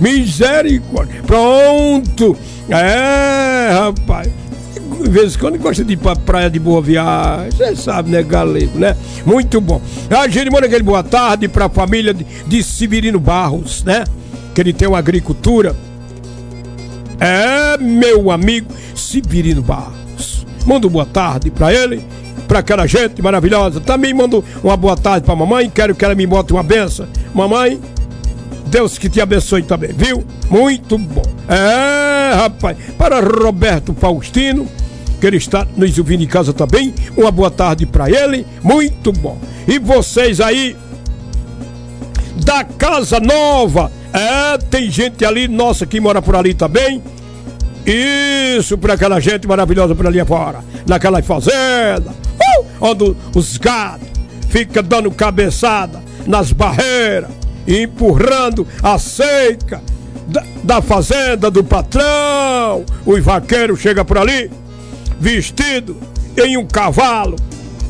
Misericórdia. 0.00 1.22
Pronto. 1.26 2.36
É, 2.68 3.70
rapaz. 3.72 4.28
De 5.02 5.10
vez 5.10 5.34
em 5.34 5.38
quando 5.38 5.58
gosta 5.58 5.84
de 5.84 5.94
ir 5.94 5.96
pra 5.96 6.14
praia 6.14 6.48
de 6.48 6.58
boa 6.58 6.80
viagem. 6.80 7.50
Você 7.50 7.74
sabe, 7.74 8.10
né, 8.10 8.22
galego, 8.22 8.78
né? 8.78 8.96
Muito 9.26 9.60
bom. 9.60 9.80
A 10.10 10.28
gente 10.28 10.50
manda 10.50 10.66
aquele 10.66 10.82
boa 10.82 11.02
tarde 11.02 11.48
pra 11.48 11.68
família 11.68 12.14
de, 12.14 12.24
de 12.24 12.62
Severino 12.62 13.18
Barros, 13.18 13.82
né? 13.84 14.04
Que 14.54 14.60
ele 14.60 14.72
tem 14.72 14.86
uma 14.86 14.98
agricultura. 14.98 15.74
É, 17.18 17.78
meu 17.78 18.30
amigo 18.30 18.72
Severino 18.94 19.62
Barros. 19.62 20.46
Manda 20.66 20.88
boa 20.88 21.06
tarde 21.06 21.50
pra 21.50 21.72
ele 21.72 22.04
para 22.52 22.58
aquela 22.58 22.86
gente 22.86 23.22
maravilhosa. 23.22 23.80
Também 23.80 24.12
mando 24.12 24.44
uma 24.62 24.76
boa 24.76 24.96
tarde 24.96 25.24
para 25.24 25.34
mamãe. 25.34 25.70
Quero 25.70 25.94
que 25.94 26.04
ela 26.04 26.14
me 26.14 26.26
bote 26.26 26.52
uma 26.52 26.62
benção. 26.62 27.06
Mamãe, 27.34 27.80
Deus 28.72 28.96
que 28.96 29.10
te 29.10 29.20
abençoe 29.20 29.62
também, 29.62 29.92
viu? 29.92 30.24
Muito 30.48 30.96
bom. 30.96 31.22
É, 31.46 32.34
rapaz. 32.34 32.74
Para 32.96 33.20
Roberto 33.20 33.92
Faustino, 33.92 34.66
que 35.20 35.26
ele 35.26 35.36
está 35.36 35.66
nos 35.76 35.98
ouvindo 35.98 36.24
em 36.24 36.26
casa 36.26 36.54
também. 36.54 36.94
Uma 37.14 37.30
boa 37.30 37.50
tarde 37.50 37.84
para 37.84 38.10
ele. 38.10 38.46
Muito 38.62 39.12
bom. 39.12 39.38
E 39.68 39.78
vocês 39.78 40.40
aí 40.40 40.74
da 42.42 42.64
Casa 42.64 43.20
Nova. 43.20 43.92
É, 44.10 44.56
tem 44.56 44.90
gente 44.90 45.22
ali, 45.22 45.46
nossa, 45.48 45.84
que 45.84 46.00
mora 46.00 46.22
por 46.22 46.34
ali 46.34 46.54
também. 46.54 47.02
Isso, 47.84 48.78
para 48.78 48.94
aquela 48.94 49.20
gente 49.20 49.46
maravilhosa 49.46 49.94
por 49.94 50.06
ali 50.06 50.18
afora. 50.18 50.60
Naquela 50.88 51.22
fazenda. 51.22 52.10
Uh, 52.10 52.64
onde 52.80 53.14
os 53.36 53.58
gatos 53.58 54.08
ficam 54.48 54.82
dando 54.82 55.10
cabeçada 55.10 56.02
nas 56.26 56.52
barreiras, 56.52 57.41
empurrando 57.66 58.66
a 58.82 58.98
seca 58.98 59.82
da, 60.26 60.44
da 60.62 60.82
fazenda 60.82 61.50
do 61.50 61.62
patrão. 61.62 62.84
O 63.04 63.20
vaqueiro 63.20 63.76
chega 63.76 64.04
por 64.04 64.18
ali, 64.18 64.50
vestido 65.18 65.96
em 66.36 66.56
um 66.56 66.66
cavalo. 66.66 67.36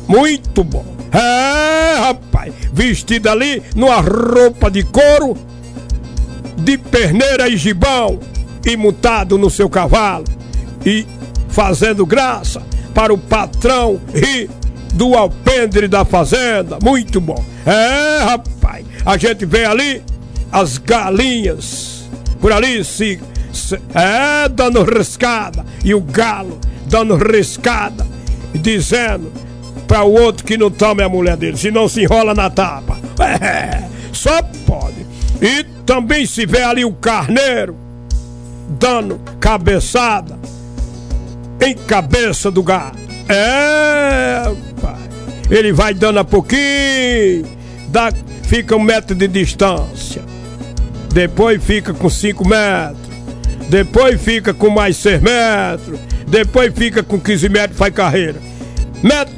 Muito 0.07 0.63
bom. 0.63 0.85
É, 1.11 1.99
rapaz, 1.99 2.53
vestido 2.73 3.29
ali 3.29 3.61
numa 3.75 4.01
roupa 4.01 4.69
de 4.69 4.83
couro, 4.83 5.37
de 6.57 6.77
perneira 6.77 7.47
e 7.47 7.55
gibão, 7.55 8.19
e 8.65 8.75
montado 8.75 9.37
no 9.37 9.49
seu 9.49 9.69
cavalo, 9.69 10.25
e 10.85 11.05
fazendo 11.49 12.05
graça 12.05 12.63
para 12.93 13.13
o 13.13 13.17
patrão 13.17 14.01
rir 14.13 14.49
do 14.93 15.15
alpendre 15.15 15.87
da 15.87 16.03
fazenda. 16.03 16.79
Muito 16.83 17.21
bom. 17.21 17.43
É, 17.65 18.23
rapaz, 18.23 18.85
a 19.05 19.17
gente 19.17 19.45
vê 19.45 19.65
ali 19.65 20.01
as 20.51 20.77
galinhas 20.77 22.09
por 22.39 22.51
ali 22.51 22.83
se, 22.83 23.19
se 23.51 23.75
é 23.93 24.47
dando 24.49 24.83
riscada 24.83 25.65
e 25.83 25.93
o 25.93 26.01
galo 26.01 26.59
dando 26.87 27.15
riscada 27.15 28.05
dizendo 28.53 29.31
para 29.87 30.03
o 30.03 30.13
outro 30.13 30.45
que 30.45 30.57
não 30.57 30.69
tome 30.69 31.03
a 31.03 31.09
mulher 31.09 31.37
dele, 31.37 31.57
senão 31.57 31.87
se 31.87 32.01
enrola 32.01 32.33
na 32.33 32.49
tapa. 32.49 32.97
É, 33.23 33.83
só 34.11 34.41
pode. 34.65 35.05
E 35.39 35.63
também 35.85 36.25
se 36.25 36.45
vê 36.47 36.63
ali 36.63 36.83
o 36.83 36.91
carneiro 36.91 37.77
dando 38.67 39.19
cabeçada 39.39 40.37
em 41.61 41.75
cabeça 41.75 42.49
do 42.49 42.63
gado. 42.63 42.97
É, 43.29 44.43
pai. 44.81 44.95
Ele 45.49 45.71
vai 45.71 45.93
dando 45.93 46.19
a 46.19 46.23
pouquinho, 46.23 47.45
dá, 47.93 48.11
fica 48.41 48.75
um 48.75 48.81
metro 48.81 49.13
de 49.13 49.27
distância. 49.27 50.23
Depois 51.13 51.63
fica 51.63 51.93
com 51.93 52.09
cinco 52.09 52.45
metros. 52.45 52.97
Depois 53.69 54.19
fica 54.19 54.51
com 54.51 54.71
mais 54.71 54.97
seis 54.97 55.21
metros. 55.21 55.99
Depois 56.27 56.73
fica 56.75 57.03
com 57.03 57.19
15 57.19 57.47
metros, 57.49 57.77
faz 57.77 57.93
carreira. 57.93 58.41
Mete 59.03 59.31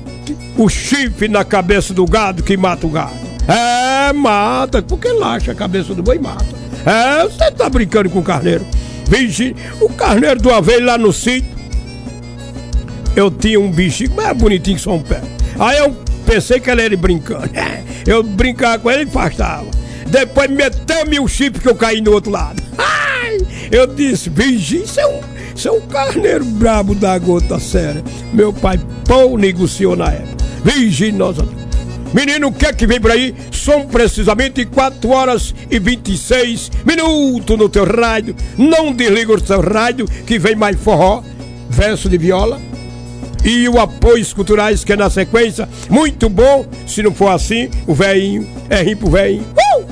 o 0.57 0.69
chifre 0.69 1.27
na 1.27 1.43
cabeça 1.43 1.93
do 1.93 2.05
gado 2.05 2.41
que 2.41 2.55
mata 2.55 2.87
o 2.87 2.89
gado. 2.89 3.13
É, 3.45 4.13
mata, 4.13 4.81
porque 4.81 5.09
laxa 5.09 5.51
a 5.51 5.55
cabeça 5.55 5.93
do 5.93 6.01
boi 6.01 6.17
mata. 6.17 6.45
É, 6.85 7.23
você 7.23 7.51
tá 7.51 7.69
brincando 7.69 8.09
com 8.09 8.19
o 8.19 8.23
carneiro. 8.23 8.65
Vixe, 9.09 9.53
o 9.81 9.89
carneiro 9.89 10.41
do 10.41 10.51
aveio 10.51 10.85
lá 10.85 10.97
no 10.97 11.11
sítio. 11.11 11.53
Eu 13.15 13.29
tinha 13.29 13.59
um 13.59 13.69
bichinho, 13.69 14.13
mas 14.15 14.27
é 14.27 14.33
bonitinho 14.33 14.77
que 14.77 14.81
só 14.81 14.93
um 14.93 15.01
pé. 15.01 15.21
Aí 15.59 15.77
eu 15.77 15.95
pensei 16.25 16.59
que 16.59 16.69
ele 16.69 16.81
era 16.81 16.97
brincando. 16.97 17.49
Eu 18.05 18.23
brincava 18.23 18.79
com 18.79 18.91
ele 18.91 19.03
e 19.03 19.07
afastava. 19.07 19.67
Depois 20.07 20.49
meteu-me 20.49 21.19
o 21.19 21.27
chip 21.27 21.59
que 21.59 21.67
eu 21.67 21.75
caí 21.75 22.01
no 22.01 22.11
outro 22.11 22.31
lado. 22.31 22.61
Ai, 22.77 23.37
eu 23.71 23.87
disse, 23.87 24.29
vixe, 24.29 24.83
isso 24.83 24.99
é 24.99 25.07
um, 25.07 25.19
isso 25.55 25.67
é 25.67 25.71
um 25.71 25.81
carneiro 25.81 26.45
brabo 26.45 26.93
da 26.93 27.17
gota 27.17 27.59
séria. 27.59 28.03
Meu 28.31 28.53
pai 28.53 28.79
pão 29.07 29.37
negociou 29.37 29.95
na 29.95 30.11
época. 30.11 30.45
Vixe, 30.63 31.11
nossa. 31.11 31.45
Menino, 32.13 32.47
o 32.47 32.53
que 32.53 32.65
é 32.65 32.71
que 32.71 32.87
vem 32.87 33.01
por 33.01 33.11
aí? 33.11 33.35
São 33.51 33.87
precisamente 33.87 34.63
4 34.65 35.09
horas 35.09 35.53
e 35.69 35.79
26 35.79 36.71
minutos 36.85 37.57
no 37.57 37.67
teu 37.67 37.83
rádio. 37.83 38.35
Não 38.57 38.93
desliga 38.93 39.33
o 39.33 39.41
teu 39.41 39.59
rádio, 39.59 40.05
que 40.25 40.39
vem 40.39 40.55
mais 40.55 40.79
forró, 40.79 41.21
verso 41.69 42.07
de 42.07 42.17
viola. 42.17 42.61
E 43.45 43.69
o 43.69 43.79
apoios 43.79 44.33
culturais 44.33 44.83
que 44.83 44.91
é 44.91 44.95
na 44.95 45.09
sequência, 45.09 45.69
muito 45.87 46.27
bom. 46.27 46.65
Se 46.87 47.03
não 47.03 47.13
for 47.13 47.29
assim, 47.29 47.69
o 47.85 47.93
velhinho 47.93 48.49
é 48.69 48.81
rir 48.81 48.95
pro 48.95 49.11
velhinho. 49.11 49.45
Uh! 49.77 49.85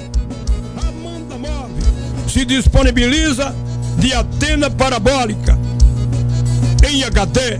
Amanda 0.75 1.37
Move 1.37 1.83
se 2.27 2.43
disponibiliza 2.43 3.55
de 3.99 4.11
antena 4.11 4.71
parabólica 4.71 5.55
em 6.83 7.03
HD, 7.03 7.59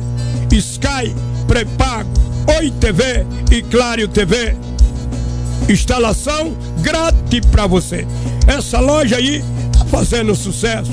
Sky, 0.52 1.14
pré-pago, 1.48 2.10
Oi 2.57 2.72
TV 2.72 3.26
e 3.52 3.61
Claro 3.61 4.07
TV. 4.07 4.56
Instalação 5.70 6.56
grátis 6.82 7.45
para 7.52 7.68
você. 7.68 8.06
Essa 8.48 8.80
loja 8.80 9.18
aí 9.18 9.44
tá 9.72 9.86
fazendo 9.86 10.36
sucesso. 10.36 10.91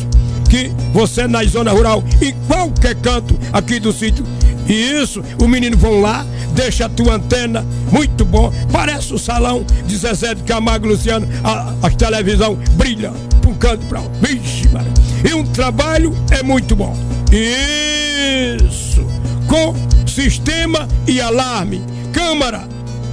Que 0.48 0.70
você 0.92 1.26
na 1.26 1.44
zona 1.44 1.70
rural, 1.70 2.02
em 2.20 2.34
qualquer 2.46 2.96
canto 2.96 3.38
aqui 3.52 3.78
do 3.78 3.92
sítio. 3.92 4.24
E 4.70 5.02
isso, 5.02 5.20
o 5.42 5.48
menino 5.48 5.76
vão 5.76 6.00
lá, 6.00 6.24
deixa 6.54 6.86
a 6.86 6.88
tua 6.88 7.16
antena, 7.16 7.66
muito 7.90 8.24
bom. 8.24 8.52
Parece 8.70 9.12
o 9.12 9.18
salão 9.18 9.66
de 9.84 9.96
Zezé 9.96 10.32
de 10.32 10.44
Camargo 10.44 10.86
Luciano, 10.86 11.26
a, 11.42 11.74
a 11.82 11.90
televisão 11.90 12.56
brilha 12.74 13.12
para 13.40 13.50
um 13.50 13.54
canto 13.54 13.84
para 13.86 14.00
outro. 14.00 14.20
Vixe, 14.20 14.68
mano. 14.68 14.86
E 15.28 15.34
um 15.34 15.44
trabalho 15.44 16.16
é 16.30 16.40
muito 16.44 16.76
bom. 16.76 16.96
Isso! 17.32 19.04
Com 19.48 19.74
sistema 20.06 20.86
e 21.04 21.20
alarme, 21.20 21.82
câmara, 22.12 22.62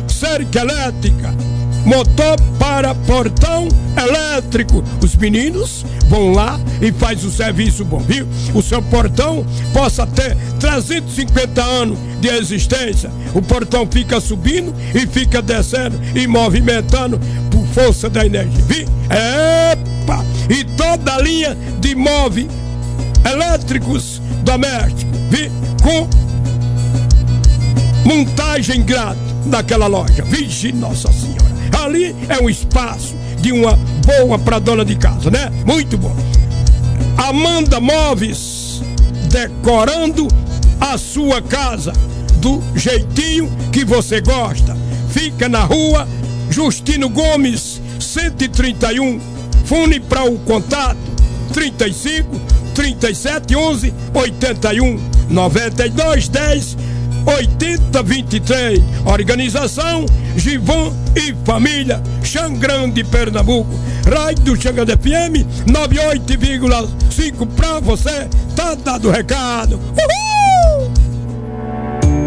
cerca 0.08 0.60
elétrica, 0.60 1.34
motor 1.84 2.40
para 2.60 2.94
portão 2.94 3.68
elétrico. 3.98 4.84
Os 5.04 5.16
meninos 5.16 5.84
vão 6.08 6.32
lá 6.32 6.60
e 6.82 6.92
faz 6.92 7.24
o 7.24 7.32
serviço 7.32 7.84
bom, 7.86 8.00
viu? 8.00 8.28
O 8.54 8.62
seu 8.62 8.82
portão 8.82 9.46
possa 9.74 10.06
ter 10.08 10.36
350 10.60 11.62
anos 11.64 11.98
de 12.20 12.30
existência. 12.30 13.12
O 13.34 13.42
portão 13.42 13.88
fica 13.90 14.20
subindo 14.20 14.74
e 14.94 15.06
fica 15.06 15.42
descendo 15.42 16.00
e 16.16 16.28
movimentando 16.28 17.20
por 17.52 17.66
força 17.68 18.10
da 18.10 18.26
energia, 18.26 18.64
viu? 18.66 18.88
Epa! 19.10 20.26
E 20.50 20.64
toda 20.64 21.16
a 21.16 21.22
linha 21.22 21.58
de 21.80 21.96
móveis 21.96 22.48
elétricos 23.30 24.22
domésticos, 24.44 25.20
viu? 25.30 25.52
Com 25.84 26.08
montagem 28.08 28.84
grátis 28.84 29.22
daquela 29.46 29.88
loja. 29.88 30.24
Vixe, 30.24 30.72
Nossa 30.72 31.12
Senhora. 31.12 31.48
Ali 31.84 32.16
é 32.30 32.42
um 32.42 32.50
espaço 32.50 33.16
de 33.42 33.52
uma 33.52 33.78
boa 34.06 34.40
para 34.40 34.60
dona 34.60 34.84
de 34.84 34.96
casa, 34.96 35.30
né? 35.30 35.52
Muito 35.66 35.98
bom. 35.98 36.16
Amanda 37.18 37.80
Móveis 37.80 38.82
decorando 39.30 40.28
a 40.80 40.98
sua 40.98 41.42
casa 41.42 41.92
do 42.40 42.62
jeitinho 42.76 43.52
que 43.72 43.84
você 43.84 44.22
gosta. 44.22 44.76
Fica 45.10 45.50
na 45.50 45.64
rua 45.64 46.08
Justino 46.50 47.10
Gomes, 47.10 47.82
131. 48.00 49.20
Fone 49.66 50.00
para 50.00 50.24
o 50.24 50.38
contato 50.40 50.98
35 51.54 52.40
3711 52.74 53.94
81 54.14 55.00
92 55.30 56.28
10 56.30 56.78
8023. 57.28 58.82
Organização 59.06 60.06
Givon 60.36 60.94
e 61.16 61.36
Família, 61.46 62.02
Xangrande, 62.24 63.04
Pernambuco. 63.04 63.70
Rádio 64.06 64.60
Xangrande 64.60 64.94
FM 64.94 65.46
98,5 65.68 67.48
pra 67.56 67.80
você. 67.80 68.28
Tá 68.56 68.74
dado 68.76 69.10
o 69.10 69.12
recado. 69.12 69.76
Uhul! 69.76 70.28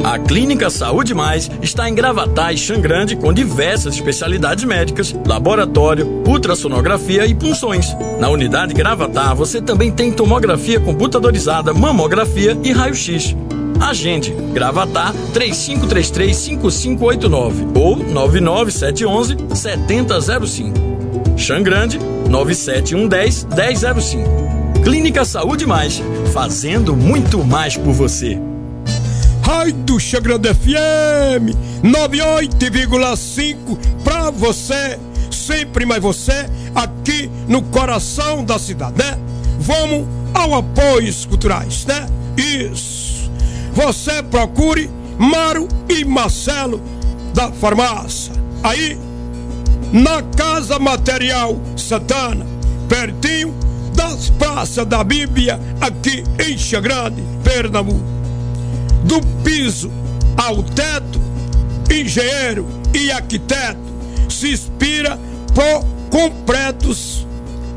A 0.05 0.19
Clínica 0.19 0.71
Saúde 0.71 1.15
Mais 1.15 1.51
está 1.61 1.89
em 1.89 1.95
Gravatar 1.95 2.53
e 2.53 2.57
Xangrande 2.57 3.17
com 3.17 3.33
diversas 3.33 3.95
especialidades 3.95 4.65
médicas, 4.65 5.15
laboratório, 5.27 6.23
ultrassonografia 6.27 7.27
e 7.27 7.35
punções. 7.35 7.95
Na 8.19 8.29
unidade 8.31 8.73
Gravatar 8.73 9.35
você 9.37 9.61
também 9.61 9.93
tem 9.93 10.11
tomografia 10.11 10.81
computadorizada, 10.81 11.75
mamografia 11.75 12.59
e 12.65 12.73
raio-x. 12.73 13.37
Agende 13.81 14.33
Gravatar 14.53 15.15
3533-5589 15.33 17.77
ou 17.77 17.97
99711 17.97 19.37
7005. 19.55 20.91
Xangrande 21.37 21.99
97110 22.29 23.45
1005. 23.45 24.25
Clínica 24.85 25.25
Saúde 25.25 25.67
Mais, 25.67 26.01
fazendo 26.33 26.95
muito 26.97 27.45
mais 27.45 27.77
por 27.77 27.93
você. 27.93 28.39
Rádio 29.43 29.99
Xangrande 29.99 30.55
FM 30.55 31.57
98,5 31.83 33.57
pra 34.05 34.31
você, 34.31 34.97
sempre 35.31 35.85
mais 35.85 36.01
você, 36.03 36.47
aqui 36.75 37.31
no 37.49 37.63
coração 37.63 38.45
da 38.45 38.59
cidade, 38.59 38.99
né? 38.99 39.19
Vamos 39.59 40.07
ao 40.35 40.55
apoios 40.55 41.25
culturais, 41.25 41.87
né? 41.87 42.07
Isso. 42.37 43.10
Você 43.83 44.23
procure 44.23 44.91
Maro 45.19 45.67
e 45.89 46.05
Marcelo 46.05 46.83
da 47.33 47.51
farmácia. 47.51 48.31
Aí, 48.63 48.99
na 49.91 50.23
Casa 50.37 50.79
Material 50.79 51.59
Santana, 51.79 52.47
pertinho 52.91 53.55
das 53.95 54.29
praças 54.29 54.85
da 54.85 55.03
Bíblia, 55.03 55.59
aqui 55.81 56.23
em 56.47 56.59
Xangrande, 56.59 57.23
Pernambuco 57.43 58.05
do 59.05 59.19
piso 59.43 59.91
ao 60.37 60.63
teto, 60.63 61.19
engenheiro 61.91 62.67
e 62.95 63.11
arquiteto 63.11 63.81
se 64.29 64.53
inspira 64.53 65.19
por 65.55 65.87
completos 66.11 67.27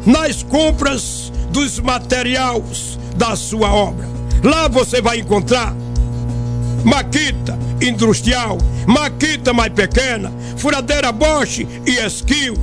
nas 0.06 0.44
compras 0.44 1.32
dos 1.50 1.80
materiais 1.80 3.00
da 3.16 3.38
sua 3.38 3.74
obra. 3.74 4.06
Lá 4.44 4.68
você 4.68 5.02
vai 5.02 5.20
encontrar 5.20 5.74
maquita 6.84 7.58
industrial, 7.82 8.58
maquita 8.88 9.54
mais 9.54 9.74
pequena, 9.74 10.32
furadeira 10.58 11.12
Bosch 11.12 11.66
e 11.86 11.98
esquio, 11.98 12.56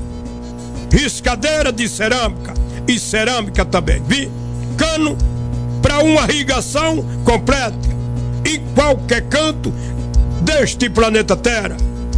riscadeira 0.92 1.72
de 1.72 1.88
cerâmica 1.88 2.54
e 2.86 2.98
cerâmica 2.98 3.64
também, 3.64 4.02
vi? 4.06 4.30
Cano 4.76 5.16
para 5.82 6.02
uma 6.02 6.22
irrigação 6.30 7.04
completa 7.24 7.76
em 8.44 8.60
qualquer 8.74 9.22
canto 9.28 9.72
deste 10.42 10.88
planeta 10.88 11.36
Terra, 11.36 11.76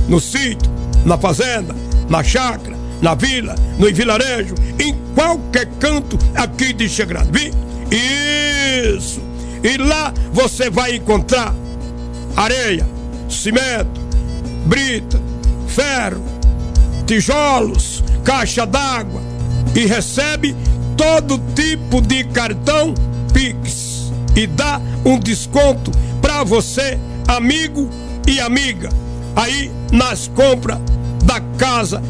no 0.08 0.20
sítio, 0.20 0.70
na 1.04 1.18
fazenda, 1.18 1.74
na 2.08 2.22
chácara, 2.22 2.76
na 3.00 3.14
vila, 3.14 3.54
no 3.78 3.92
vilarejo, 3.92 4.54
em 4.78 4.94
qualquer 5.14 5.66
canto 5.80 6.18
aqui 6.34 6.72
de 6.72 6.88
Xangrande. 6.88 7.30
Vi? 7.32 7.52
Isso! 7.94 9.20
E 9.62 9.76
lá 9.76 10.12
você 10.32 10.70
vai 10.70 10.96
encontrar 10.96 11.54
areia, 12.36 12.86
cimento, 13.28 14.00
brita, 14.66 15.20
ferro, 15.66 16.22
tijolos, 17.06 18.02
caixa 18.24 18.66
d'água 18.66 19.20
e 19.74 19.86
recebe 19.86 20.54
todo 20.96 21.40
tipo 21.54 22.00
de 22.00 22.24
cartão 22.24 22.94
Pix 23.32 24.12
e 24.36 24.46
dá 24.46 24.80
um 25.04 25.18
desconto 25.18 25.90
para 26.20 26.44
você, 26.44 26.98
amigo 27.26 27.88
e 28.26 28.40
amiga, 28.40 28.88
aí 29.34 29.70
nas 29.90 30.28
compras 30.28 30.78
da 31.24 31.40
casa 31.58 32.02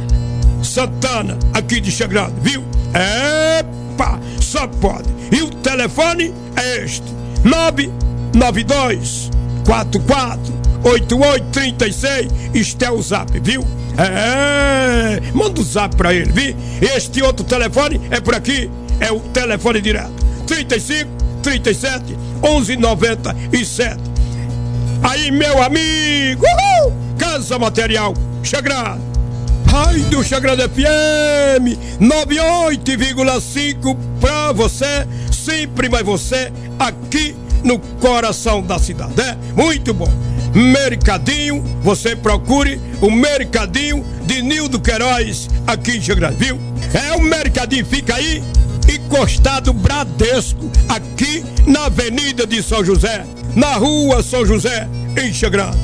Santana, 0.62 1.38
aqui 1.52 1.80
de 1.80 1.90
Xangrande, 1.90 2.34
viu? 2.40 2.62
Epa, 2.94 4.20
só 4.40 4.66
pode. 4.66 5.08
E 5.30 5.42
o 5.42 5.50
telefone 5.50 6.32
é 6.56 6.84
este: 6.84 7.04
992 7.44 9.30
44 9.64 10.62
8836. 10.84 12.32
Isto 12.54 12.84
é 12.84 12.90
o 12.90 13.00
zap, 13.00 13.38
viu? 13.40 13.64
É, 13.96 15.20
manda 15.32 15.60
o 15.60 15.64
zap 15.64 15.94
pra 15.96 16.12
ele, 16.14 16.32
viu? 16.32 16.56
Este 16.80 17.22
outro 17.22 17.44
telefone 17.44 18.00
é 18.10 18.20
por 18.20 18.34
aqui, 18.34 18.70
é 19.00 19.12
o 19.12 19.20
telefone 19.20 19.80
direto: 19.80 20.12
35 20.46 21.10
37 21.42 22.16
11 22.42 22.76
97. 22.76 23.98
Aí, 25.02 25.30
meu 25.30 25.62
amigo, 25.62 26.44
uhul, 26.44 26.92
Casa 27.18 27.58
Material, 27.58 28.14
Xagrado. 28.42 29.00
Ai 29.74 30.00
do 30.00 30.22
Xagrado 30.22 30.62
FM 30.62 31.78
98,5 32.00 33.96
pra 34.20 34.52
você, 34.52 35.06
sempre 35.32 35.88
mais 35.88 36.04
você, 36.04 36.52
aqui 36.78 37.34
no 37.62 37.78
coração 38.00 38.62
da 38.62 38.78
cidade, 38.78 39.20
é? 39.20 39.36
Muito 39.54 39.92
bom. 39.94 40.10
Mercadinho, 40.54 41.62
você 41.82 42.14
procure 42.14 42.80
o 43.00 43.10
Mercadinho 43.10 44.04
de 44.26 44.42
Nildo 44.42 44.78
Queiroz 44.80 45.48
aqui 45.66 45.96
em 45.96 46.02
Xagrado, 46.02 46.36
viu? 46.36 46.58
É 46.92 47.16
o 47.16 47.22
Mercadinho, 47.22 47.86
fica 47.86 48.14
aí 48.16 48.42
encostado 48.88 49.72
Bradesco, 49.72 50.70
aqui 50.88 51.44
na 51.66 51.86
Avenida 51.86 52.46
de 52.46 52.62
São 52.62 52.84
José, 52.84 53.24
na 53.54 53.74
Rua 53.74 54.22
São 54.22 54.44
José, 54.44 54.88
em 55.22 55.32
Xagrado. 55.32 55.78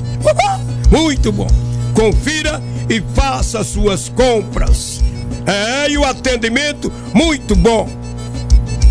Muito 0.90 1.32
bom. 1.32 1.48
Confira 1.94 2.62
e 2.88 3.02
faça 3.14 3.62
suas 3.64 4.08
compras. 4.08 5.02
É, 5.46 5.90
e 5.90 5.96
o 5.96 6.04
atendimento 6.04 6.92
muito 7.14 7.56
bom 7.56 7.88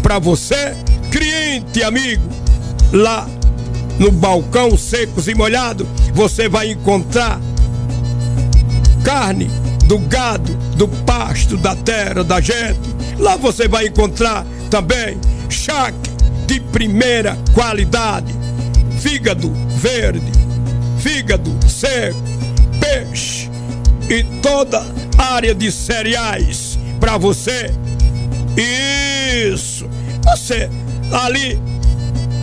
para 0.01 0.19
você, 0.19 0.75
cliente 1.11 1.83
amigo. 1.83 2.27
Lá 2.91 3.27
no 3.99 4.11
balcão 4.11 4.77
secos 4.77 5.27
e 5.27 5.35
molhado, 5.35 5.87
você 6.13 6.47
vai 6.47 6.71
encontrar 6.71 7.39
carne 9.03 9.49
do 9.85 9.97
gado, 9.99 10.53
do 10.75 10.87
pasto, 10.87 11.57
da 11.57 11.75
terra, 11.75 12.23
da 12.23 12.39
gente. 12.39 12.95
Lá 13.17 13.35
você 13.35 13.67
vai 13.67 13.87
encontrar 13.87 14.45
também 14.69 15.17
charque 15.49 16.11
de 16.45 16.59
primeira 16.59 17.37
qualidade, 17.53 18.33
fígado 18.99 19.51
verde, 19.69 20.31
fígado 20.99 21.51
seco, 21.67 22.19
peixe 22.79 23.49
e 24.09 24.23
toda 24.41 24.85
área 25.17 25.53
de 25.55 25.71
cereais 25.71 26.77
para 26.99 27.17
você. 27.17 27.73
Isso. 28.57 29.87
Você 30.23 30.69
ali 31.11 31.59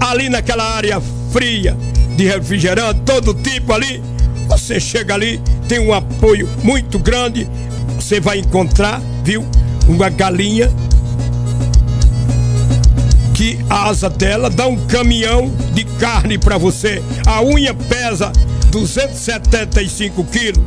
ali 0.00 0.28
naquela 0.28 0.64
área 0.64 1.00
fria 1.32 1.76
de 2.16 2.24
refrigerante, 2.24 3.00
todo 3.04 3.34
tipo 3.34 3.72
ali, 3.72 4.02
você 4.48 4.78
chega 4.78 5.14
ali, 5.14 5.40
tem 5.68 5.78
um 5.78 5.92
apoio 5.92 6.48
muito 6.62 6.98
grande, 6.98 7.48
você 7.96 8.20
vai 8.20 8.38
encontrar, 8.38 9.00
viu? 9.24 9.44
Uma 9.88 10.08
galinha 10.08 10.70
que 13.34 13.58
a 13.68 13.88
asa 13.88 14.08
dela 14.08 14.48
dá 14.48 14.66
um 14.66 14.76
caminhão 14.86 15.52
de 15.74 15.84
carne 15.84 16.38
para 16.38 16.56
você. 16.56 17.02
A 17.26 17.42
unha 17.42 17.74
pesa 17.74 18.32
275 18.70 20.24
quilos. 20.24 20.62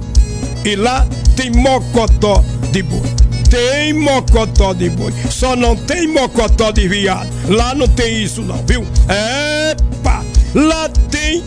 E 0.65 0.75
lá 0.75 1.07
tem 1.35 1.49
mocotó 1.49 2.43
de 2.71 2.83
boi. 2.83 3.16
Tem 3.49 3.93
mocotó 3.93 4.73
de 4.73 4.89
boi. 4.89 5.13
Só 5.29 5.55
não 5.55 5.75
tem 5.75 6.07
mocotó 6.07 6.71
de 6.71 6.87
viado. 6.87 7.29
Lá 7.47 7.73
não 7.73 7.87
tem 7.87 8.23
isso 8.23 8.41
não, 8.41 8.57
viu? 8.65 8.85
Epa! 9.07 10.23
Lá 10.53 10.89
tem 11.09 11.43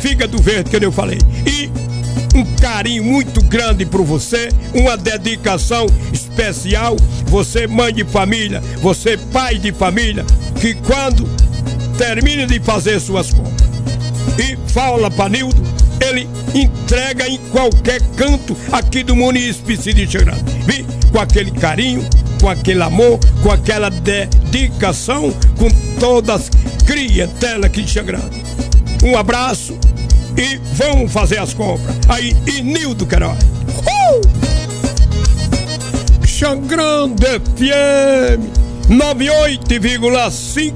fígado 0.00 0.38
verde, 0.38 0.70
que 0.70 0.84
eu 0.84 0.92
falei. 0.92 1.18
E 1.46 1.70
um 2.34 2.44
carinho 2.56 3.04
muito 3.04 3.42
grande 3.42 3.84
por 3.84 4.02
você, 4.02 4.48
uma 4.74 4.96
dedicação 4.96 5.86
especial. 6.12 6.96
Você, 7.26 7.66
mãe 7.66 7.92
de 7.92 8.04
família, 8.04 8.60
você, 8.80 9.16
pai 9.16 9.58
de 9.58 9.72
família, 9.72 10.24
que 10.60 10.74
quando 10.74 11.28
termina 11.96 12.46
de 12.46 12.58
fazer 12.60 13.00
suas 13.00 13.32
compras 13.32 13.62
e 14.38 14.56
fala 14.70 15.10
para 15.10 15.28
Nildo, 15.28 15.62
ele 16.00 16.28
entrega 16.54 17.28
em 17.28 17.38
qualquer 17.50 18.00
canto 18.16 18.56
aqui 18.70 19.02
do 19.02 19.14
município 19.14 19.76
de 19.76 20.10
Xangrande. 20.10 20.42
Vi? 20.66 21.01
Com 21.12 21.20
aquele 21.20 21.50
carinho, 21.50 22.08
com 22.40 22.48
aquele 22.48 22.82
amor, 22.82 23.20
com 23.42 23.50
aquela 23.50 23.90
dedicação, 23.90 25.32
com 25.58 25.68
todas 26.00 26.34
as 26.34 26.50
clientela 26.82 27.66
aqui 27.66 27.82
de 27.82 27.90
Xangrande. 27.90 28.42
Um 29.04 29.16
abraço 29.16 29.78
e 30.36 30.58
vamos 30.74 31.12
fazer 31.12 31.38
as 31.38 31.54
compras. 31.54 31.96
Aí, 32.08 32.36
Inildo 32.46 33.06
Queiroz. 33.06 33.38
Uh! 33.86 34.20
Xangrande 36.26 37.24
FM 37.24 38.40
98,5 38.88 40.72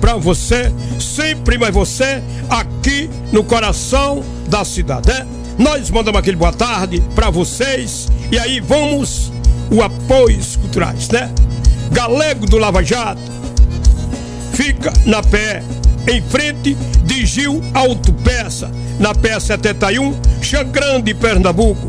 para 0.00 0.16
você, 0.16 0.72
sempre 0.98 1.58
mais 1.58 1.74
você, 1.74 2.22
aqui 2.48 3.10
no 3.30 3.44
coração 3.44 4.24
da 4.48 4.64
cidade. 4.64 5.10
É? 5.10 5.26
Nós 5.58 5.90
mandamos 5.90 6.18
aquele 6.18 6.38
boa 6.38 6.52
tarde 6.52 7.02
para 7.14 7.28
vocês 7.28 8.08
e 8.32 8.38
aí 8.38 8.60
vamos 8.60 9.30
o 9.70 9.82
apoios 9.82 10.56
culturais, 10.56 11.08
né? 11.08 11.30
Galego 11.92 12.46
do 12.46 12.58
Lava 12.58 12.82
Jato 12.82 13.20
fica 14.52 14.92
na 15.06 15.22
pé, 15.22 15.62
em 16.06 16.20
frente 16.20 16.74
de 17.04 17.24
Gil 17.24 17.62
Autopeça, 17.72 18.70
na 18.98 19.14
pé 19.14 19.40
71, 19.40 20.14
Xangrande, 20.42 21.14
Pernambuco. 21.14 21.88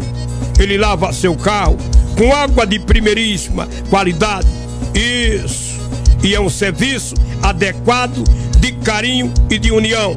Ele 0.57 0.77
lava 0.77 1.11
seu 1.11 1.35
carro 1.35 1.77
com 2.17 2.33
água 2.33 2.65
de 2.65 2.79
primeiríssima 2.79 3.67
qualidade. 3.89 4.47
Isso. 4.93 5.81
E 6.23 6.33
é 6.35 6.39
um 6.39 6.49
serviço 6.49 7.15
adequado 7.41 8.23
de 8.59 8.71
carinho 8.73 9.33
e 9.49 9.57
de 9.57 9.71
união 9.71 10.15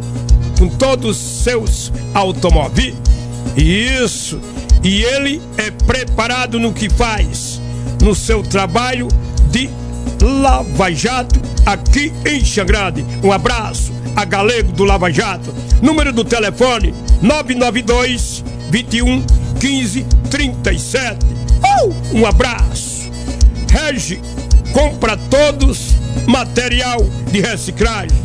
com 0.58 0.68
todos 0.68 1.10
os 1.10 1.42
seus 1.42 1.92
automóveis. 2.12 2.94
Isso. 3.56 4.40
E 4.84 5.02
ele 5.02 5.40
é 5.56 5.70
preparado 5.70 6.60
no 6.60 6.70
que 6.70 6.90
faz, 6.90 7.58
no 8.02 8.14
seu 8.14 8.42
trabalho 8.42 9.08
de 9.50 9.70
Lava 10.20 10.92
Jato 10.92 11.40
aqui 11.64 12.12
em 12.26 12.44
Xangrande. 12.44 13.02
Um 13.22 13.32
abraço 13.32 13.90
a 14.14 14.26
Galego 14.26 14.72
do 14.72 14.84
Lava 14.84 15.10
Jato. 15.10 15.54
Número 15.80 16.12
do 16.12 16.22
telefone 16.22 16.92
992 17.22 18.44
21 18.70 19.24
15 19.58 20.06
37. 20.30 21.24
Uh, 21.24 22.18
um 22.18 22.26
abraço. 22.26 23.10
Regi 23.70 24.20
compra 24.72 25.16
todos 25.16 25.94
material 26.26 27.00
de 27.32 27.40
reciclagem. 27.40 28.18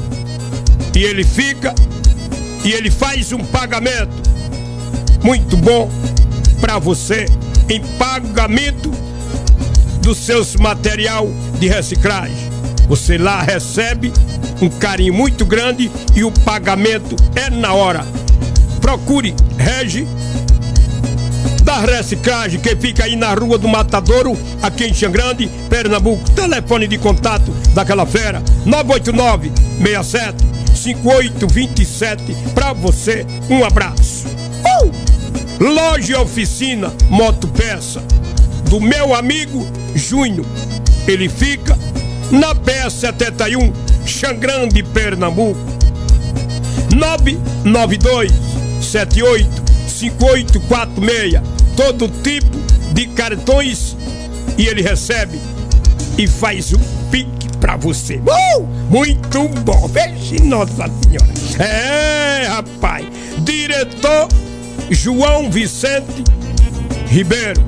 E 0.93 1.03
ele 1.03 1.23
fica 1.23 1.73
e 2.65 2.73
ele 2.73 2.91
faz 2.91 3.31
um 3.31 3.39
pagamento 3.45 4.29
muito 5.23 5.55
bom 5.55 5.89
para 6.59 6.79
você 6.79 7.25
em 7.69 7.81
pagamento 7.97 8.91
dos 10.01 10.17
seus 10.17 10.55
material 10.55 11.29
de 11.59 11.67
reciclagem. 11.67 12.49
Você 12.87 13.17
lá 13.17 13.41
recebe 13.41 14.11
um 14.61 14.69
carinho 14.69 15.13
muito 15.13 15.45
grande 15.45 15.91
e 16.15 16.23
o 16.23 16.31
pagamento 16.31 17.15
é 17.35 17.49
na 17.49 17.73
hora. 17.73 18.05
Procure 18.81 19.35
Regi 19.57 20.07
da 21.63 21.81
reciclagem 21.81 22.59
que 22.59 22.75
fica 22.75 23.03
aí 23.03 23.15
na 23.15 23.31
rua 23.33 23.57
do 23.57 23.67
Matadouro, 23.67 24.35
aqui 24.59 24.85
em 24.85 24.93
Xangrande, 24.93 25.47
Pernambuco. 25.69 26.27
Telefone 26.31 26.87
de 26.87 26.97
contato 26.97 27.51
daquela 27.75 28.07
fera: 28.07 28.41
989 28.65 29.51
67 29.77 30.35
5827 30.75 32.35
para 32.55 32.73
você. 32.73 33.25
Um 33.49 33.63
abraço. 33.63 34.27
Uh! 34.83 35.18
Loja 35.59 36.21
oficina 36.21 36.93
Moto 37.09 37.47
Peça 37.49 38.01
do 38.69 38.79
meu 38.79 39.13
amigo 39.13 39.67
Júnior. 39.93 40.45
Ele 41.07 41.27
fica 41.27 41.77
na 42.31 42.55
PS71, 42.55 43.73
Xangrande, 44.05 44.83
Pernambuco. 44.83 45.59
992 46.95 48.31
78 48.81 49.49
5846. 49.87 51.41
Todo 51.75 52.07
tipo 52.21 52.57
de 52.93 53.07
cartões 53.07 53.97
e 54.57 54.67
ele 54.67 54.81
recebe 54.81 55.39
e 56.17 56.27
faz 56.27 56.71
o 56.71 56.79
pique 57.11 57.49
pra 57.59 57.75
você. 57.75 58.17
Uh! 58.17 58.63
Muito 58.89 59.47
bom, 59.63 59.87
veja 59.87 60.43
Nossa 60.43 60.89
Senhora. 61.03 61.63
É, 61.63 62.47
rapaz. 62.47 63.05
Diretor 63.39 64.27
João 64.89 65.49
Vicente 65.49 66.23
Ribeiro. 67.07 67.61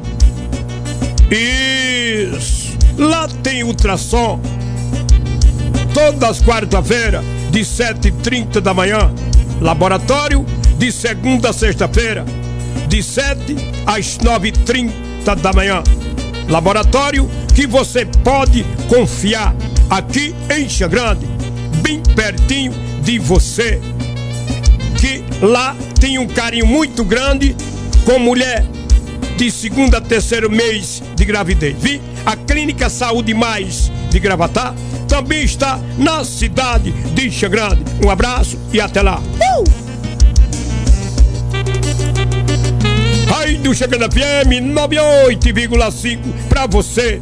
Isso. 1.31 2.77
Lá 2.97 3.27
tem 3.41 3.63
ultrassom. 3.63 4.39
Todas 5.93 6.23
as 6.23 6.41
quarta-feiras, 6.41 7.23
de 7.51 7.61
7h30 7.61 8.59
da 8.59 8.73
manhã. 8.73 9.13
Laboratório, 9.59 10.45
de 10.77 10.91
segunda 10.91 11.49
a 11.49 11.53
sexta-feira, 11.53 12.25
de 12.87 13.03
7 13.03 13.55
às 13.85 14.17
9h30 14.17 15.35
da 15.35 15.53
manhã. 15.53 15.83
Laboratório 16.49 17.29
que 17.55 17.67
você 17.67 18.05
pode 18.05 18.65
confiar 18.87 19.55
aqui 19.89 20.35
em 20.49 20.67
Xangrande, 20.67 21.25
bem 21.81 22.01
pertinho 22.15 22.73
de 23.03 23.19
você. 23.19 23.79
Que 25.01 25.23
lá 25.41 25.75
tem 25.99 26.19
um 26.19 26.27
carinho 26.27 26.67
muito 26.67 27.03
grande 27.03 27.55
com 28.05 28.19
mulher 28.19 28.63
de 29.35 29.49
segundo 29.49 29.95
a 29.95 29.99
terceiro 29.99 30.47
mês 30.47 31.01
de 31.15 31.25
gravidez. 31.25 31.75
Vi? 31.79 31.99
A 32.23 32.35
Clínica 32.35 32.87
Saúde 32.87 33.33
Mais 33.33 33.91
de 34.11 34.19
Gravatar 34.19 34.75
também 35.07 35.43
está 35.43 35.79
na 35.97 36.23
cidade 36.23 36.91
de 36.91 37.31
Xangrande. 37.31 37.83
Um 38.05 38.11
abraço 38.11 38.59
e 38.71 38.79
até 38.79 39.01
lá. 39.01 39.19
Uh! 39.19 39.63
Aí 43.39 43.55
do 43.57 43.73
Chegando 43.73 44.03
FM 44.03 44.71
98,5 44.71 46.19
para 46.47 46.67
você. 46.67 47.19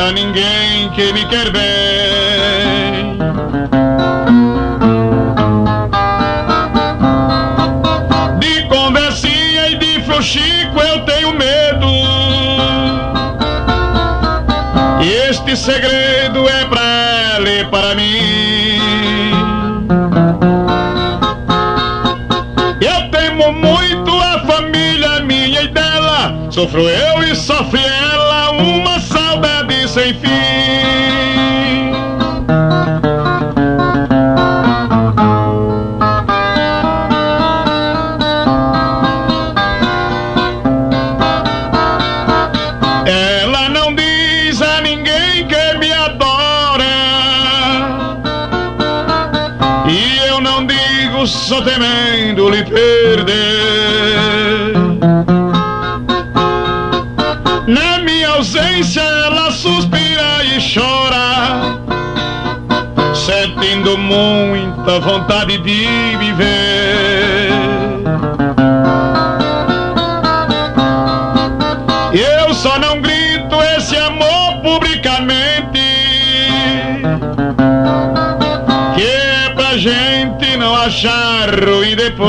A 0.00 0.12
ninguém 0.12 0.90
que 0.90 1.12
me 1.12 1.24
quer 1.26 1.50
bem. 1.50 3.16
De 8.38 8.62
conversinha 8.68 9.68
e 9.70 9.76
de 9.76 10.02
frouxico 10.02 10.78
eu 10.80 11.00
tenho 11.06 11.32
medo. 11.32 11.86
E 15.02 15.08
este 15.30 15.56
segredo 15.56 16.46
é 16.46 16.64
pra 16.66 16.82
ela 17.36 17.48
e 17.48 17.64
para 17.64 17.94
mim. 17.94 19.30
Eu 22.80 23.10
temo 23.10 23.52
muito 23.52 24.10
a 24.20 24.40
família 24.40 25.20
minha 25.20 25.62
e 25.62 25.68
dela. 25.68 26.34
Sofro 26.50 26.82
eu 26.82 27.22
e 27.22 27.34
sofre 27.34 27.85
tanta 64.86 65.00
vontade 65.00 65.58
de 65.58 66.16
viver. 66.16 67.50
Eu 72.12 72.54
só 72.54 72.78
não 72.78 73.02
grito 73.02 73.56
esse 73.76 73.96
amor 73.96 74.62
publicamente, 74.62 75.80
que 78.94 79.02
é 79.02 79.50
pra 79.56 79.76
gente 79.76 80.56
não 80.56 80.76
achar 80.76 81.48
ruim 81.64 81.96
depois. 81.96 82.26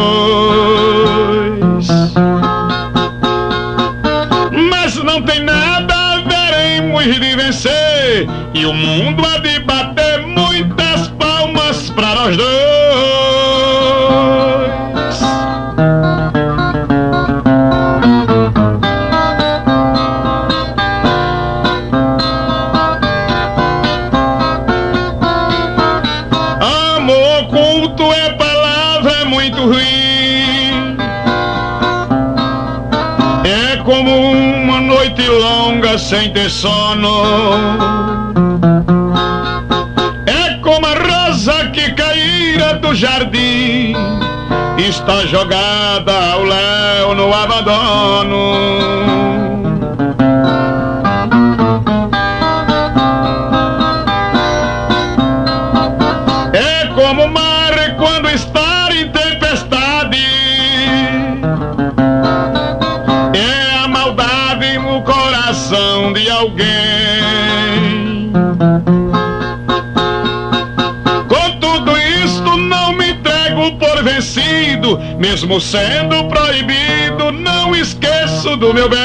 Mas 4.72 4.96
não 5.04 5.22
tem 5.22 5.44
nada 5.44 5.94
a 5.94 6.16
ver 6.22 6.80
em 6.80 6.90
de 7.20 7.36
vencer, 7.36 8.28
e 8.56 8.66
o 8.66 8.74
mundo 8.74 9.24
há 9.26 9.38
de 9.38 9.60
nós 12.28 12.36
dois. 12.36 12.48
Amor 26.96 27.44
oculto 27.44 28.04
é 28.12 28.34
palavra 28.34 29.26
muito 29.26 29.62
ruim. 29.62 30.98
É 33.46 33.78
como 33.86 34.32
uma 34.32 34.82
noite 34.82 35.26
longa 35.28 35.98
sem 35.98 36.34
ter 36.34 36.50
sono. 36.50 37.97
Jardim. 42.98 43.94
Está 44.78 45.26
jogada 45.28 46.14
ao 46.32 46.44
léu 46.44 47.16
no 47.16 47.34
abandono. 47.34 48.54
É 56.54 56.88
como 56.96 57.24
o 57.26 57.30
mar 57.30 57.96
quando 57.98 58.30
está 58.30 58.90
em 58.92 59.10
tempestade. 59.12 60.18
É 63.34 63.84
a 63.84 63.88
maldade 63.88 64.78
no 64.80 65.02
coração 65.04 66.14
de 66.14 66.30
alguém. 66.30 66.97
Mesmo 75.18 75.60
sendo 75.60 76.28
proibido, 76.30 77.32
não 77.32 77.76
esqueço 77.76 78.56
do 78.58 78.74
meu 78.74 78.90
bem. 78.90 78.98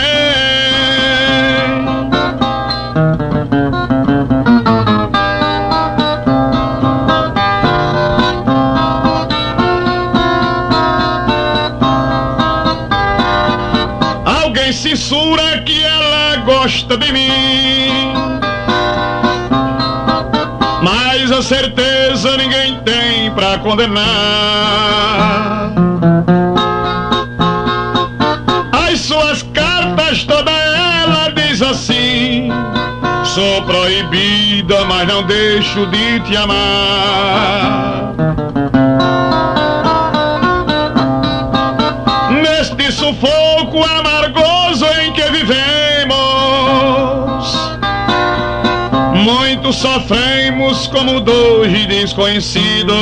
Alguém 14.25 14.73
censura 14.73 15.63
que 15.67 15.83
ela 15.83 16.37
gosta 16.45 16.97
de 16.97 17.13
mim. 17.13 18.13
Mas 20.83 21.31
a 21.31 21.43
certeza 21.43 22.37
ninguém 22.37 22.81
tem 22.85 23.02
pra 23.35 23.59
condenar. 23.59 24.03
As 28.73 29.01
suas 29.01 29.43
cartas, 29.55 30.25
toda 30.25 30.51
ela 30.51 31.31
diz 31.31 31.63
assim: 31.63 32.51
Sou 33.25 33.63
proibida, 33.63 34.85
mas 34.85 35.09
não 35.09 35.23
deixo 35.25 35.87
de 35.87 36.21
te 36.21 36.37
amar. 36.37 38.13
Neste 42.43 42.93
sufoco 42.93 43.83
amargoso 43.85 44.85
sofremos 49.83 50.87
como 50.87 51.21
dois 51.21 51.87
desconhecidos. 51.89 52.95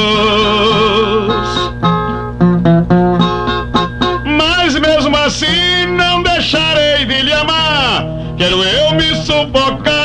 Mas 4.25 4.75
mesmo 4.77 5.15
assim 5.15 5.87
não 5.95 6.23
deixarei 6.23 7.05
de 7.05 7.21
lhe 7.21 7.33
amar. 7.35 8.07
Quero 8.39 8.65
eu 8.65 8.95
me 8.95 9.15
sufocar 9.17 10.00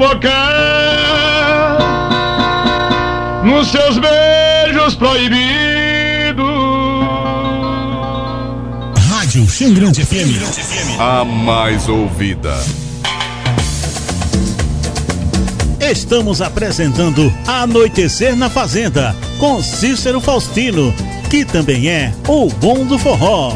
sufocar 0.00 1.78
nos 3.44 3.68
seus 3.68 3.98
beijos 3.98 4.94
proibidos. 4.96 5.40
Rádio 9.10 9.46
Xangrande 9.46 10.04
FM. 10.04 10.40
A 10.98 11.24
mais 11.24 11.86
ouvida. 11.88 12.56
Estamos 15.78 16.40
apresentando 16.40 17.32
Anoitecer 17.46 18.34
na 18.36 18.48
Fazenda 18.48 19.14
com 19.38 19.62
Cícero 19.62 20.20
Faustino, 20.20 20.94
que 21.28 21.44
também 21.44 21.88
é 21.90 22.14
o 22.26 22.48
bom 22.48 22.86
do 22.86 22.98
forró. 22.98 23.54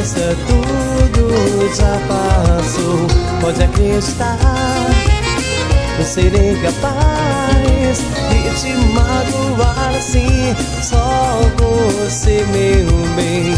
Esqueça 0.00 0.34
tudo, 0.46 1.76
já 1.76 2.00
passou. 2.08 3.06
Pode 3.42 3.62
acreditar, 3.62 4.38
eu 5.98 6.04
serei 6.06 6.56
capaz 6.62 7.98
de 8.30 8.60
te 8.62 8.72
magoar 8.94 9.94
assim. 9.94 10.56
Só 10.80 11.38
você, 11.58 12.42
meu 12.50 13.14
bem. 13.14 13.49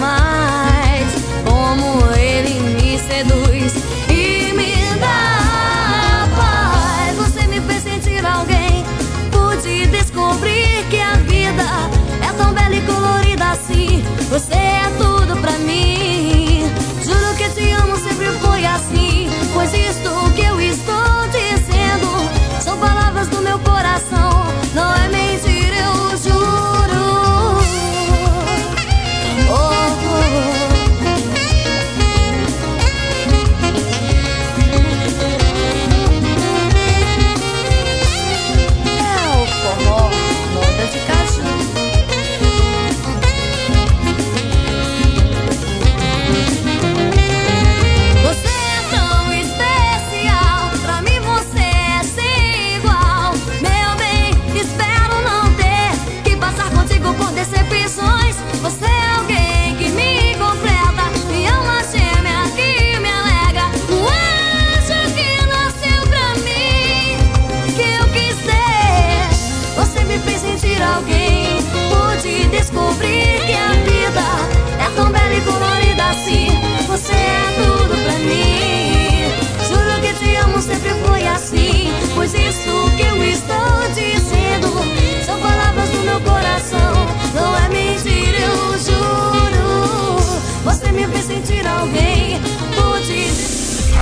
smile. 0.00 0.39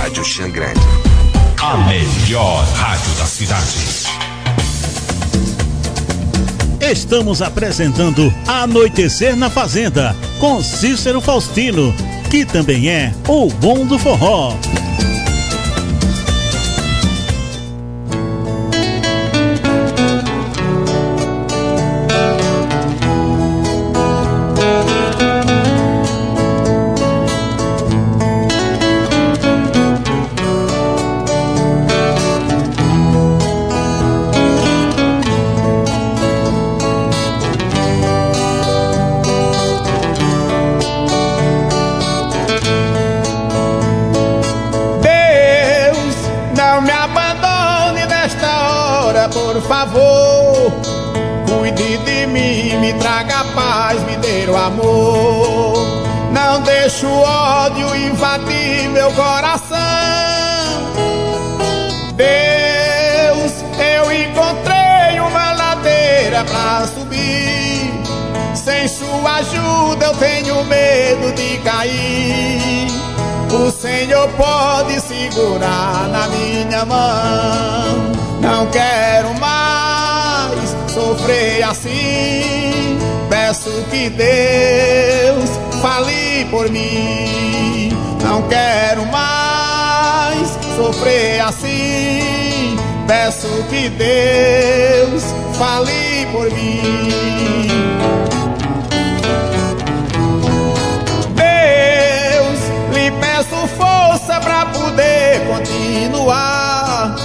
Rádio 0.09 0.25
Xangrande. 0.25 0.79
A 1.61 1.77
melhor 1.77 2.65
rádio 2.73 3.13
da 3.13 3.25
cidade. 3.25 4.07
Estamos 6.81 7.43
apresentando 7.43 8.33
Anoitecer 8.47 9.35
na 9.35 9.51
Fazenda 9.51 10.15
com 10.39 10.63
Cícero 10.63 11.21
Faustino, 11.21 11.93
que 12.31 12.43
também 12.43 12.89
é 12.89 13.13
o 13.27 13.51
bom 13.51 13.85
do 13.85 13.99
forró. 13.99 14.55
Não 56.89 56.95
deixe 56.95 57.05
o 57.05 57.21
ódio 57.21 57.95
invadir 57.95 58.89
meu 58.89 59.11
coração. 59.11 59.77
Deus, 62.15 63.51
eu 63.77 64.11
encontrei 64.11 65.19
uma 65.19 65.53
ladeira 65.53 66.43
pra 66.45 66.87
subir. 66.87 67.93
Sem 68.55 68.87
sua 68.87 69.35
ajuda 69.35 70.07
eu 70.07 70.15
tenho 70.15 70.63
medo 70.63 71.31
de 71.35 71.59
cair. 71.59 72.87
O 73.53 73.69
Senhor 73.69 74.27
pode 74.29 74.99
segurar 74.99 76.07
na 76.07 76.27
minha 76.27 76.85
mão. 76.85 78.11
Não 78.41 78.65
quero 78.71 79.31
mais 79.39 80.75
sofrer 80.91 81.61
assim. 81.61 82.97
Peço 83.29 83.69
que 83.91 84.09
Deus 84.09 85.68
fale 85.81 86.45
por 86.51 86.69
mim. 86.69 87.89
Não 88.23 88.41
quero 88.43 89.05
mais 89.07 90.57
sofrer 90.75 91.41
assim. 91.41 92.77
Peço 93.07 93.47
que 93.69 93.89
Deus 93.89 95.23
fale 95.57 96.27
por 96.31 96.51
mim. 96.51 97.67
Deus, 101.33 102.59
lhe 102.93 103.11
peço 103.19 103.67
força 103.77 104.39
pra 104.41 104.65
poder 104.67 105.41
continuar. 105.47 107.15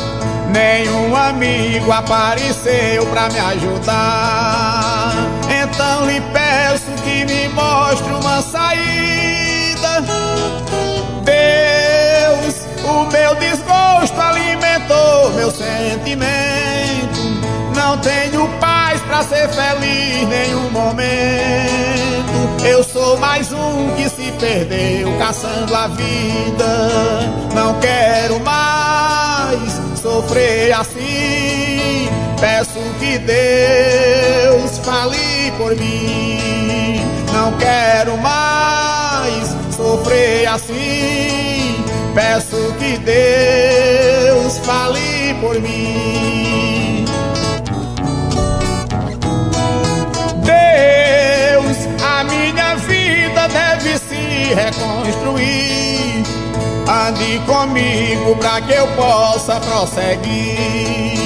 Nenhum 0.50 1.14
amigo 1.16 1.90
apareceu 1.92 3.04
pra 3.06 3.28
me 3.28 3.38
ajudar. 3.40 5.12
Então 5.50 6.06
lhe 6.06 6.20
peço 6.32 6.73
mostre 7.54 8.12
uma 8.12 8.42
saída. 8.42 10.04
Deus, 11.24 12.54
o 12.84 13.04
meu 13.10 13.34
desgosto 13.36 14.20
alimentou 14.20 15.32
meu 15.34 15.50
sentimento. 15.50 16.34
Não 17.74 17.98
tenho 17.98 18.48
paz 18.60 19.00
pra 19.02 19.22
ser 19.22 19.48
feliz 19.48 20.28
nenhum 20.28 20.70
momento. 20.70 22.64
Eu 22.64 22.82
sou 22.82 23.16
mais 23.18 23.52
um 23.52 23.94
que 23.94 24.08
se 24.08 24.32
perdeu 24.40 25.16
caçando 25.18 25.74
a 25.74 25.86
vida. 25.88 26.90
Não 27.54 27.78
quero 27.78 28.40
mais 28.40 29.80
sofrer 30.00 30.72
assim. 30.72 32.08
Peço 32.40 32.80
que 32.98 33.18
Deus 33.18 34.78
fale 34.78 35.52
por 35.58 35.76
mim. 35.76 36.63
Não 37.44 37.52
quero 37.58 38.16
mais 38.16 39.54
sofrer 39.76 40.46
assim. 40.46 41.84
Peço 42.14 42.74
que 42.78 42.96
Deus 42.96 44.56
fale 44.64 45.34
por 45.42 45.60
mim. 45.60 47.04
Deus, 50.42 51.76
a 52.02 52.24
minha 52.24 52.76
vida 52.76 53.46
deve 53.48 53.98
se 53.98 54.54
reconstruir. 54.54 56.24
Ande 56.88 57.40
comigo 57.40 58.36
pra 58.36 58.62
que 58.62 58.72
eu 58.72 58.86
possa 58.96 59.60
prosseguir. 59.60 61.18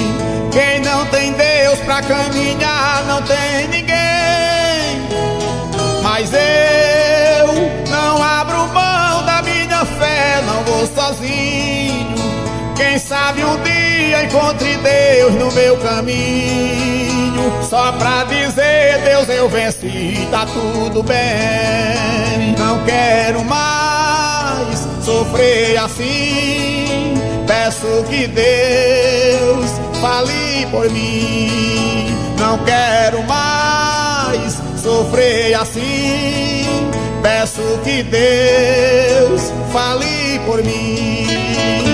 Quem 0.51 0.81
não 0.81 1.05
tem 1.05 1.31
Deus 1.31 1.79
pra 1.79 2.01
caminhar 2.01 3.05
não 3.07 3.21
tem 3.21 3.69
ninguém. 3.69 3.98
Mas 6.21 6.33
eu 6.33 7.47
não 7.89 8.21
abro 8.21 8.67
mão 8.73 9.23
da 9.25 9.41
minha 9.41 9.85
fé, 9.85 10.41
não 10.45 10.61
vou 10.65 10.85
sozinho. 10.85 12.13
Quem 12.75 12.99
sabe 12.99 13.41
um 13.41 13.57
dia 13.63 14.25
encontre 14.25 14.75
Deus 14.75 15.35
no 15.35 15.49
meu 15.53 15.77
caminho. 15.77 17.53
Só 17.69 17.93
pra 17.93 18.25
dizer, 18.25 19.01
Deus, 19.05 19.29
eu 19.29 19.47
venci, 19.47 20.27
tá 20.29 20.45
tudo 20.45 21.01
bem. 21.03 22.53
Não 22.57 22.83
quero 22.83 23.45
mais 23.45 24.85
sofrer 25.01 25.77
assim. 25.77 27.13
Peço 27.47 28.03
que 28.09 28.27
Deus 28.27 29.71
fale 30.01 30.67
por 30.69 30.89
mim. 30.89 32.13
Não 32.37 32.57
quero 32.65 33.23
mais 33.23 34.68
sofrer 34.79 35.53
assim. 35.55 36.65
Peço 37.21 37.61
que 37.83 38.03
Deus 38.03 39.51
fale 39.71 40.39
por 40.45 40.63
mim. 40.63 41.88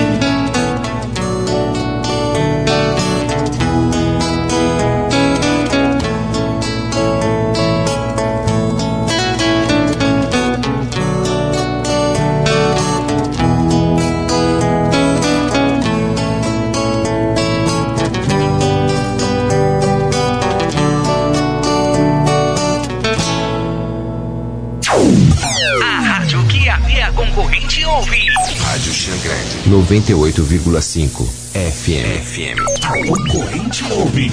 Rádio 29.05 29.21
Xangrande. 29.21 29.69
98,5 29.69 31.27
FM. 31.53 32.17
FM. 32.21 32.59
A 32.83 33.05
concorrente 33.05 33.83
ouve. 33.91 34.31